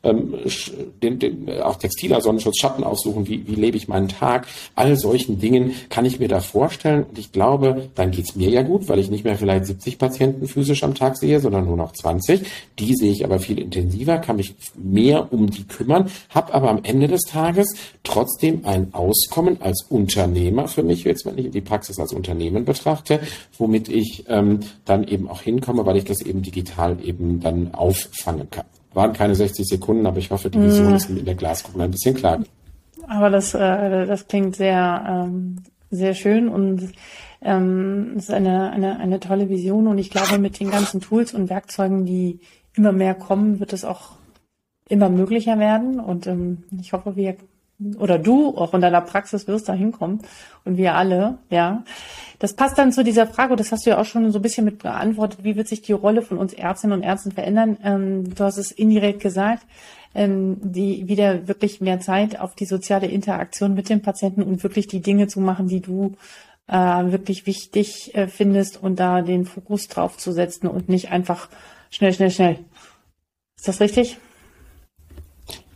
ähm, 0.04 0.34
den, 1.02 1.18
den, 1.18 1.50
auch 1.62 1.76
textiler 1.76 2.20
Sonnenschutz, 2.20 2.58
Schatten 2.58 2.84
aussuchen, 2.84 3.26
wie, 3.26 3.46
wie 3.46 3.54
lebe 3.54 3.76
ich 3.76 3.88
meinen 3.88 4.08
Tag, 4.08 4.46
all 4.74 4.96
solchen 4.96 5.40
Dingen 5.40 5.74
kann 5.88 6.04
ich 6.04 6.18
mir 6.18 6.28
da 6.28 6.40
vorstellen 6.40 7.04
und 7.04 7.18
ich 7.18 7.32
glaube, 7.32 7.88
dann 7.94 8.10
geht's 8.10 8.36
mir 8.36 8.50
ja 8.50 8.62
gut, 8.62 8.88
weil 8.88 8.98
ich 8.98 9.10
nicht 9.10 9.24
mehr 9.24 9.36
vielleicht 9.36 9.66
70 9.66 9.98
Patienten 9.98 10.46
physisch 10.46 10.82
am 10.84 10.94
Tag 10.94 11.16
sehe, 11.16 11.40
sondern 11.40 11.66
nur 11.66 11.76
noch 11.76 11.92
20. 11.92 12.42
Die 12.78 12.94
sehe 12.94 13.12
ich 13.12 13.24
aber 13.24 13.38
viel 13.38 13.58
intensiver, 13.58 14.18
kann 14.18 14.36
mich 14.36 14.54
mehr 14.76 15.32
um 15.32 15.50
die 15.50 15.64
kümmern, 15.64 16.10
habe 16.30 16.54
aber 16.54 16.70
am 16.70 16.80
Ende 16.82 17.08
des 17.08 17.22
Tages 17.22 17.74
trotzdem 18.02 18.64
ein 18.64 18.92
Auskommen 18.92 19.60
als 19.60 19.86
Unternehmer 19.88 20.68
für 20.68 20.82
mich, 20.82 21.04
jetzt 21.04 21.26
wenn 21.26 21.38
ich 21.38 21.50
die 21.50 21.60
Praxis 21.60 21.98
als 21.98 22.12
Unternehmen 22.12 22.64
betrachte, 22.64 23.20
womit 23.58 23.88
ich 23.88 24.24
ähm, 24.28 24.60
dann 24.84 25.06
eben 25.06 25.28
auch 25.28 25.42
hinkomme, 25.42 25.86
weil 25.86 25.96
ich 25.96 26.04
das 26.04 26.20
eben 26.20 26.42
digital 26.42 26.98
eben 27.02 27.40
dann 27.40 27.74
auffangen 27.74 28.50
kann. 28.50 28.66
Waren 28.94 29.12
keine 29.12 29.34
60 29.34 29.66
Sekunden, 29.66 30.06
aber 30.06 30.18
ich 30.18 30.30
hoffe, 30.30 30.50
die 30.50 30.60
Vision 30.60 30.90
mhm. 30.90 30.94
ist 30.94 31.10
in 31.10 31.24
der 31.24 31.34
Glaskugel 31.34 31.82
ein 31.82 31.90
bisschen 31.90 32.14
klar. 32.14 32.42
Aber 33.06 33.30
das, 33.30 33.54
äh, 33.54 34.06
das 34.06 34.28
klingt 34.28 34.56
sehr, 34.56 35.26
ähm, 35.26 35.56
sehr 35.90 36.14
schön 36.14 36.48
und 36.48 36.92
ähm, 37.42 38.14
ist 38.16 38.30
eine, 38.30 38.70
eine, 38.70 38.98
eine 38.98 39.20
tolle 39.20 39.48
Vision 39.48 39.86
und 39.86 39.98
ich 39.98 40.10
glaube, 40.10 40.38
mit 40.38 40.58
den 40.60 40.70
ganzen 40.70 41.00
Tools 41.00 41.34
und 41.34 41.50
Werkzeugen, 41.50 42.06
die 42.06 42.40
immer 42.74 42.92
mehr 42.92 43.14
kommen, 43.14 43.60
wird 43.60 43.72
es 43.72 43.84
auch 43.84 44.12
immer 44.88 45.08
möglicher 45.08 45.58
werden 45.58 46.00
und 46.00 46.26
ähm, 46.26 46.64
ich 46.80 46.92
hoffe, 46.92 47.16
wir 47.16 47.36
oder 47.98 48.18
du 48.18 48.56
auch 48.56 48.74
in 48.74 48.80
deiner 48.80 49.00
Praxis 49.00 49.46
wirst 49.46 49.68
da 49.68 49.72
hinkommen 49.72 50.20
und 50.64 50.76
wir 50.76 50.94
alle, 50.94 51.38
ja. 51.50 51.84
Das 52.38 52.54
passt 52.54 52.78
dann 52.78 52.92
zu 52.92 53.04
dieser 53.04 53.26
Frage, 53.26 53.56
das 53.56 53.72
hast 53.72 53.86
du 53.86 53.90
ja 53.90 53.98
auch 53.98 54.04
schon 54.04 54.30
so 54.30 54.38
ein 54.38 54.42
bisschen 54.42 54.64
mit 54.64 54.82
beantwortet, 54.82 55.44
wie 55.44 55.56
wird 55.56 55.68
sich 55.68 55.82
die 55.82 55.92
Rolle 55.92 56.22
von 56.22 56.38
uns 56.38 56.52
Ärztinnen 56.52 56.98
und 56.98 57.04
Ärzten 57.04 57.32
verändern? 57.32 57.76
Ähm, 57.82 58.34
du 58.34 58.44
hast 58.44 58.58
es 58.58 58.72
indirekt 58.72 59.20
gesagt, 59.20 59.64
ähm, 60.14 60.58
die 60.62 61.08
wieder 61.08 61.48
wirklich 61.48 61.80
mehr 61.80 62.00
Zeit 62.00 62.40
auf 62.40 62.54
die 62.54 62.66
soziale 62.66 63.06
Interaktion 63.06 63.74
mit 63.74 63.88
dem 63.88 64.02
Patienten 64.02 64.42
und 64.42 64.62
wirklich 64.62 64.86
die 64.86 65.00
Dinge 65.00 65.26
zu 65.26 65.40
machen, 65.40 65.68
die 65.68 65.80
du 65.80 66.14
äh, 66.66 66.76
wirklich 66.76 67.46
wichtig 67.46 68.14
äh, 68.14 68.26
findest 68.26 68.82
und 68.82 68.98
da 69.00 69.22
den 69.22 69.44
Fokus 69.44 69.88
drauf 69.88 70.16
zu 70.16 70.32
setzen 70.32 70.66
und 70.66 70.88
nicht 70.88 71.10
einfach 71.10 71.48
schnell, 71.90 72.12
schnell, 72.12 72.30
schnell. 72.30 72.58
Ist 73.56 73.68
das 73.68 73.80
richtig? 73.80 74.18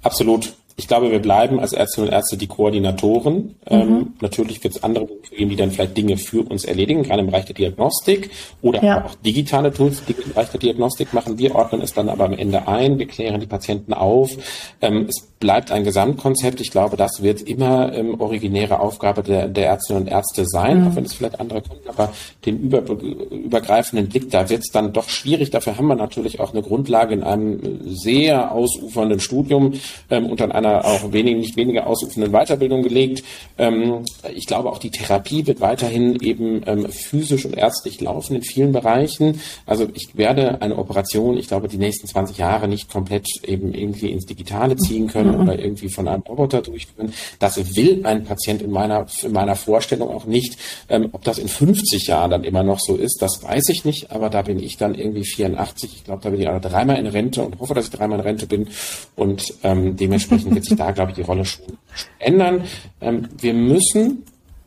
Absolut. 0.02 0.57
Ich 0.78 0.86
glaube, 0.86 1.10
wir 1.10 1.18
bleiben 1.18 1.58
als 1.58 1.72
Ärztinnen 1.72 2.08
und 2.08 2.14
Ärzte 2.14 2.36
die 2.36 2.46
Koordinatoren. 2.46 3.34
Mhm. 3.34 3.52
Ähm, 3.66 4.12
natürlich 4.20 4.62
wird 4.62 4.76
es 4.76 4.84
andere 4.84 5.08
geben, 5.36 5.50
die 5.50 5.56
dann 5.56 5.72
vielleicht 5.72 5.96
Dinge 5.96 6.16
für 6.16 6.48
uns 6.48 6.64
erledigen, 6.64 7.02
gerade 7.02 7.20
im 7.20 7.26
Bereich 7.26 7.46
der 7.46 7.56
Diagnostik 7.56 8.30
oder 8.62 8.82
ja. 8.84 9.04
auch 9.04 9.14
digitale 9.16 9.72
Tools, 9.72 10.04
die 10.06 10.12
im 10.12 10.30
Bereich 10.32 10.50
der 10.50 10.60
Diagnostik 10.60 11.12
machen. 11.12 11.36
Wir 11.36 11.56
ordnen 11.56 11.82
es 11.82 11.94
dann 11.94 12.08
aber 12.08 12.26
am 12.26 12.32
Ende 12.32 12.68
ein, 12.68 12.96
wir 13.00 13.08
klären 13.08 13.40
die 13.40 13.46
Patienten 13.46 13.92
auf. 13.92 14.36
Ähm, 14.80 15.06
es 15.08 15.26
bleibt 15.40 15.72
ein 15.72 15.82
Gesamtkonzept. 15.82 16.60
Ich 16.60 16.70
glaube, 16.70 16.96
das 16.96 17.22
wird 17.22 17.42
immer 17.42 17.92
ähm, 17.92 18.20
originäre 18.20 18.78
Aufgabe 18.78 19.24
der, 19.24 19.48
der 19.48 19.66
Ärztinnen 19.66 20.02
und 20.02 20.08
Ärzte 20.08 20.44
sein, 20.46 20.82
mhm. 20.82 20.88
auch 20.88 20.96
wenn 20.96 21.04
es 21.04 21.14
vielleicht 21.14 21.40
andere 21.40 21.62
können, 21.62 21.80
aber 21.88 22.12
den 22.46 22.60
über, 22.60 22.82
übergreifenden 22.82 24.08
Blick, 24.08 24.30
da 24.30 24.48
wird 24.48 24.60
es 24.60 24.70
dann 24.72 24.92
doch 24.92 25.08
schwierig. 25.08 25.50
Dafür 25.50 25.76
haben 25.76 25.88
wir 25.88 25.96
natürlich 25.96 26.38
auch 26.38 26.52
eine 26.52 26.62
Grundlage 26.62 27.14
in 27.14 27.24
einem 27.24 27.80
sehr 27.84 28.52
ausufernden 28.52 29.18
Studium 29.20 29.74
ähm, 30.10 30.26
und 30.26 30.40
an 30.40 30.52
einer 30.52 30.67
einer 30.68 30.84
auch 30.84 31.12
wenig, 31.12 31.36
nicht 31.36 31.56
weniger 31.56 31.86
ausufernden 31.86 32.32
Weiterbildung 32.32 32.82
gelegt. 32.82 33.24
Ähm, 33.56 34.04
ich 34.34 34.46
glaube, 34.46 34.70
auch 34.70 34.78
die 34.78 34.90
Therapie 34.90 35.46
wird 35.46 35.60
weiterhin 35.60 36.16
eben 36.20 36.62
ähm, 36.66 36.88
physisch 36.90 37.44
und 37.44 37.56
ärztlich 37.56 38.00
laufen 38.00 38.36
in 38.36 38.42
vielen 38.42 38.72
Bereichen. 38.72 39.40
Also 39.66 39.88
ich 39.94 40.16
werde 40.16 40.60
eine 40.62 40.76
Operation, 40.76 41.36
ich 41.36 41.48
glaube, 41.48 41.68
die 41.68 41.78
nächsten 41.78 42.06
20 42.06 42.38
Jahre 42.38 42.68
nicht 42.68 42.90
komplett 42.90 43.26
eben 43.44 43.74
irgendwie 43.74 44.10
ins 44.10 44.26
Digitale 44.26 44.76
ziehen 44.76 45.08
können 45.08 45.34
mhm. 45.34 45.42
oder 45.42 45.58
irgendwie 45.58 45.88
von 45.88 46.08
einem 46.08 46.22
Roboter 46.22 46.62
durchführen. 46.62 47.12
Das 47.38 47.76
will 47.76 48.00
ein 48.04 48.24
Patient 48.24 48.62
in 48.62 48.70
meiner, 48.70 49.06
in 49.22 49.32
meiner 49.32 49.56
Vorstellung 49.56 50.10
auch 50.10 50.26
nicht. 50.26 50.58
Ähm, 50.88 51.08
ob 51.12 51.24
das 51.24 51.38
in 51.38 51.48
50 51.48 52.06
Jahren 52.06 52.30
dann 52.30 52.44
immer 52.44 52.62
noch 52.62 52.80
so 52.80 52.96
ist, 52.96 53.20
das 53.20 53.42
weiß 53.42 53.68
ich 53.68 53.84
nicht, 53.84 54.10
aber 54.10 54.30
da 54.30 54.42
bin 54.42 54.62
ich 54.62 54.76
dann 54.76 54.94
irgendwie 54.94 55.24
84. 55.24 55.94
Ich 55.96 56.04
glaube, 56.04 56.22
da 56.22 56.30
bin 56.30 56.40
ich 56.40 56.48
auch 56.48 56.60
dreimal 56.60 56.96
in 56.96 57.06
Rente 57.06 57.42
und 57.42 57.58
hoffe, 57.58 57.74
dass 57.74 57.86
ich 57.86 57.90
dreimal 57.90 58.18
in 58.18 58.24
Rente 58.24 58.46
bin 58.46 58.68
und 59.16 59.54
ähm, 59.62 59.96
dementsprechend 59.96 60.52
wird 60.58 60.66
sich 60.66 60.76
da, 60.76 60.90
glaube 60.90 61.12
ich, 61.12 61.16
die 61.16 61.22
Rolle 61.22 61.44
schon 61.44 61.78
ändern. 62.18 62.64
Ähm, 63.00 63.28
wir 63.38 63.54
müssen 63.54 64.24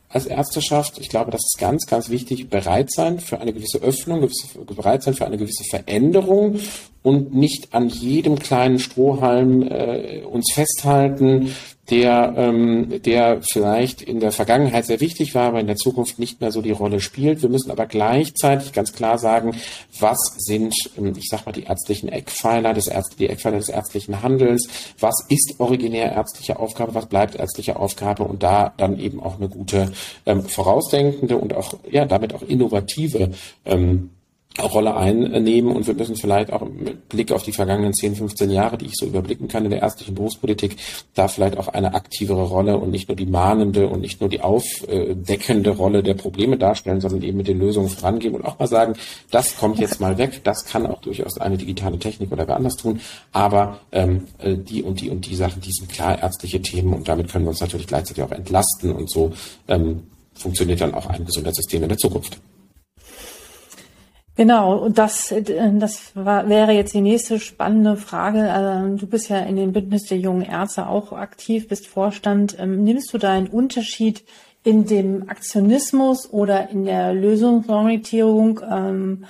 als 0.07 0.25
Ärzteschaft, 0.25 0.99
ich 0.99 1.09
glaube, 1.09 1.31
das 1.31 1.41
ist 1.41 1.59
ganz, 1.59 1.85
ganz 1.85 2.09
wichtig, 2.09 2.49
bereit 2.49 2.91
sein 2.91 3.19
für 3.19 3.39
eine 3.39 3.53
gewisse 3.53 3.79
Öffnung, 3.79 4.21
gewisse, 4.21 4.59
bereit 4.59 5.03
sein 5.03 5.13
für 5.13 5.25
eine 5.25 5.37
gewisse 5.37 5.63
Veränderung 5.69 6.59
und 7.03 7.33
nicht 7.33 7.73
an 7.73 7.89
jedem 7.89 8.39
kleinen 8.39 8.79
Strohhalm 8.79 9.63
äh, 9.63 10.21
uns 10.23 10.53
festhalten, 10.53 11.53
der, 11.91 12.33
ähm, 12.37 13.01
der 13.03 13.41
vielleicht 13.43 14.01
in 14.01 14.21
der 14.21 14.31
Vergangenheit 14.31 14.85
sehr 14.85 15.01
wichtig 15.01 15.35
war, 15.35 15.49
aber 15.49 15.59
in 15.59 15.67
der 15.67 15.75
Zukunft 15.75 16.19
nicht 16.19 16.39
mehr 16.39 16.51
so 16.51 16.61
die 16.61 16.71
Rolle 16.71 17.01
spielt. 17.01 17.41
Wir 17.41 17.49
müssen 17.49 17.69
aber 17.69 17.85
gleichzeitig 17.85 18.71
ganz 18.71 18.93
klar 18.93 19.17
sagen, 19.17 19.57
was 19.99 20.17
sind, 20.37 20.73
ähm, 20.97 21.13
ich 21.17 21.27
sag 21.29 21.45
mal, 21.45 21.51
die 21.51 21.63
ärztlichen 21.63 22.07
Eckpfeiler 22.07 22.73
des 22.73 22.87
Ärzt 22.87 23.19
die 23.19 23.27
Eckpfeiler 23.27 23.57
des 23.57 23.67
ärztlichen 23.69 24.23
Handelns, 24.23 24.69
was 24.99 25.15
ist 25.27 25.55
originär 25.59 26.13
ärztliche 26.13 26.57
Aufgabe, 26.57 26.95
was 26.95 27.07
bleibt 27.07 27.35
ärztliche 27.35 27.75
Aufgabe? 27.75 28.23
Und 28.23 28.41
da 28.41 28.73
dann 28.77 28.97
eben 28.97 29.21
auch 29.21 29.37
eine 29.37 29.49
gute 29.49 29.91
ähm, 30.25 30.43
vorausdenkende 30.43 31.37
und 31.37 31.53
auch 31.53 31.73
ja 31.89 32.05
damit 32.05 32.33
auch 32.33 32.41
innovative 32.41 33.31
ähm, 33.65 34.11
Rolle 34.63 34.95
einnehmen 34.95 35.75
und 35.75 35.87
wir 35.87 35.93
müssen 35.93 36.15
vielleicht 36.15 36.51
auch 36.51 36.61
mit 36.61 37.09
Blick 37.09 37.31
auf 37.31 37.43
die 37.43 37.51
vergangenen 37.51 37.93
10, 37.93 38.15
15 38.15 38.49
Jahre, 38.49 38.77
die 38.77 38.85
ich 38.85 38.95
so 38.95 39.05
überblicken 39.05 39.47
kann 39.47 39.65
in 39.65 39.71
der 39.71 39.81
ärztlichen 39.81 40.15
Berufspolitik, 40.15 40.77
da 41.13 41.27
vielleicht 41.27 41.57
auch 41.57 41.67
eine 41.67 41.93
aktivere 41.93 42.43
Rolle 42.43 42.77
und 42.77 42.91
nicht 42.91 43.07
nur 43.07 43.15
die 43.15 43.25
mahnende 43.25 43.87
und 43.87 44.01
nicht 44.01 44.21
nur 44.21 44.29
die 44.29 44.41
aufdeckende 44.41 45.71
Rolle 45.71 46.03
der 46.03 46.13
Probleme 46.13 46.57
darstellen, 46.57 47.01
sondern 47.01 47.23
eben 47.23 47.37
mit 47.37 47.47
den 47.47 47.59
Lösungen 47.59 47.89
vorangehen 47.89 48.35
und 48.35 48.45
auch 48.45 48.59
mal 48.59 48.67
sagen, 48.67 48.95
das 49.31 49.57
kommt 49.57 49.79
jetzt 49.79 49.99
mal 49.99 50.17
weg, 50.17 50.41
das 50.43 50.65
kann 50.65 50.85
auch 50.85 51.01
durchaus 51.01 51.37
eine 51.37 51.57
digitale 51.57 51.99
Technik 51.99 52.31
oder 52.31 52.47
wer 52.47 52.55
anders 52.55 52.75
tun, 52.75 52.99
aber 53.31 53.79
ähm, 53.91 54.25
äh, 54.39 54.55
die 54.55 54.83
und 54.83 55.01
die 55.01 55.09
und 55.09 55.27
die 55.27 55.35
Sachen, 55.35 55.61
die 55.61 55.71
sind 55.71 55.89
klar 55.89 56.21
ärztliche 56.21 56.61
Themen 56.61 56.93
und 56.93 57.07
damit 57.07 57.31
können 57.31 57.45
wir 57.45 57.49
uns 57.49 57.61
natürlich 57.61 57.87
gleichzeitig 57.87 58.23
auch 58.23 58.31
entlasten 58.31 58.91
und 58.91 59.09
so 59.09 59.31
ähm, 59.67 60.03
funktioniert 60.33 60.81
dann 60.81 60.93
auch 60.93 61.07
ein 61.07 61.25
Gesundheitssystem 61.25 61.83
in 61.83 61.89
der 61.89 61.97
Zukunft. 61.97 62.39
Genau, 64.41 64.75
und 64.75 64.97
das, 64.97 65.31
äh, 65.31 65.43
das 65.77 66.15
war, 66.15 66.49
wäre 66.49 66.71
jetzt 66.71 66.95
die 66.95 67.01
nächste 67.01 67.39
spannende 67.39 67.95
Frage. 67.95 68.51
Also, 68.51 68.97
du 68.97 69.05
bist 69.05 69.29
ja 69.29 69.37
in 69.37 69.55
den 69.55 69.71
Bündnis 69.71 70.05
der 70.05 70.17
jungen 70.17 70.41
Ärzte 70.41 70.87
auch 70.87 71.13
aktiv, 71.13 71.67
bist 71.67 71.85
Vorstand. 71.85 72.57
Ähm, 72.57 72.83
nimmst 72.83 73.13
du 73.13 73.19
da 73.19 73.33
einen 73.33 73.45
Unterschied 73.45 74.23
in 74.63 74.87
dem 74.87 75.29
Aktionismus 75.29 76.27
oder 76.33 76.71
in 76.71 76.85
der 76.85 77.13
Lösungsorientierung 77.13 78.61
ähm, 78.67 79.25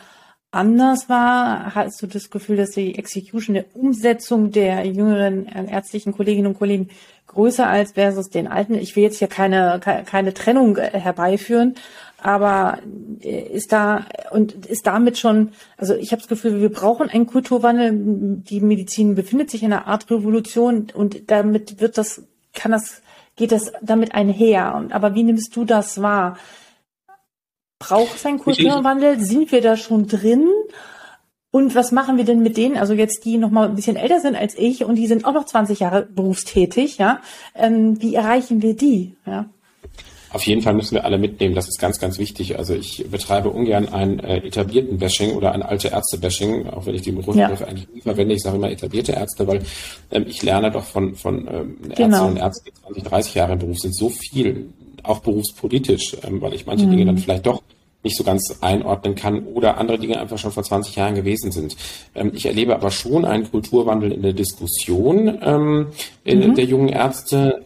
anders 0.50 1.10
wahr? 1.10 1.76
Hast 1.76 2.02
du 2.02 2.08
das 2.08 2.30
Gefühl, 2.30 2.56
dass 2.56 2.72
die 2.72 2.98
Execution, 2.98 3.56
der 3.56 3.66
Umsetzung 3.74 4.52
der 4.52 4.86
jüngeren 4.86 5.46
ärztlichen 5.46 6.14
Kolleginnen 6.14 6.48
und 6.48 6.58
Kollegen 6.58 6.88
größer 7.28 7.68
als 7.68 7.92
versus 7.92 8.30
den 8.30 8.48
alten? 8.48 8.76
Ich 8.76 8.96
will 8.96 9.04
jetzt 9.04 9.20
hier 9.20 9.28
keine, 9.28 9.82
keine 10.06 10.34
Trennung 10.34 10.78
äh, 10.78 10.98
herbeiführen, 10.98 11.76
aber 12.22 12.80
äh, 13.22 13.42
ist 13.42 13.72
da 13.72 14.06
und 14.32 14.66
ist 14.68 14.86
damit 14.88 15.18
schon, 15.18 15.52
also 15.78 15.96
ich 15.96 16.12
habe 16.12 16.22
das 16.22 16.30
Gefühl, 16.30 16.62
wir 16.62 16.72
brauchen 16.72 17.10
einen 17.10 17.26
Kulturwandel. 17.26 17.92
Die 18.44 18.62
Medizin 18.62 19.16
befindet 19.16 19.50
sich 19.50 19.64
in 19.64 19.74
einer 19.74 19.88
Art 19.88 20.10
Revolution 20.10 20.88
und 20.94 21.30
damit 21.32 21.82
wird 21.82 21.98
das, 21.98 22.24
kann 22.54 22.72
das, 22.72 23.02
geht 23.36 23.52
das 23.52 23.72
damit 23.82 24.14
einher. 24.14 24.76
Und, 24.76 24.94
aber 24.94 25.16
wie 25.16 25.24
nimmst 25.24 25.56
du 25.56 25.66
das 25.66 26.02
wahr? 26.02 26.38
Braucht 27.80 28.16
es 28.16 28.26
einen 28.26 28.40
Kulturwandel? 28.40 29.20
Sind 29.20 29.52
wir 29.52 29.62
da 29.62 29.76
schon 29.76 30.08
drin? 30.08 30.48
Und 31.50 31.76
was 31.76 31.92
machen 31.92 32.16
wir 32.18 32.24
denn 32.24 32.42
mit 32.42 32.56
denen, 32.56 32.78
also 32.78 32.94
jetzt 32.94 33.26
die 33.26 33.38
noch 33.38 33.50
mal 33.50 33.68
ein 33.68 33.76
bisschen 33.76 33.98
älter 33.98 34.22
sind 34.22 34.36
als 34.38 34.56
ich 34.58 34.86
und 34.86 34.96
die 34.96 35.08
sind 35.08 35.26
auch 35.26 35.34
noch 35.34 35.46
20 35.46 35.82
Jahre 35.82 36.04
berufstätig, 36.04 36.98
ja? 36.98 37.20
Ähm, 37.56 38.02
wie 38.02 38.16
erreichen 38.16 38.62
wir 38.62 38.74
die? 38.74 39.18
Ja? 39.26 39.50
Auf 40.34 40.48
jeden 40.48 40.62
Fall 40.62 40.74
müssen 40.74 40.96
wir 40.96 41.04
alle 41.04 41.18
mitnehmen, 41.18 41.56
das 41.56 41.68
ist 41.68 41.80
ganz, 41.80 42.00
ganz 42.00 42.18
wichtig. 42.18 42.58
Also 42.58 42.74
ich 42.74 43.06
betreibe 43.12 43.50
ungern 43.50 43.90
ein 43.90 44.20
äh, 44.20 44.38
etablierten 44.38 44.98
Bashing 44.98 45.32
oder 45.32 45.52
ein 45.52 45.62
alte 45.62 45.90
Ärzte-Bashing, 45.90 46.70
auch 46.70 46.86
wenn 46.86 46.96
ich 46.96 47.02
den 47.02 47.16
Begriff 47.16 47.36
ja. 47.36 47.48
eigentlich 47.48 47.90
nie 47.94 48.02
verwende. 48.02 48.36
Ich 48.36 48.42
sage 48.42 48.56
immer 48.56 48.72
etablierte 48.72 49.12
Ärzte, 49.12 49.46
weil 49.46 49.62
ähm, 50.12 50.26
ich 50.28 50.42
lerne 50.42 50.72
doch 50.72 50.86
von, 50.86 51.16
von 51.16 51.48
ähm, 51.48 51.78
Ärzten 51.90 51.96
genau. 51.96 52.28
und 52.28 52.38
Ärzten, 52.38 52.70
die 52.70 52.82
20, 52.82 53.04
30 53.04 53.36
Jahre 53.36 53.54
im 53.54 53.60
Beruf 53.60 53.80
sind, 53.80 53.96
so 53.96 54.10
viel, 54.10 54.70
auch 55.04 55.20
berufspolitisch, 55.20 56.16
ähm, 56.24 56.42
weil 56.42 56.54
ich 56.54 56.66
manche 56.66 56.86
mhm. 56.86 56.92
Dinge 56.92 57.06
dann 57.06 57.18
vielleicht 57.18 57.46
doch 57.46 57.62
nicht 58.04 58.18
so 58.18 58.24
ganz 58.24 58.58
einordnen 58.62 59.16
kann 59.16 59.46
oder 59.46 59.78
andere 59.78 60.00
Dinge 60.00 60.20
einfach 60.20 60.38
schon 60.38 60.52
vor 60.52 60.64
20 60.64 60.96
Jahren 60.96 61.16
gewesen 61.16 61.52
sind. 61.52 61.76
Ähm, 62.16 62.32
ich 62.34 62.46
erlebe 62.46 62.74
aber 62.74 62.92
schon 62.92 63.26
einen 63.26 63.50
Kulturwandel 63.52 64.12
in 64.12 64.22
der 64.22 64.34
Diskussion 64.34 65.40
ähm, 65.42 65.88
mhm. 66.26 66.56
der 66.56 66.66
jungen 66.66 66.90
Ärzte 66.90 67.66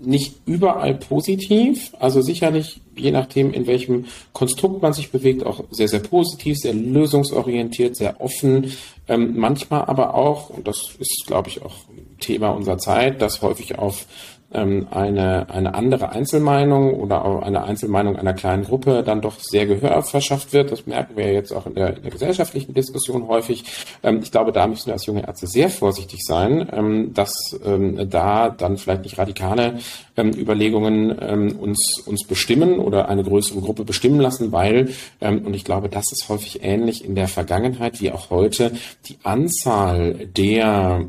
nicht 0.00 0.36
überall 0.46 0.94
positiv, 0.94 1.92
also 1.98 2.20
sicherlich 2.20 2.80
je 2.96 3.10
nachdem, 3.10 3.52
in 3.52 3.66
welchem 3.66 4.06
Konstrukt 4.32 4.82
man 4.82 4.92
sich 4.92 5.10
bewegt, 5.10 5.44
auch 5.46 5.64
sehr, 5.70 5.88
sehr 5.88 6.00
positiv, 6.00 6.56
sehr 6.58 6.74
lösungsorientiert, 6.74 7.96
sehr 7.96 8.20
offen, 8.20 8.72
ähm, 9.08 9.38
manchmal 9.38 9.82
aber 9.82 10.14
auch, 10.14 10.50
und 10.50 10.66
das 10.68 10.94
ist, 10.98 11.24
glaube 11.26 11.48
ich, 11.48 11.62
auch 11.62 11.74
Thema 12.20 12.50
unserer 12.50 12.78
Zeit, 12.78 13.22
dass 13.22 13.42
häufig 13.42 13.78
auf 13.78 14.06
eine, 14.50 15.50
eine 15.50 15.74
andere 15.74 16.10
Einzelmeinung 16.10 16.94
oder 16.94 17.24
auch 17.24 17.42
eine 17.42 17.64
Einzelmeinung 17.64 18.16
einer 18.16 18.32
kleinen 18.32 18.64
Gruppe 18.64 19.02
dann 19.02 19.20
doch 19.20 19.38
sehr 19.40 19.66
Gehör 19.66 20.02
verschafft 20.02 20.54
wird. 20.54 20.72
Das 20.72 20.86
merken 20.86 21.16
wir 21.16 21.30
jetzt 21.32 21.52
auch 21.52 21.66
in 21.66 21.74
der, 21.74 21.96
in 21.96 22.02
der 22.02 22.10
gesellschaftlichen 22.10 22.72
Diskussion 22.72 23.28
häufig. 23.28 23.64
Ähm, 24.02 24.20
ich 24.22 24.32
glaube, 24.32 24.52
da 24.52 24.66
müssen 24.66 24.86
wir 24.86 24.94
als 24.94 25.04
junge 25.04 25.26
Ärzte 25.26 25.46
sehr 25.46 25.68
vorsichtig 25.68 26.20
sein, 26.24 26.66
ähm, 26.72 27.12
dass 27.12 27.32
da 27.58 28.50
dann 28.50 28.76
vielleicht 28.76 29.02
nicht 29.02 29.18
radikale 29.18 29.78
Überlegungen 30.16 31.12
uns, 31.52 32.02
uns 32.06 32.26
bestimmen 32.26 32.78
oder 32.78 33.08
eine 33.08 33.22
größere 33.22 33.60
Gruppe 33.60 33.84
bestimmen 33.84 34.20
lassen, 34.20 34.52
weil, 34.52 34.90
und 35.20 35.54
ich 35.54 35.64
glaube, 35.64 35.88
das 35.88 36.10
ist 36.12 36.28
häufig 36.28 36.62
ähnlich 36.62 37.04
in 37.04 37.14
der 37.14 37.28
Vergangenheit 37.28 38.00
wie 38.00 38.10
auch 38.10 38.30
heute, 38.30 38.72
die 39.06 39.18
Anzahl 39.22 40.26
der 40.26 41.06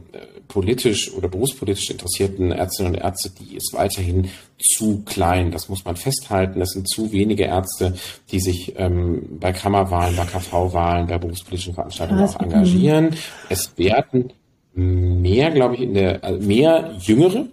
politisch 0.50 1.14
oder 1.14 1.30
berufspolitisch 1.30 1.90
interessierten 1.90 2.52
Ärztinnen 2.52 2.96
und 2.96 3.00
Ärzte, 3.00 3.30
die 3.30 3.56
ist 3.56 3.72
weiterhin 3.74 4.30
zu 4.60 5.04
klein. 5.06 5.52
Das 5.52 5.70
muss 5.70 5.86
man 5.86 5.96
festhalten. 5.96 6.60
Es 6.60 6.72
sind 6.72 6.90
zu 6.90 7.14
wenige 7.14 7.44
Ärzte, 7.44 7.96
die 8.32 8.42
sich 8.42 8.74
ähm, 8.78 9.38
bei 9.40 9.54
Kammerwahlen, 9.54 10.18
bei 10.18 10.26
KV-Wahlen, 10.26 11.08
bei 11.08 11.18
berufspolitischen 11.18 11.76
Veranstaltungen 11.76 12.26
auch 12.26 12.40
engagieren. 12.40 13.16
Es 13.48 13.78
werden 13.78 14.34
mehr, 14.74 15.52
glaube 15.52 15.76
ich, 15.76 15.82
in 15.82 15.94
der 15.94 16.24
also 16.24 16.46
mehr 16.46 16.96
Jüngere, 17.00 17.46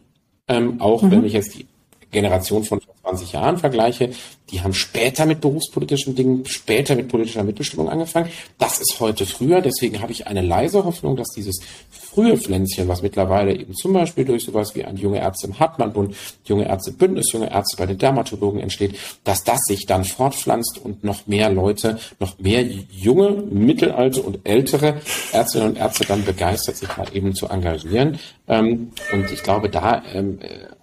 ähm, 0.49 0.81
auch 0.81 1.03
mhm. 1.03 1.11
wenn 1.11 1.25
ich 1.25 1.35
jetzt 1.35 1.55
die 1.55 1.67
Generation 2.11 2.65
von 2.65 2.81
20 3.03 3.33
Jahren 3.33 3.59
vergleiche, 3.59 4.11
die 4.51 4.61
haben 4.61 4.75
später 4.75 5.27
mit 5.27 5.41
berufspolitischen 5.41 6.15
Dingen, 6.15 6.47
später 6.47 6.95
mit 6.95 7.09
politischer 7.09 7.43
Mitbestimmung 7.43 7.89
angefangen. 7.89 8.31
Das 8.59 8.79
ist 8.79 8.97
heute 9.01 9.27
früher. 9.27 9.61
Deswegen 9.61 10.01
habe 10.01 10.13
ich 10.13 10.29
eine 10.29 10.41
leise 10.41 10.85
Hoffnung, 10.85 11.17
dass 11.17 11.29
dieses 11.31 11.61
frühe 11.91 12.37
Pflänzchen, 12.39 12.87
was 12.87 13.03
mittlerweile 13.03 13.55
eben 13.55 13.75
zum 13.75 13.93
Beispiel 13.93 14.25
durch 14.25 14.45
sowas 14.45 14.75
wie 14.77 14.85
ein 14.85 14.97
junge 14.97 15.19
Ärzte 15.19 15.49
im 15.49 15.59
Hartmann-Bund, 15.59 16.15
junge 16.45 16.69
Ärzte 16.69 16.93
Bündnis, 16.93 17.33
junge 17.33 17.51
Ärzte 17.51 17.77
bei 17.77 17.87
den 17.87 17.99
Dermatologen 17.99 18.61
entsteht, 18.61 18.97
dass 19.25 19.43
das 19.43 19.59
sich 19.67 19.85
dann 19.85 20.05
fortpflanzt 20.05 20.81
und 20.83 21.03
noch 21.03 21.27
mehr 21.27 21.51
Leute, 21.51 21.99
noch 22.21 22.39
mehr 22.39 22.63
junge, 22.63 23.31
mittelalte 23.51 24.23
und 24.23 24.39
ältere 24.45 25.01
Ärztinnen 25.33 25.71
und 25.71 25.77
Ärzte 25.77 26.07
dann 26.07 26.25
begeistert, 26.25 26.77
sich 26.77 26.97
mal 26.97 27.09
eben 27.13 27.35
zu 27.35 27.49
engagieren. 27.49 28.19
Ähm, 28.47 28.93
und 29.13 29.31
ich 29.33 29.43
glaube, 29.43 29.69
da 29.69 30.03
ähm, 30.15 30.39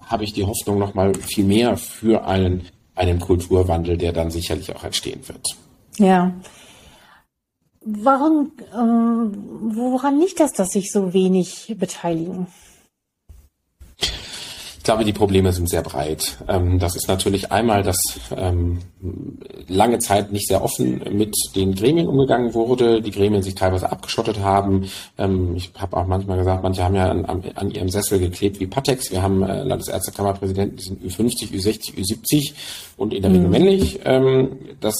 habe 0.07 0.23
ich 0.23 0.33
die 0.33 0.45
Hoffnung 0.45 0.79
noch 0.79 0.93
mal 0.93 1.13
viel 1.15 1.45
mehr 1.45 1.77
für 1.77 2.25
einen, 2.25 2.67
einen 2.95 3.19
Kulturwandel, 3.19 3.97
der 3.97 4.13
dann 4.13 4.31
sicherlich 4.31 4.75
auch 4.75 4.83
entstehen 4.83 5.27
wird. 5.27 5.47
Ja. 5.97 6.33
Warum, 7.81 8.51
äh, 8.71 8.75
woran 8.75 10.19
liegt 10.19 10.39
das, 10.39 10.53
dass 10.53 10.69
sich 10.69 10.91
so 10.91 11.13
wenig 11.13 11.75
beteiligen? 11.77 12.47
Ich 14.84 14.86
glaube, 14.86 15.05
die 15.05 15.13
Probleme 15.13 15.53
sind 15.53 15.69
sehr 15.69 15.81
breit. 15.81 16.39
Ähm, 16.49 16.77
das 16.77 16.97
ist 16.97 17.07
natürlich 17.07 17.53
einmal, 17.53 17.84
dass 17.84 17.95
ähm, 18.36 18.79
lange 19.69 19.99
Zeit 19.99 20.34
nicht 20.34 20.49
sehr 20.49 20.61
offen 20.61 21.01
mit 21.09 21.34
den 21.55 21.73
Gremien 21.73 22.05
umgegangen 22.05 22.53
wurde, 22.53 23.01
die 23.01 23.11
Gremien 23.11 23.41
sich 23.41 23.55
teilweise 23.55 23.89
abgeschottet 23.89 24.41
haben. 24.41 24.89
Ähm, 25.17 25.55
ich 25.55 25.71
habe 25.77 25.95
auch 25.95 26.05
manchmal 26.05 26.38
gesagt, 26.38 26.63
manche 26.63 26.84
haben 26.84 26.95
ja 26.95 27.09
an, 27.09 27.43
an 27.55 27.71
ihrem 27.71 27.88
Sessel 27.88 28.19
geklebt 28.19 28.59
wie 28.59 28.67
Patex. 28.67 29.09
Wir 29.09 29.21
haben 29.21 29.41
äh, 29.43 29.63
Landesärztekammerpräsidenten, 29.63 30.75
die 30.75 30.84
sind 30.84 31.01
Ü50, 31.01 31.53
Ü60, 31.53 31.95
Ü70 31.95 32.53
und 32.97 33.13
in 33.13 33.21
der 33.21 33.31
Regel 33.31 33.45
mhm. 33.45 33.51
männlich. 33.51 34.01
Das 34.81 34.97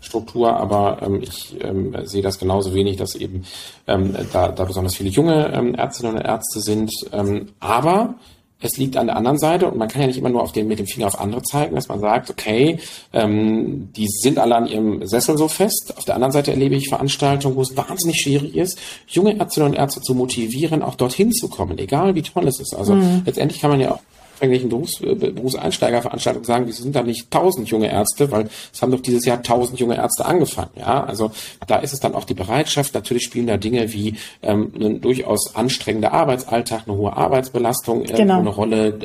Struktur, 0.00 0.56
aber 0.56 1.02
ähm, 1.02 1.22
ich 1.22 1.54
ähm, 1.62 1.94
sehe 2.02 2.22
das 2.22 2.40
genauso 2.40 2.74
wenig, 2.74 2.96
dass 2.96 3.14
eben 3.14 3.44
ähm, 3.86 4.16
da, 4.32 4.48
da 4.48 4.64
besonders 4.64 4.96
viele 4.96 5.10
junge 5.10 5.52
ähm, 5.52 5.76
Ärztinnen 5.76 6.16
und 6.16 6.20
Ärzte 6.20 6.60
sind. 6.60 6.90
Ähm, 7.12 7.46
aber 7.60 8.16
es 8.60 8.76
liegt 8.78 8.96
an 8.96 9.08
der 9.08 9.16
anderen 9.16 9.38
Seite 9.38 9.66
und 9.66 9.76
man 9.76 9.88
kann 9.88 10.00
ja 10.00 10.06
nicht 10.06 10.16
immer 10.16 10.30
nur 10.30 10.42
auf 10.42 10.52
den, 10.52 10.68
mit 10.68 10.78
dem 10.78 10.86
Finger 10.86 11.08
auf 11.08 11.20
andere 11.20 11.42
zeigen, 11.42 11.74
dass 11.74 11.88
man 11.88 12.00
sagt, 12.00 12.30
okay, 12.30 12.78
ähm, 13.12 13.90
die 13.94 14.06
sind 14.08 14.38
alle 14.38 14.56
an 14.56 14.66
ihrem 14.66 15.06
Sessel 15.06 15.36
so 15.36 15.48
fest. 15.48 15.92
Auf 15.96 16.04
der 16.04 16.14
anderen 16.14 16.32
Seite 16.32 16.50
erlebe 16.50 16.74
ich 16.74 16.88
Veranstaltungen, 16.88 17.56
wo 17.56 17.62
es 17.62 17.76
wahnsinnig 17.76 18.20
schwierig 18.20 18.56
ist, 18.56 18.78
junge 19.06 19.38
Ärztinnen 19.38 19.70
und 19.70 19.74
Ärzte 19.74 20.00
zu 20.00 20.14
motivieren, 20.14 20.82
auch 20.82 20.94
dorthin 20.94 21.32
zu 21.32 21.48
kommen, 21.48 21.78
egal 21.78 22.14
wie 22.14 22.22
toll 22.22 22.48
es 22.48 22.58
ist. 22.58 22.74
Also 22.74 22.94
mhm. 22.94 23.22
letztendlich 23.26 23.60
kann 23.60 23.70
man 23.70 23.80
ja 23.80 23.92
auch 23.92 24.00
irgendwelchen 24.40 24.68
Berufs, 24.68 25.00
äh, 25.00 25.14
Berufseinsteigerveranstaltungen 25.14 26.44
sagen, 26.44 26.68
es 26.68 26.78
sind 26.78 26.94
da 26.94 27.02
nicht 27.02 27.30
tausend 27.30 27.68
junge 27.68 27.90
Ärzte, 27.90 28.30
weil 28.30 28.48
es 28.72 28.82
haben 28.82 28.92
doch 28.92 29.00
dieses 29.00 29.24
Jahr 29.24 29.42
tausend 29.42 29.78
junge 29.78 29.96
Ärzte 29.96 30.24
angefangen. 30.24 30.70
Ja, 30.76 31.04
also 31.04 31.30
da 31.66 31.76
ist 31.76 31.92
es 31.92 32.00
dann 32.00 32.14
auch 32.14 32.24
die 32.24 32.34
Bereitschaft. 32.34 32.94
Natürlich 32.94 33.24
spielen 33.24 33.46
da 33.46 33.56
Dinge 33.56 33.92
wie 33.92 34.16
ähm, 34.42 34.72
ein 34.78 35.00
durchaus 35.00 35.54
anstrengender 35.54 36.12
Arbeitsalltag, 36.12 36.82
eine 36.86 36.96
hohe 36.96 37.16
Arbeitsbelastung 37.16 38.04
äh, 38.04 38.12
genau. 38.12 38.40
eine 38.40 38.50
Rolle 38.50 38.98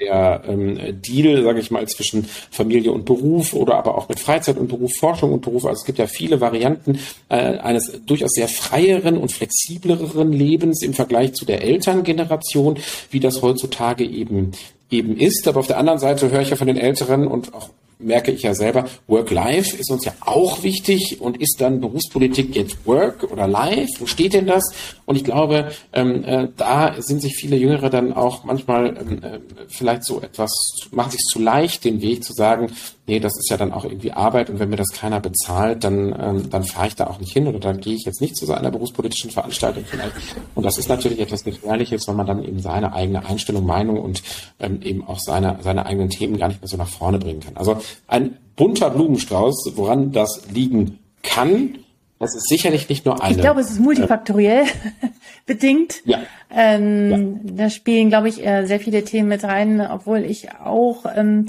der 0.00 0.42
ähm, 0.46 0.78
Deal, 1.00 1.42
sage 1.44 1.60
ich 1.60 1.70
mal, 1.70 1.86
zwischen 1.86 2.24
Familie 2.24 2.92
und 2.92 3.04
Beruf 3.04 3.54
oder 3.54 3.76
aber 3.76 3.96
auch 3.96 4.08
mit 4.08 4.18
Freizeit 4.18 4.56
und 4.56 4.68
Beruf, 4.68 4.92
Forschung 4.96 5.32
und 5.32 5.42
Beruf. 5.42 5.64
Also 5.64 5.80
es 5.80 5.86
gibt 5.86 5.98
ja 5.98 6.06
viele 6.06 6.40
Varianten 6.40 6.98
äh, 7.28 7.58
eines 7.58 8.00
durchaus 8.04 8.32
sehr 8.32 8.48
freieren 8.48 9.16
und 9.16 9.30
flexibleren 9.30 10.32
Lebens 10.32 10.82
im 10.82 10.94
Vergleich 10.94 11.34
zu 11.34 11.44
der 11.44 11.62
Elterngeneration, 11.62 12.78
wie 13.10 13.20
das 13.20 13.42
heutzutage 13.42 14.04
eben 14.04 14.52
eben 14.90 15.16
ist. 15.16 15.46
Aber 15.48 15.60
auf 15.60 15.66
der 15.66 15.78
anderen 15.78 15.98
Seite 15.98 16.30
höre 16.30 16.42
ich 16.42 16.50
ja 16.50 16.56
von 16.56 16.66
den 16.66 16.76
Älteren 16.76 17.26
und 17.26 17.54
auch 17.54 17.70
merke 18.04 18.30
ich 18.30 18.42
ja 18.42 18.54
selber, 18.54 18.84
Work-Life 19.06 19.76
ist 19.76 19.90
uns 19.90 20.04
ja 20.04 20.12
auch 20.20 20.62
wichtig 20.62 21.20
und 21.20 21.40
ist 21.40 21.56
dann 21.60 21.80
Berufspolitik 21.80 22.54
jetzt 22.54 22.86
Work 22.86 23.24
oder 23.30 23.46
Life? 23.46 23.92
Wo 23.98 24.06
steht 24.06 24.34
denn 24.34 24.46
das? 24.46 24.64
Und 25.06 25.16
ich 25.16 25.24
glaube, 25.24 25.72
ähm, 25.92 26.24
äh, 26.24 26.48
da 26.56 27.00
sind 27.00 27.22
sich 27.22 27.34
viele 27.36 27.56
Jüngere 27.56 27.90
dann 27.90 28.12
auch 28.12 28.44
manchmal 28.44 28.96
ähm, 28.96 29.22
äh, 29.22 29.38
vielleicht 29.68 30.04
so 30.04 30.20
etwas, 30.20 30.50
machen 30.90 31.10
sich 31.10 31.22
zu 31.22 31.38
leicht, 31.38 31.84
den 31.84 32.00
Weg 32.00 32.24
zu 32.24 32.32
sagen, 32.32 32.70
nee, 33.06 33.20
das 33.20 33.32
ist 33.38 33.50
ja 33.50 33.56
dann 33.56 33.72
auch 33.72 33.84
irgendwie 33.84 34.12
Arbeit 34.12 34.50
und 34.50 34.58
wenn 34.58 34.70
mir 34.70 34.76
das 34.76 34.90
keiner 34.90 35.20
bezahlt, 35.20 35.84
dann, 35.84 36.14
ähm, 36.18 36.50
dann 36.50 36.64
fahre 36.64 36.88
ich 36.88 36.94
da 36.94 37.06
auch 37.06 37.20
nicht 37.20 37.32
hin 37.32 37.46
oder 37.46 37.58
dann 37.58 37.80
gehe 37.80 37.94
ich 37.94 38.04
jetzt 38.04 38.20
nicht 38.20 38.36
zu 38.36 38.46
so 38.46 38.54
einer 38.54 38.70
berufspolitischen 38.70 39.30
Veranstaltung 39.30 39.84
vielleicht. 39.86 40.14
Und 40.54 40.64
das 40.64 40.78
ist 40.78 40.88
natürlich 40.88 41.20
etwas 41.20 41.44
Gefährliches, 41.44 42.08
weil 42.08 42.14
man 42.14 42.26
dann 42.26 42.44
eben 42.44 42.60
seine 42.60 42.92
eigene 42.92 43.24
Einstellung, 43.26 43.66
Meinung 43.66 44.00
und 44.00 44.22
ähm, 44.60 44.80
eben 44.82 45.06
auch 45.06 45.18
seine, 45.18 45.58
seine 45.62 45.86
eigenen 45.86 46.10
Themen 46.10 46.38
gar 46.38 46.48
nicht 46.48 46.60
mehr 46.60 46.68
so 46.68 46.76
nach 46.76 46.88
vorne 46.88 47.18
bringen 47.18 47.40
kann. 47.40 47.56
Also 47.56 47.78
ein 48.06 48.38
bunter 48.56 48.90
Blumenstrauß, 48.90 49.72
woran 49.74 50.12
das 50.12 50.42
liegen 50.52 50.98
kann, 51.22 51.78
das 52.20 52.36
ist 52.36 52.48
sicherlich 52.48 52.88
nicht 52.88 53.04
nur 53.04 53.22
eine. 53.22 53.34
Ich 53.34 53.40
glaube, 53.40 53.60
es 53.60 53.70
ist 53.70 53.80
multifaktoriell 53.80 54.62
äh, 54.62 55.08
bedingt. 55.46 56.00
Ja. 56.06 56.20
Ähm, 56.50 57.40
ja. 57.44 57.52
Da 57.64 57.70
spielen, 57.70 58.08
glaube 58.08 58.28
ich, 58.28 58.46
äh, 58.46 58.64
sehr 58.66 58.80
viele 58.80 59.04
Themen 59.04 59.28
mit 59.28 59.44
rein, 59.44 59.80
obwohl 59.80 60.20
ich 60.20 60.52
auch 60.52 61.04
ähm, 61.14 61.48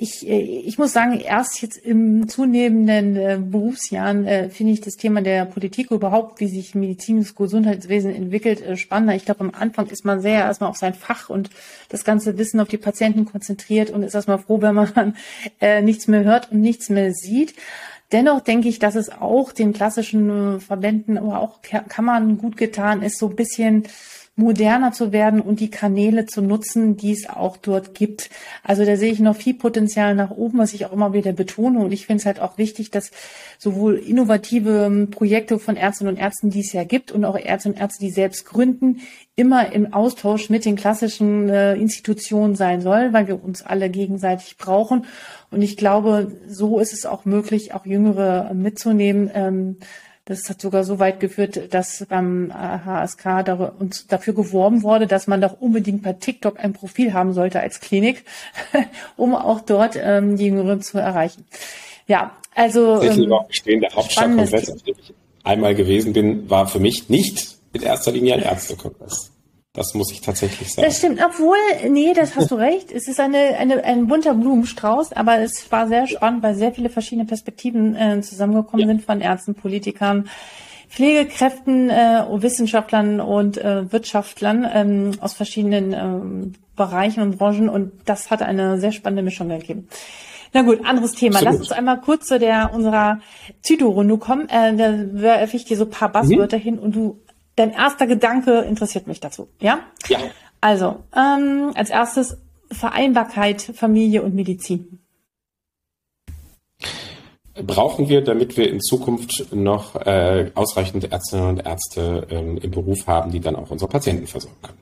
ich, 0.00 0.26
äh, 0.28 0.40
ich 0.40 0.78
muss 0.78 0.92
sagen, 0.92 1.18
erst 1.18 1.60
jetzt 1.60 1.76
im 1.76 2.28
zunehmenden 2.28 3.16
äh, 3.16 3.38
Berufsjahren 3.40 4.26
äh, 4.26 4.48
finde 4.48 4.72
ich 4.72 4.80
das 4.80 4.94
Thema 4.94 5.22
der 5.22 5.44
Politik 5.44 5.90
überhaupt, 5.90 6.38
wie 6.38 6.46
sich 6.46 6.76
medizinisches 6.76 7.34
Gesundheitswesen 7.34 8.14
entwickelt, 8.14 8.62
äh, 8.62 8.76
spannender. 8.76 9.16
Ich 9.16 9.24
glaube, 9.24 9.40
am 9.40 9.50
Anfang 9.50 9.88
ist 9.88 10.04
man 10.04 10.20
sehr 10.20 10.44
erstmal 10.44 10.70
auf 10.70 10.76
sein 10.76 10.94
Fach 10.94 11.28
und 11.28 11.50
das 11.88 12.04
ganze 12.04 12.38
Wissen 12.38 12.60
auf 12.60 12.68
die 12.68 12.78
Patienten 12.78 13.24
konzentriert 13.24 13.90
und 13.90 14.04
ist 14.04 14.14
erstmal 14.14 14.38
froh, 14.38 14.62
wenn 14.62 14.76
man 14.76 15.16
äh, 15.60 15.82
nichts 15.82 16.06
mehr 16.06 16.22
hört 16.22 16.52
und 16.52 16.60
nichts 16.60 16.88
mehr 16.90 17.12
sieht. 17.12 17.54
Dennoch 18.12 18.40
denke 18.40 18.68
ich, 18.68 18.78
dass 18.78 18.94
es 18.94 19.10
auch 19.10 19.50
den 19.50 19.72
klassischen 19.72 20.56
äh, 20.56 20.60
Verbänden, 20.60 21.18
aber 21.18 21.40
auch 21.40 21.60
Kammern 21.60 22.38
gut 22.38 22.56
getan 22.56 23.02
ist, 23.02 23.18
so 23.18 23.28
ein 23.28 23.36
bisschen 23.36 23.82
moderner 24.38 24.92
zu 24.92 25.10
werden 25.12 25.40
und 25.40 25.58
die 25.58 25.70
Kanäle 25.70 26.24
zu 26.26 26.40
nutzen, 26.40 26.96
die 26.96 27.10
es 27.10 27.28
auch 27.28 27.56
dort 27.56 27.94
gibt. 27.94 28.30
Also 28.62 28.84
da 28.84 28.96
sehe 28.96 29.12
ich 29.12 29.18
noch 29.18 29.34
viel 29.34 29.54
Potenzial 29.54 30.14
nach 30.14 30.30
oben, 30.30 30.58
was 30.58 30.74
ich 30.74 30.86
auch 30.86 30.92
immer 30.92 31.12
wieder 31.12 31.32
betone. 31.32 31.80
Und 31.80 31.92
ich 31.92 32.06
finde 32.06 32.20
es 32.20 32.26
halt 32.26 32.38
auch 32.38 32.56
wichtig, 32.56 32.92
dass 32.92 33.10
sowohl 33.58 33.96
innovative 33.96 34.86
ähm, 34.86 35.10
Projekte 35.10 35.58
von 35.58 35.76
Ärztinnen 35.76 36.14
und 36.14 36.20
Ärzten, 36.20 36.50
die 36.50 36.60
es 36.60 36.72
ja 36.72 36.84
gibt, 36.84 37.10
und 37.10 37.24
auch 37.24 37.36
Ärzte 37.36 37.70
und 37.70 37.80
Ärzte, 37.80 38.04
die 38.04 38.10
selbst 38.10 38.46
gründen, 38.46 39.00
immer 39.34 39.72
im 39.72 39.92
Austausch 39.92 40.50
mit 40.50 40.64
den 40.64 40.76
klassischen 40.76 41.48
äh, 41.48 41.74
Institutionen 41.74 42.54
sein 42.54 42.80
soll, 42.80 43.12
weil 43.12 43.26
wir 43.26 43.42
uns 43.42 43.62
alle 43.62 43.90
gegenseitig 43.90 44.56
brauchen. 44.56 45.04
Und 45.50 45.62
ich 45.62 45.76
glaube, 45.76 46.32
so 46.46 46.78
ist 46.78 46.92
es 46.92 47.06
auch 47.06 47.24
möglich, 47.24 47.74
auch 47.74 47.86
Jüngere 47.86 48.54
mitzunehmen. 48.54 49.30
Ähm, 49.34 49.76
das 50.28 50.50
hat 50.50 50.60
sogar 50.60 50.84
so 50.84 50.98
weit 50.98 51.20
geführt, 51.20 51.72
dass 51.72 52.04
beim 52.06 52.52
HSK 52.52 53.48
uns 53.78 54.06
dafür 54.06 54.34
geworben 54.34 54.82
wurde, 54.82 55.06
dass 55.06 55.26
man 55.26 55.40
doch 55.40 55.58
unbedingt 55.58 56.02
bei 56.02 56.12
TikTok 56.12 56.60
ein 56.60 56.74
Profil 56.74 57.14
haben 57.14 57.32
sollte 57.32 57.60
als 57.60 57.80
Klinik, 57.80 58.24
um 59.16 59.34
auch 59.34 59.62
dort 59.62 59.98
ähm, 60.00 60.36
die 60.36 60.46
Jüngeren 60.46 60.82
zu 60.82 60.98
erreichen. 60.98 61.46
Ja, 62.06 62.36
also. 62.54 63.00
Ich 63.00 63.16
ähm, 63.16 63.32
auch 63.32 63.48
gestehen, 63.48 63.80
der 63.80 63.90
Hauptstadtkongress, 63.90 64.70
auf 64.70 64.82
dem 64.82 64.96
ich 65.00 65.14
einmal 65.44 65.74
gewesen 65.74 66.12
bin, 66.12 66.50
war 66.50 66.66
für 66.66 66.78
mich 66.78 67.08
nicht 67.08 67.56
in 67.72 67.82
erster 67.82 68.12
Linie 68.12 68.34
ein 68.34 68.42
Ärztekongress. 68.42 69.30
Das 69.74 69.94
muss 69.94 70.10
ich 70.10 70.20
tatsächlich 70.20 70.72
sagen. 70.72 70.86
Das 70.86 70.98
stimmt, 70.98 71.20
obwohl, 71.24 71.56
nee, 71.88 72.12
das 72.14 72.36
hast 72.36 72.50
du 72.50 72.54
recht. 72.56 72.90
Es 72.90 73.06
ist 73.06 73.20
eine, 73.20 73.56
eine, 73.58 73.84
ein 73.84 74.06
bunter 74.06 74.34
Blumenstrauß, 74.34 75.12
aber 75.12 75.38
es 75.38 75.70
war 75.70 75.88
sehr 75.88 76.06
spannend, 76.06 76.42
weil 76.42 76.54
sehr 76.54 76.72
viele 76.72 76.88
verschiedene 76.88 77.26
Perspektiven 77.26 77.94
äh, 77.94 78.20
zusammengekommen 78.20 78.80
ja. 78.80 78.86
sind 78.86 79.04
von 79.04 79.20
Ärzten, 79.20 79.54
Politikern, 79.54 80.28
Pflegekräften, 80.88 81.90
äh, 81.90 82.24
Wissenschaftlern 82.30 83.20
und 83.20 83.58
äh, 83.58 83.92
Wirtschaftlern 83.92 84.66
ähm, 84.72 85.12
aus 85.20 85.34
verschiedenen 85.34 85.92
ähm, 85.92 86.52
Bereichen 86.74 87.22
und 87.22 87.36
Branchen 87.36 87.68
und 87.68 87.92
das 88.06 88.30
hat 88.30 88.40
eine 88.40 88.80
sehr 88.80 88.92
spannende 88.92 89.22
Mischung 89.22 89.50
ergeben. 89.50 89.88
Na 90.54 90.62
gut, 90.62 90.84
anderes 90.86 91.12
Thema. 91.12 91.36
Absolut. 91.36 91.52
Lass 91.52 91.68
uns 91.68 91.72
einmal 91.72 92.00
kurz 92.00 92.26
zu 92.26 92.38
der 92.38 92.72
unserer 92.72 93.20
Zyto-Runde 93.60 94.16
kommen. 94.16 94.48
Äh, 94.48 94.74
da 94.76 94.94
werfe 95.12 95.56
ich 95.56 95.66
dir 95.66 95.76
so 95.76 95.84
ein 95.84 95.90
paar 95.90 96.10
Buzzwörter 96.10 96.56
mhm. 96.56 96.62
hin 96.62 96.78
und 96.78 96.96
du 96.96 97.20
dein 97.58 97.72
erster 97.72 98.06
Gedanke 98.06 98.60
interessiert 98.60 99.06
mich 99.06 99.20
dazu, 99.20 99.48
ja? 99.60 99.80
Ja. 100.08 100.18
Also, 100.60 101.04
ähm, 101.16 101.72
als 101.74 101.90
erstes 101.90 102.38
Vereinbarkeit 102.70 103.62
Familie 103.62 104.22
und 104.22 104.34
Medizin. 104.34 105.00
Brauchen 107.54 108.08
wir, 108.08 108.22
damit 108.22 108.56
wir 108.56 108.70
in 108.70 108.80
Zukunft 108.80 109.52
noch 109.52 109.96
äh, 109.96 110.50
ausreichend 110.54 111.10
Ärztinnen 111.10 111.48
und 111.48 111.66
Ärzte 111.66 112.26
ähm, 112.30 112.58
im 112.58 112.70
Beruf 112.70 113.06
haben, 113.06 113.32
die 113.32 113.40
dann 113.40 113.56
auch 113.56 113.70
unsere 113.70 113.90
Patienten 113.90 114.28
versorgen 114.28 114.56
können? 114.62 114.78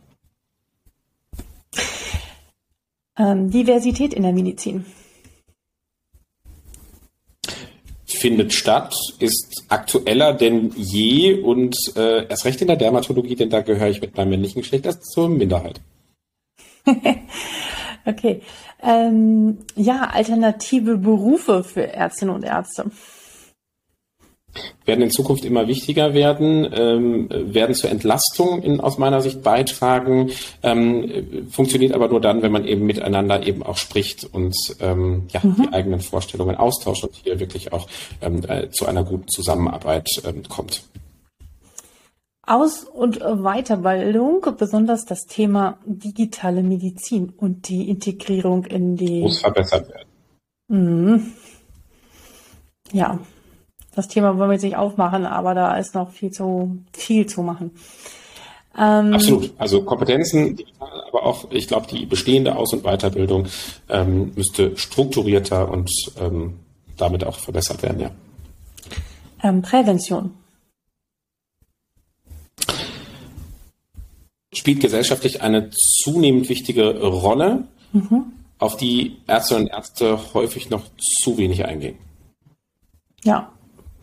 Ähm, 3.18 3.50
Diversität 3.50 4.12
in 4.12 4.22
der 4.22 4.32
Medizin. 4.32 4.84
Findet 8.26 8.52
statt, 8.52 8.92
ist 9.20 9.66
aktueller 9.68 10.32
denn 10.32 10.72
je 10.74 11.34
und 11.34 11.76
äh, 11.94 12.26
erst 12.26 12.44
recht 12.44 12.60
in 12.60 12.66
der 12.66 12.74
Dermatologie, 12.74 13.36
denn 13.36 13.50
da 13.50 13.60
gehöre 13.60 13.88
ich 13.88 14.00
mit 14.00 14.16
meinem 14.16 14.30
männlichen 14.30 14.62
Geschlecht 14.62 14.84
erst 14.84 15.12
zur 15.12 15.28
Minderheit. 15.28 15.80
okay. 18.04 18.42
Ähm, 18.82 19.58
ja, 19.76 20.10
alternative 20.12 20.98
Berufe 20.98 21.62
für 21.62 21.86
Ärztinnen 21.86 22.34
und 22.34 22.42
Ärzte 22.42 22.90
werden 24.84 25.02
in 25.02 25.10
Zukunft 25.10 25.44
immer 25.44 25.68
wichtiger 25.68 26.14
werden, 26.14 26.68
ähm, 26.72 27.28
werden 27.30 27.74
zur 27.74 27.90
Entlastung 27.90 28.62
in, 28.62 28.80
aus 28.80 28.98
meiner 28.98 29.20
Sicht 29.20 29.42
beitragen, 29.42 30.30
ähm, 30.62 31.46
funktioniert 31.50 31.92
aber 31.92 32.08
nur 32.08 32.20
dann, 32.20 32.42
wenn 32.42 32.52
man 32.52 32.64
eben 32.64 32.86
miteinander 32.86 33.46
eben 33.46 33.62
auch 33.62 33.76
spricht 33.76 34.24
und 34.24 34.56
ähm, 34.80 35.24
ja, 35.32 35.40
mhm. 35.42 35.56
die 35.62 35.72
eigenen 35.72 36.00
Vorstellungen 36.00 36.56
austauscht 36.56 37.04
und 37.04 37.14
hier 37.14 37.40
wirklich 37.40 37.72
auch 37.72 37.88
ähm, 38.20 38.42
äh, 38.48 38.70
zu 38.70 38.86
einer 38.86 39.04
guten 39.04 39.28
Zusammenarbeit 39.28 40.08
ähm, 40.24 40.42
kommt. 40.48 40.82
Aus- 42.46 42.84
und 42.84 43.18
Weiterbildung, 43.18 44.46
besonders 44.56 45.04
das 45.04 45.26
Thema 45.26 45.78
digitale 45.84 46.62
Medizin 46.62 47.30
und 47.36 47.68
die 47.68 47.90
Integrierung 47.90 48.64
in 48.66 48.94
die. 48.96 49.22
Muss 49.22 49.40
verbessert 49.40 49.88
werden. 49.88 50.08
Mhm. 50.68 51.32
Ja, 52.92 53.18
das 53.96 54.08
Thema 54.08 54.36
wollen 54.38 54.50
wir 54.50 54.54
jetzt 54.54 54.62
nicht 54.62 54.76
aufmachen, 54.76 55.24
aber 55.24 55.54
da 55.54 55.76
ist 55.76 55.94
noch 55.94 56.10
viel 56.10 56.30
zu 56.30 56.78
viel 56.92 57.26
zu 57.26 57.42
machen. 57.42 57.70
Ähm, 58.78 59.14
Absolut. 59.14 59.52
Also 59.56 59.82
Kompetenzen, 59.82 60.58
aber 60.78 61.24
auch, 61.24 61.50
ich 61.50 61.66
glaube, 61.66 61.86
die 61.86 62.04
bestehende 62.04 62.56
Aus- 62.56 62.74
und 62.74 62.82
Weiterbildung 62.82 63.46
ähm, 63.88 64.32
müsste 64.36 64.76
strukturierter 64.76 65.70
und 65.70 65.90
ähm, 66.20 66.58
damit 66.98 67.24
auch 67.24 67.38
verbessert 67.38 67.82
werden, 67.82 68.00
ja. 68.00 68.10
Ähm, 69.42 69.62
Prävention. 69.62 70.34
Spielt 74.52 74.80
gesellschaftlich 74.80 75.40
eine 75.40 75.70
zunehmend 76.02 76.50
wichtige 76.50 77.00
Rolle, 77.00 77.64
mhm. 77.92 78.24
auf 78.58 78.76
die 78.76 79.16
Ärzte 79.26 79.56
und 79.56 79.68
Ärzte 79.68 80.18
häufig 80.34 80.68
noch 80.68 80.82
zu 80.98 81.38
wenig 81.38 81.64
eingehen. 81.64 81.96
Ja, 83.24 83.52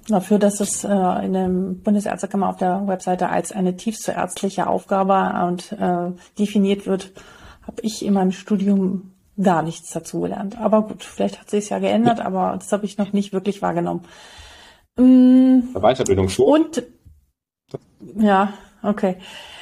dafür, 0.07 0.39
dass 0.39 0.59
es 0.59 0.83
äh, 0.83 1.25
in 1.25 1.33
der 1.33 1.47
Bundesärztekammer 1.47 2.49
auf 2.49 2.57
der 2.57 2.87
Webseite 2.87 3.29
als 3.29 3.51
eine 3.51 3.75
tiefste 3.75 4.13
ärztliche 4.13 4.67
Aufgabe 4.67 5.47
und 5.47 5.71
äh, 5.73 6.11
definiert 6.37 6.85
wird, 6.85 7.11
habe 7.65 7.81
ich 7.81 8.05
in 8.05 8.13
meinem 8.13 8.31
Studium 8.31 9.13
gar 9.41 9.63
nichts 9.63 9.91
dazu 9.91 10.21
gelernt. 10.21 10.59
Aber 10.59 10.83
gut, 10.83 11.03
vielleicht 11.03 11.39
hat 11.39 11.49
sich 11.49 11.69
ja 11.69 11.79
geändert, 11.79 12.19
aber 12.19 12.55
das 12.57 12.71
habe 12.71 12.85
ich 12.85 12.97
noch 12.97 13.13
nicht 13.13 13.33
wirklich 13.33 13.61
wahrgenommen. 13.61 14.03
Ähm, 14.97 15.69
Weiterbildung 15.73 16.29
schon. 16.29 16.45
Und 16.45 16.83
ja, 18.17 18.53
okay. 18.83 19.17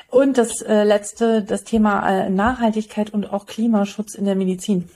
Und 0.09 0.37
das 0.37 0.61
äh, 0.61 0.83
letzte, 0.83 1.41
das 1.41 1.63
Thema 1.63 2.07
äh, 2.09 2.29
Nachhaltigkeit 2.29 3.11
und 3.11 3.31
auch 3.31 3.45
Klimaschutz 3.45 4.13
in 4.15 4.25
der 4.25 4.35
Medizin. 4.35 4.89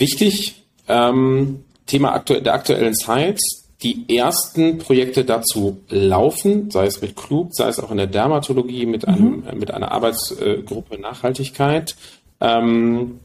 Wichtig, 0.00 0.64
ähm, 0.88 1.62
Thema 1.84 2.14
aktu 2.14 2.40
der 2.40 2.54
aktuellen 2.54 2.94
Zeit, 2.94 3.38
die 3.82 4.16
ersten 4.16 4.78
Projekte 4.78 5.26
dazu 5.26 5.80
laufen, 5.90 6.70
sei 6.70 6.86
es 6.86 7.02
mit 7.02 7.16
Klug, 7.16 7.54
sei 7.54 7.68
es 7.68 7.78
auch 7.78 7.90
in 7.90 7.98
der 7.98 8.06
Dermatologie 8.06 8.86
mit, 8.86 9.06
einem, 9.06 9.44
mhm. 9.44 9.58
mit 9.58 9.70
einer 9.70 9.92
Arbeitsgruppe 9.92 10.98
Nachhaltigkeit, 10.98 11.96
ähm, 12.40 13.20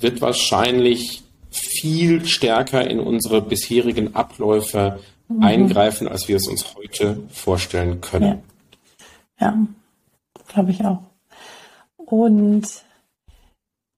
wird 0.00 0.20
wahrscheinlich 0.20 1.22
viel 1.50 2.24
stärker 2.26 2.90
in 2.90 2.98
unsere 2.98 3.40
bisherigen 3.40 4.16
Abläufe 4.16 4.98
mhm. 5.28 5.44
eingreifen, 5.44 6.08
als 6.08 6.26
wir 6.26 6.36
es 6.36 6.48
uns 6.48 6.74
heute 6.74 7.20
vorstellen 7.30 8.00
können. 8.00 8.42
Ja, 9.38 9.46
ja 9.46 9.66
glaube 10.48 10.72
ich 10.72 10.84
auch. 10.84 11.02
Und 11.96 12.66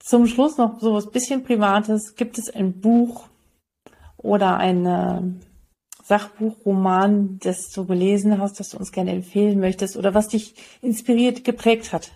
zum 0.07 0.29
Schluss 0.29 0.57
noch 0.57 0.79
so 0.81 0.95
was 0.95 1.11
bisschen 1.11 1.43
Privates. 1.43 2.15
Gibt 2.15 2.39
es 2.39 2.49
ein 2.49 2.81
Buch 2.81 3.25
oder 4.17 4.57
ein 4.57 4.87
äh, 4.87 5.21
Sachbuch, 6.05 6.65
Roman, 6.65 7.41
das 7.41 7.71
du 7.73 7.85
gelesen 7.85 8.39
hast, 8.39 8.61
das 8.61 8.69
du 8.69 8.79
uns 8.79 8.93
gerne 8.93 9.11
empfehlen 9.11 9.59
möchtest 9.59 9.97
oder 9.97 10.15
was 10.15 10.29
dich 10.29 10.55
inspiriert, 10.81 11.43
geprägt 11.43 11.93
hat? 11.93 12.13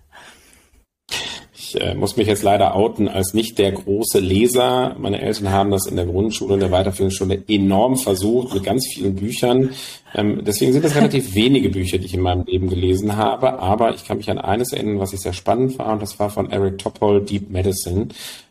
Ich 1.73 1.81
äh, 1.81 1.95
muss 1.95 2.17
mich 2.17 2.27
jetzt 2.27 2.43
leider 2.43 2.75
outen 2.75 3.07
als 3.07 3.33
nicht 3.33 3.59
der 3.59 3.71
große 3.71 4.19
Leser. 4.19 4.97
Meine 4.99 5.21
Eltern 5.21 5.51
haben 5.51 5.71
das 5.71 5.87
in 5.87 5.95
der 5.95 6.07
Grundschule 6.07 6.55
und 6.55 6.61
der 6.61 6.73
weiterführenden 6.73 7.17
Schule 7.17 7.43
enorm 7.47 7.97
versucht 7.97 8.55
mit 8.55 8.65
ganz 8.65 8.89
vielen 8.93 9.15
Büchern. 9.15 9.71
Ähm, 10.15 10.43
deswegen 10.45 10.73
sind 10.73 10.85
es 10.85 10.97
relativ 10.97 11.35
wenige 11.35 11.69
Bücher, 11.69 11.99
die 11.99 12.07
ich 12.07 12.15
in 12.15 12.23
meinem 12.23 12.45
Leben 12.45 12.69
gelesen 12.69 13.17
habe. 13.17 13.61
Aber 13.61 13.95
ich 13.95 14.05
kann 14.05 14.17
mich 14.17 14.31
an 14.31 14.39
eines 14.39 14.73
erinnern, 14.73 14.99
was 14.99 15.13
ich 15.13 15.21
sehr 15.21 15.33
spannend 15.33 15.79
war. 15.79 15.93
Und 15.93 16.03
das 16.03 16.19
war 16.19 16.31
von 16.31 16.51
Eric 16.51 16.79
Topol, 16.79 17.25
Deep 17.25 17.51
Medicine, 17.51 18.09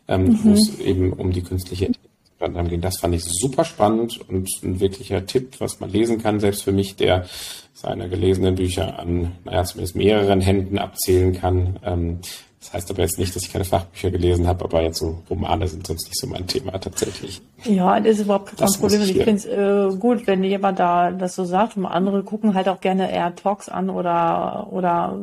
ähm, 0.08 0.24
mhm. 0.24 0.40
wo 0.42 0.52
es 0.52 0.78
eben 0.80 1.12
um 1.12 1.30
die 1.32 1.42
künstliche 1.42 1.86
Intelligenz 1.86 2.70
gehen. 2.70 2.80
Das 2.80 2.98
fand 2.98 3.14
ich 3.14 3.24
super 3.24 3.66
spannend 3.66 4.18
und 4.30 4.48
ein 4.62 4.80
wirklicher 4.80 5.26
Tipp, 5.26 5.56
was 5.58 5.78
man 5.78 5.90
lesen 5.90 6.22
kann, 6.22 6.40
selbst 6.40 6.62
für 6.62 6.72
mich, 6.72 6.96
der 6.96 7.26
seine 7.74 8.08
gelesenen 8.08 8.54
Bücher 8.54 8.98
an, 8.98 9.32
naja, 9.44 9.64
zumindest 9.64 9.94
mehreren 9.94 10.40
Händen 10.40 10.78
abzählen 10.78 11.34
kann. 11.34 11.78
Ähm, 11.84 12.18
das 12.60 12.74
heißt 12.74 12.90
aber 12.90 13.02
jetzt 13.02 13.18
nicht, 13.18 13.34
dass 13.34 13.42
ich 13.42 13.52
keine 13.52 13.64
Fachbücher 13.64 14.10
gelesen 14.10 14.46
habe, 14.46 14.64
aber 14.64 14.82
jetzt 14.82 14.98
so 14.98 15.22
Romane 15.30 15.66
sind 15.66 15.86
sonst 15.86 16.04
nicht 16.04 16.18
so 16.18 16.26
mein 16.26 16.46
Thema 16.46 16.78
tatsächlich. 16.78 17.40
Ja, 17.64 17.98
das 17.98 18.16
ist 18.16 18.24
überhaupt 18.24 18.56
kein 18.56 18.68
Problem. 18.68 19.02
Ich, 19.02 19.16
ich 19.16 19.24
finde 19.24 19.32
es 19.32 19.46
äh, 19.94 19.96
gut, 19.98 20.26
wenn 20.26 20.44
jemand 20.44 20.78
da 20.78 21.10
das 21.10 21.34
so 21.34 21.44
sagt. 21.46 21.78
Und 21.78 21.86
andere 21.86 22.22
gucken 22.22 22.54
halt 22.54 22.68
auch 22.68 22.80
gerne 22.80 23.10
eher 23.10 23.34
Talks 23.34 23.70
an 23.70 23.88
oder 23.88 24.68
oder 24.70 25.18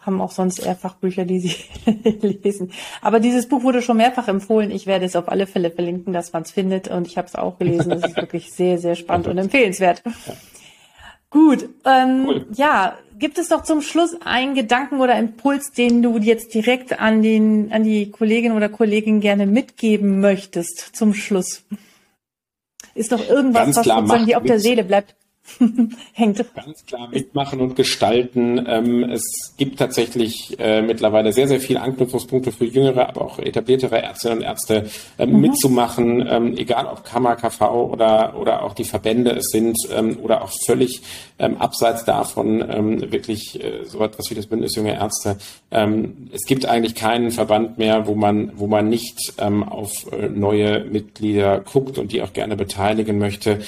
haben 0.00 0.20
auch 0.22 0.30
sonst 0.30 0.60
eher 0.60 0.74
Fachbücher, 0.74 1.26
die 1.26 1.40
sie 1.40 1.56
lesen. 2.42 2.72
Aber 3.02 3.20
dieses 3.20 3.46
Buch 3.46 3.62
wurde 3.62 3.82
schon 3.82 3.98
mehrfach 3.98 4.28
empfohlen. 4.28 4.70
Ich 4.70 4.86
werde 4.86 5.04
es 5.04 5.16
auf 5.16 5.28
alle 5.28 5.46
Fälle 5.46 5.70
verlinken, 5.70 6.14
dass 6.14 6.32
man 6.32 6.42
es 6.42 6.50
findet. 6.50 6.88
Und 6.88 7.06
ich 7.06 7.18
habe 7.18 7.28
es 7.28 7.34
auch 7.34 7.58
gelesen. 7.58 7.92
Es 7.92 8.04
ist 8.04 8.16
wirklich 8.16 8.50
sehr, 8.52 8.78
sehr 8.78 8.96
spannend 8.96 9.28
und 9.28 9.36
empfehlenswert. 9.36 10.02
Gut, 11.30 11.68
ähm, 11.84 12.24
cool. 12.26 12.46
ja, 12.54 12.98
gibt 13.18 13.38
es 13.38 13.50
noch 13.50 13.62
zum 13.62 13.82
Schluss 13.82 14.16
einen 14.24 14.54
Gedanken 14.56 15.00
oder 15.00 15.16
Impuls, 15.16 15.70
den 15.70 16.02
du 16.02 16.18
jetzt 16.18 16.54
direkt 16.54 16.98
an 16.98 17.22
den 17.22 17.72
an 17.72 17.84
die 17.84 18.10
Kollegin 18.10 18.52
oder 18.52 18.68
Kollegin 18.68 19.20
gerne 19.20 19.46
mitgeben 19.46 20.20
möchtest 20.20 20.96
zum 20.96 21.14
Schluss? 21.14 21.62
Ist 22.94 23.12
noch 23.12 23.26
irgendwas, 23.28 23.64
Ganz 23.64 23.76
was 23.76 23.84
sozusagen 23.86 24.26
dir 24.26 24.38
auf 24.38 24.44
der 24.44 24.58
Seele 24.58 24.82
bleibt? 24.82 25.14
Hängt. 26.12 26.44
Ganz 26.54 26.84
klar 26.86 27.08
mitmachen 27.08 27.60
und 27.60 27.76
gestalten. 27.76 28.64
Ähm, 28.66 29.04
es 29.04 29.54
gibt 29.56 29.78
tatsächlich 29.78 30.58
äh, 30.58 30.82
mittlerweile 30.82 31.32
sehr, 31.32 31.48
sehr 31.48 31.60
viele 31.60 31.80
Anknüpfungspunkte 31.80 32.52
für 32.52 32.64
jüngere, 32.64 33.08
aber 33.08 33.22
auch 33.22 33.38
etabliertere 33.38 34.02
Ärztinnen 34.02 34.38
und 34.38 34.44
Ärzte 34.44 34.88
ähm, 35.18 35.32
mhm. 35.32 35.40
mitzumachen, 35.40 36.26
ähm, 36.28 36.56
egal 36.56 36.86
ob 36.86 37.04
Kammer, 37.04 37.36
KV 37.36 37.60
oder, 37.92 38.36
oder 38.38 38.62
auch 38.62 38.74
die 38.74 38.84
Verbände 38.84 39.32
es 39.32 39.50
sind 39.50 39.76
oder 40.22 40.42
auch 40.42 40.50
völlig 40.66 41.02
abseits 41.38 42.04
davon 42.04 42.60
wirklich 43.10 43.62
äh, 43.62 43.84
so 43.84 44.02
etwas 44.02 44.30
wie 44.30 44.34
das 44.34 44.46
Bündnis 44.46 44.74
Junge 44.76 44.94
Ärzte. 44.94 45.38
es 45.70 46.46
gibt 46.46 46.66
eigentlich 46.66 46.94
keinen 46.94 47.30
Verband 47.30 47.78
mehr, 47.78 48.06
wo 48.06 48.14
man, 48.14 48.52
wo 48.56 48.66
man 48.66 48.88
nicht 48.88 49.34
auf 49.38 50.12
äh, 50.12 50.28
neue 50.28 50.84
Mitglieder 50.84 51.60
guckt 51.60 51.98
und 51.98 52.12
die 52.12 52.22
auch 52.22 52.32
gerne 52.32 52.56
beteiligen 52.56 53.18
möchte. 53.18 53.60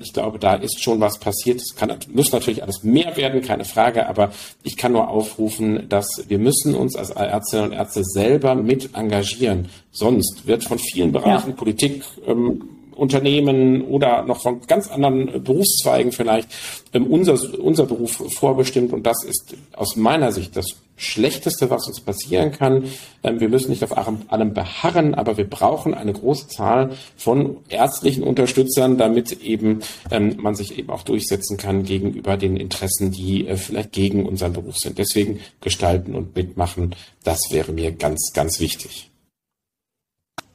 ich 0.00 0.12
glaube, 0.12 0.38
da 0.38 0.54
ist 0.54 0.82
schon 0.82 1.00
was 1.00 1.15
passiert. 1.18 1.60
Es 1.60 1.74
kann, 1.76 1.94
muss 2.12 2.32
natürlich 2.32 2.62
alles 2.62 2.82
mehr 2.82 3.16
werden, 3.16 3.42
keine 3.42 3.64
Frage, 3.64 4.08
aber 4.08 4.32
ich 4.62 4.76
kann 4.76 4.92
nur 4.92 5.08
aufrufen, 5.08 5.88
dass 5.88 6.24
wir 6.28 6.38
müssen 6.38 6.74
uns 6.74 6.96
als 6.96 7.10
Ärztinnen 7.10 7.66
und 7.66 7.72
Ärzte 7.72 8.04
selber 8.04 8.54
mit 8.54 8.94
engagieren. 8.94 9.68
Sonst 9.90 10.46
wird 10.46 10.64
von 10.64 10.78
vielen 10.78 11.12
Bereichen 11.12 11.50
ja. 11.50 11.56
Politik, 11.56 12.02
ähm, 12.26 12.68
Unternehmen 12.96 13.82
oder 13.82 14.22
noch 14.22 14.40
von 14.40 14.60
ganz 14.66 14.90
anderen 14.90 15.42
Berufszweigen 15.44 16.12
vielleicht 16.12 16.48
ähm, 16.92 17.06
unser, 17.06 17.38
unser 17.60 17.84
Beruf 17.84 18.22
vorbestimmt. 18.34 18.92
Und 18.92 19.06
das 19.06 19.22
ist 19.22 19.54
aus 19.72 19.96
meiner 19.96 20.32
Sicht 20.32 20.56
das 20.56 20.76
Schlechteste, 20.96 21.70
was 21.70 21.86
uns 21.86 22.00
passieren 22.00 22.52
kann. 22.52 22.84
Ähm, 23.22 23.40
wir 23.40 23.48
müssen 23.48 23.70
nicht 23.70 23.84
auf 23.84 23.96
allem 23.96 24.54
beharren, 24.54 25.14
aber 25.14 25.36
wir 25.36 25.48
brauchen 25.48 25.94
eine 25.94 26.12
große 26.12 26.48
Zahl 26.48 26.90
von 27.16 27.58
ärztlichen 27.68 28.22
Unterstützern, 28.22 28.96
damit 28.98 29.42
eben 29.42 29.80
ähm, 30.10 30.36
man 30.38 30.54
sich 30.54 30.78
eben 30.78 30.90
auch 30.90 31.02
durchsetzen 31.02 31.56
kann 31.56 31.84
gegenüber 31.84 32.36
den 32.36 32.56
Interessen, 32.56 33.12
die 33.12 33.46
äh, 33.46 33.56
vielleicht 33.56 33.92
gegen 33.92 34.26
unseren 34.26 34.54
Beruf 34.54 34.78
sind. 34.78 34.98
Deswegen 34.98 35.40
gestalten 35.60 36.14
und 36.14 36.34
mitmachen, 36.34 36.94
das 37.24 37.40
wäre 37.50 37.72
mir 37.72 37.92
ganz, 37.92 38.32
ganz 38.34 38.60
wichtig. 38.60 39.10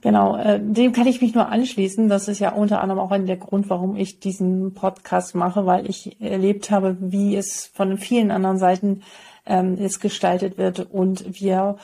Genau, 0.02 0.36
äh, 0.36 0.60
dem 0.60 0.94
kann 0.94 1.06
ich 1.06 1.22
mich 1.22 1.36
nur 1.36 1.48
anschließen. 1.50 2.10
Das 2.10 2.28
ist 2.28 2.39
ja 2.39 2.54
unter 2.54 2.82
anderem 2.82 3.00
auch 3.00 3.12
ein 3.12 3.28
der 3.28 3.38
Grund, 3.38 3.70
warum 3.70 3.96
ich 3.96 4.20
diesen 4.20 4.74
Podcast 4.74 5.36
mache, 5.36 5.68
weil 5.68 5.88
ich 5.88 6.20
erlebt 6.20 6.72
habe, 6.72 6.98
wie 7.00 7.36
es 7.36 7.68
von 7.68 8.00
vielen 8.00 8.32
anderen 8.32 8.58
Seiten 8.58 9.04
ähm, 9.46 9.78
es 9.80 10.00
gestaltet 10.00 10.58
wird 10.58 10.92
und 10.92 11.39
wir 11.39 11.78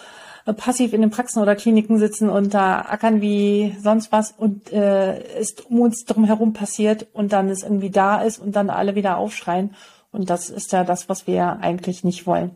passiv 0.54 0.94
in 0.94 1.02
den 1.02 1.10
Praxen 1.10 1.42
oder 1.42 1.56
Kliniken 1.56 2.00
sitzen 2.00 2.30
und 2.30 2.54
da 2.54 2.82
ackern 2.82 3.22
wie 3.22 3.76
sonst 3.82 4.12
was 4.12 4.32
und 4.32 4.72
äh, 4.72 5.20
es 5.38 5.56
um 5.68 5.82
uns 5.82 6.06
drum 6.06 6.24
herum 6.24 6.54
passiert 6.54 7.08
und 7.14 7.34
dann 7.34 7.50
es 7.50 7.64
irgendwie 7.64 7.90
da 7.90 8.22
ist 8.22 8.40
und 8.40 8.56
dann 8.56 8.70
alle 8.70 8.96
wieder 8.96 9.18
aufschreien. 9.18 9.76
Und 10.12 10.30
das 10.30 10.50
ist 10.50 10.72
ja 10.72 10.84
das, 10.84 11.10
was 11.10 11.28
wir 11.28 11.60
eigentlich 11.60 12.04
nicht 12.04 12.26
wollen. 12.26 12.52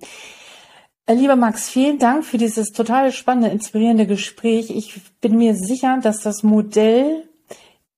Äh, 1.05 1.15
lieber 1.15 1.35
Max, 1.35 1.69
vielen 1.69 1.99
Dank 1.99 2.23
für 2.23 2.37
dieses 2.37 2.71
total 2.71 3.11
spannende, 3.11 3.49
inspirierende 3.49 4.07
Gespräch. 4.07 4.69
Ich 4.69 5.01
bin 5.19 5.37
mir 5.37 5.55
sicher, 5.55 5.99
dass 6.01 6.21
das 6.21 6.43
Modell 6.43 7.27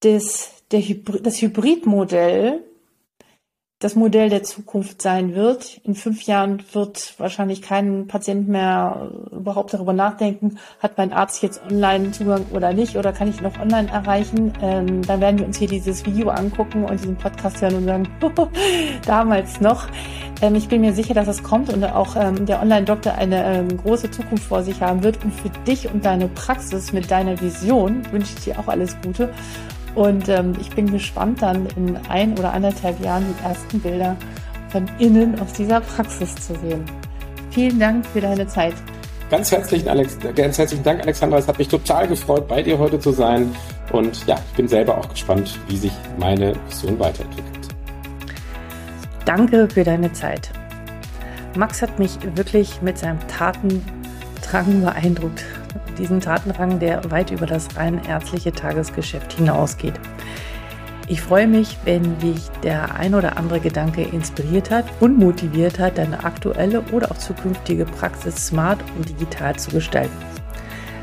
des, 0.03 0.51
der 0.71 0.81
Hybrid, 0.81 1.25
das 1.25 1.41
Hybridmodell 1.41 2.63
das 3.83 3.95
Modell 3.95 4.29
der 4.29 4.43
Zukunft 4.43 5.01
sein 5.01 5.35
wird. 5.35 5.81
In 5.83 5.93
fünf 5.93 6.23
Jahren 6.23 6.63
wird 6.71 7.15
wahrscheinlich 7.17 7.61
kein 7.61 8.07
Patient 8.07 8.47
mehr 8.47 9.11
überhaupt 9.31 9.73
darüber 9.73 9.91
nachdenken, 9.91 10.57
hat 10.79 10.97
mein 10.97 11.11
Arzt 11.11 11.43
jetzt 11.43 11.61
Online-Zugang 11.69 12.45
oder 12.53 12.71
nicht 12.71 12.95
oder 12.95 13.11
kann 13.11 13.27
ich 13.27 13.41
noch 13.41 13.59
online 13.59 13.91
erreichen. 13.91 14.53
Ähm, 14.61 15.01
dann 15.01 15.19
werden 15.19 15.39
wir 15.39 15.45
uns 15.45 15.57
hier 15.57 15.67
dieses 15.67 16.05
Video 16.05 16.29
angucken 16.29 16.85
und 16.85 16.93
diesen 16.93 17.17
Podcast 17.17 17.61
hören 17.61 17.75
und 17.75 17.85
sagen, 17.85 18.07
damals 19.05 19.59
noch. 19.59 19.87
Ähm, 20.41 20.55
ich 20.55 20.69
bin 20.69 20.79
mir 20.79 20.93
sicher, 20.93 21.13
dass 21.13 21.27
es 21.27 21.43
kommt 21.43 21.71
und 21.73 21.83
auch 21.83 22.15
ähm, 22.15 22.45
der 22.45 22.61
Online-Doktor 22.61 23.15
eine 23.15 23.43
ähm, 23.43 23.77
große 23.77 24.11
Zukunft 24.11 24.45
vor 24.45 24.63
sich 24.63 24.81
haben 24.81 25.03
wird. 25.03 25.21
Und 25.25 25.33
für 25.33 25.49
dich 25.67 25.91
und 25.93 26.05
deine 26.05 26.29
Praxis 26.29 26.93
mit 26.93 27.11
deiner 27.11 27.39
Vision 27.41 28.01
wünsche 28.13 28.33
ich 28.37 28.45
dir 28.45 28.59
auch 28.59 28.69
alles 28.69 28.95
Gute. 29.03 29.33
Und 29.95 30.27
ähm, 30.27 30.53
ich 30.59 30.69
bin 30.71 30.91
gespannt, 30.91 31.41
dann 31.41 31.67
in 31.75 31.97
ein 32.09 32.37
oder 32.37 32.53
anderthalb 32.53 32.99
Jahren 33.03 33.25
die 33.27 33.43
ersten 33.45 33.79
Bilder 33.79 34.15
von 34.69 34.89
innen 34.97 35.39
aus 35.39 35.53
dieser 35.53 35.81
Praxis 35.81 36.33
zu 36.35 36.55
sehen. 36.55 36.83
Vielen 37.51 37.79
Dank 37.79 38.05
für 38.05 38.21
deine 38.21 38.47
Zeit. 38.47 38.73
Ganz 39.29 39.51
herzlichen, 39.51 39.87
Alex, 39.87 40.17
ganz 40.35 40.57
herzlichen 40.57 40.83
Dank, 40.83 41.01
Alexandra. 41.01 41.37
Es 41.37 41.47
hat 41.47 41.59
mich 41.59 41.67
total 41.67 42.07
gefreut, 42.07 42.47
bei 42.47 42.61
dir 42.61 42.77
heute 42.77 42.99
zu 42.99 43.11
sein. 43.11 43.55
Und 43.91 44.25
ja, 44.25 44.35
ich 44.49 44.57
bin 44.57 44.67
selber 44.67 44.97
auch 44.97 45.09
gespannt, 45.09 45.59
wie 45.67 45.77
sich 45.77 45.91
meine 46.17 46.53
Vision 46.67 46.99
weiterentwickelt. 46.99 47.67
Danke 49.25 49.69
für 49.69 49.83
deine 49.83 50.11
Zeit. 50.11 50.49
Max 51.55 51.81
hat 51.81 51.99
mich 51.99 52.17
wirklich 52.35 52.81
mit 52.81 52.97
seinem 52.97 53.19
Tatendrang 53.27 54.81
beeindruckt 54.81 55.43
diesen 55.97 56.19
Tatenrang, 56.19 56.79
der 56.79 57.09
weit 57.11 57.31
über 57.31 57.45
das 57.45 57.77
rein 57.77 58.01
ärztliche 58.07 58.51
Tagesgeschäft 58.51 59.33
hinausgeht. 59.33 59.99
Ich 61.09 61.21
freue 61.21 61.47
mich, 61.47 61.77
wenn 61.83 62.17
dich 62.19 62.47
der 62.63 62.95
ein 62.95 63.13
oder 63.13 63.35
andere 63.37 63.59
Gedanke 63.59 64.03
inspiriert 64.03 64.71
hat 64.71 64.85
und 65.01 65.19
motiviert 65.19 65.77
hat, 65.77 65.97
deine 65.97 66.23
aktuelle 66.23 66.81
oder 66.93 67.11
auch 67.11 67.17
zukünftige 67.17 67.83
Praxis 67.83 68.47
smart 68.47 68.79
und 68.95 69.09
digital 69.09 69.57
zu 69.57 69.71
gestalten. 69.71 70.15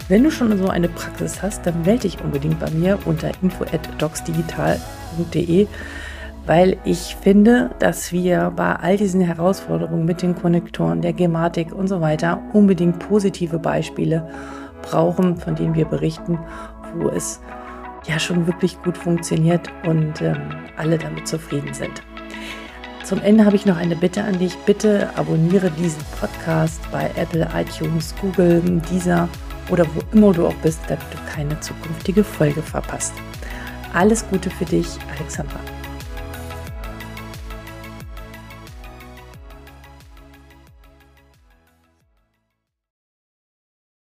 Wenn 0.08 0.24
du 0.24 0.30
schon 0.30 0.56
so 0.56 0.68
eine 0.68 0.88
Praxis 0.88 1.42
hast, 1.42 1.66
dann 1.66 1.82
melde 1.82 2.00
dich 2.02 2.24
unbedingt 2.24 2.58
bei 2.58 2.70
mir 2.70 2.98
unter 3.04 3.30
info@docsdigital.de, 3.42 5.66
weil 6.46 6.78
ich 6.84 7.16
finde, 7.20 7.70
dass 7.78 8.10
wir 8.10 8.54
bei 8.56 8.74
all 8.74 8.96
diesen 8.96 9.20
Herausforderungen 9.20 10.06
mit 10.06 10.22
den 10.22 10.34
Konnektoren, 10.34 11.02
der 11.02 11.12
Gematik 11.12 11.74
und 11.74 11.88
so 11.88 12.00
weiter 12.00 12.40
unbedingt 12.54 12.98
positive 12.98 13.58
Beispiele 13.58 14.26
brauchen, 14.82 15.36
von 15.36 15.54
denen 15.54 15.74
wir 15.74 15.84
berichten, 15.84 16.38
wo 16.96 17.08
es 17.08 17.40
ja 18.06 18.18
schon 18.18 18.46
wirklich 18.46 18.80
gut 18.82 18.96
funktioniert 18.96 19.70
und 19.86 20.20
ähm, 20.22 20.36
alle 20.76 20.98
damit 20.98 21.28
zufrieden 21.28 21.74
sind. 21.74 22.02
Zum 23.04 23.20
Ende 23.22 23.44
habe 23.44 23.56
ich 23.56 23.66
noch 23.66 23.76
eine 23.76 23.96
Bitte 23.96 24.22
an 24.22 24.38
dich. 24.38 24.56
Bitte 24.58 25.10
abonniere 25.16 25.70
diesen 25.70 26.02
Podcast 26.20 26.80
bei 26.92 27.10
Apple, 27.16 27.48
iTunes, 27.56 28.14
Google, 28.20 28.62
Deezer 28.90 29.28
oder 29.70 29.84
wo 29.94 30.00
immer 30.12 30.32
du 30.32 30.46
auch 30.46 30.54
bist, 30.62 30.80
damit 30.88 31.04
du 31.12 31.32
keine 31.32 31.58
zukünftige 31.60 32.22
Folge 32.22 32.62
verpasst. 32.62 33.14
Alles 33.92 34.24
Gute 34.28 34.50
für 34.50 34.64
dich, 34.64 34.86
Alexandra. 35.16 35.58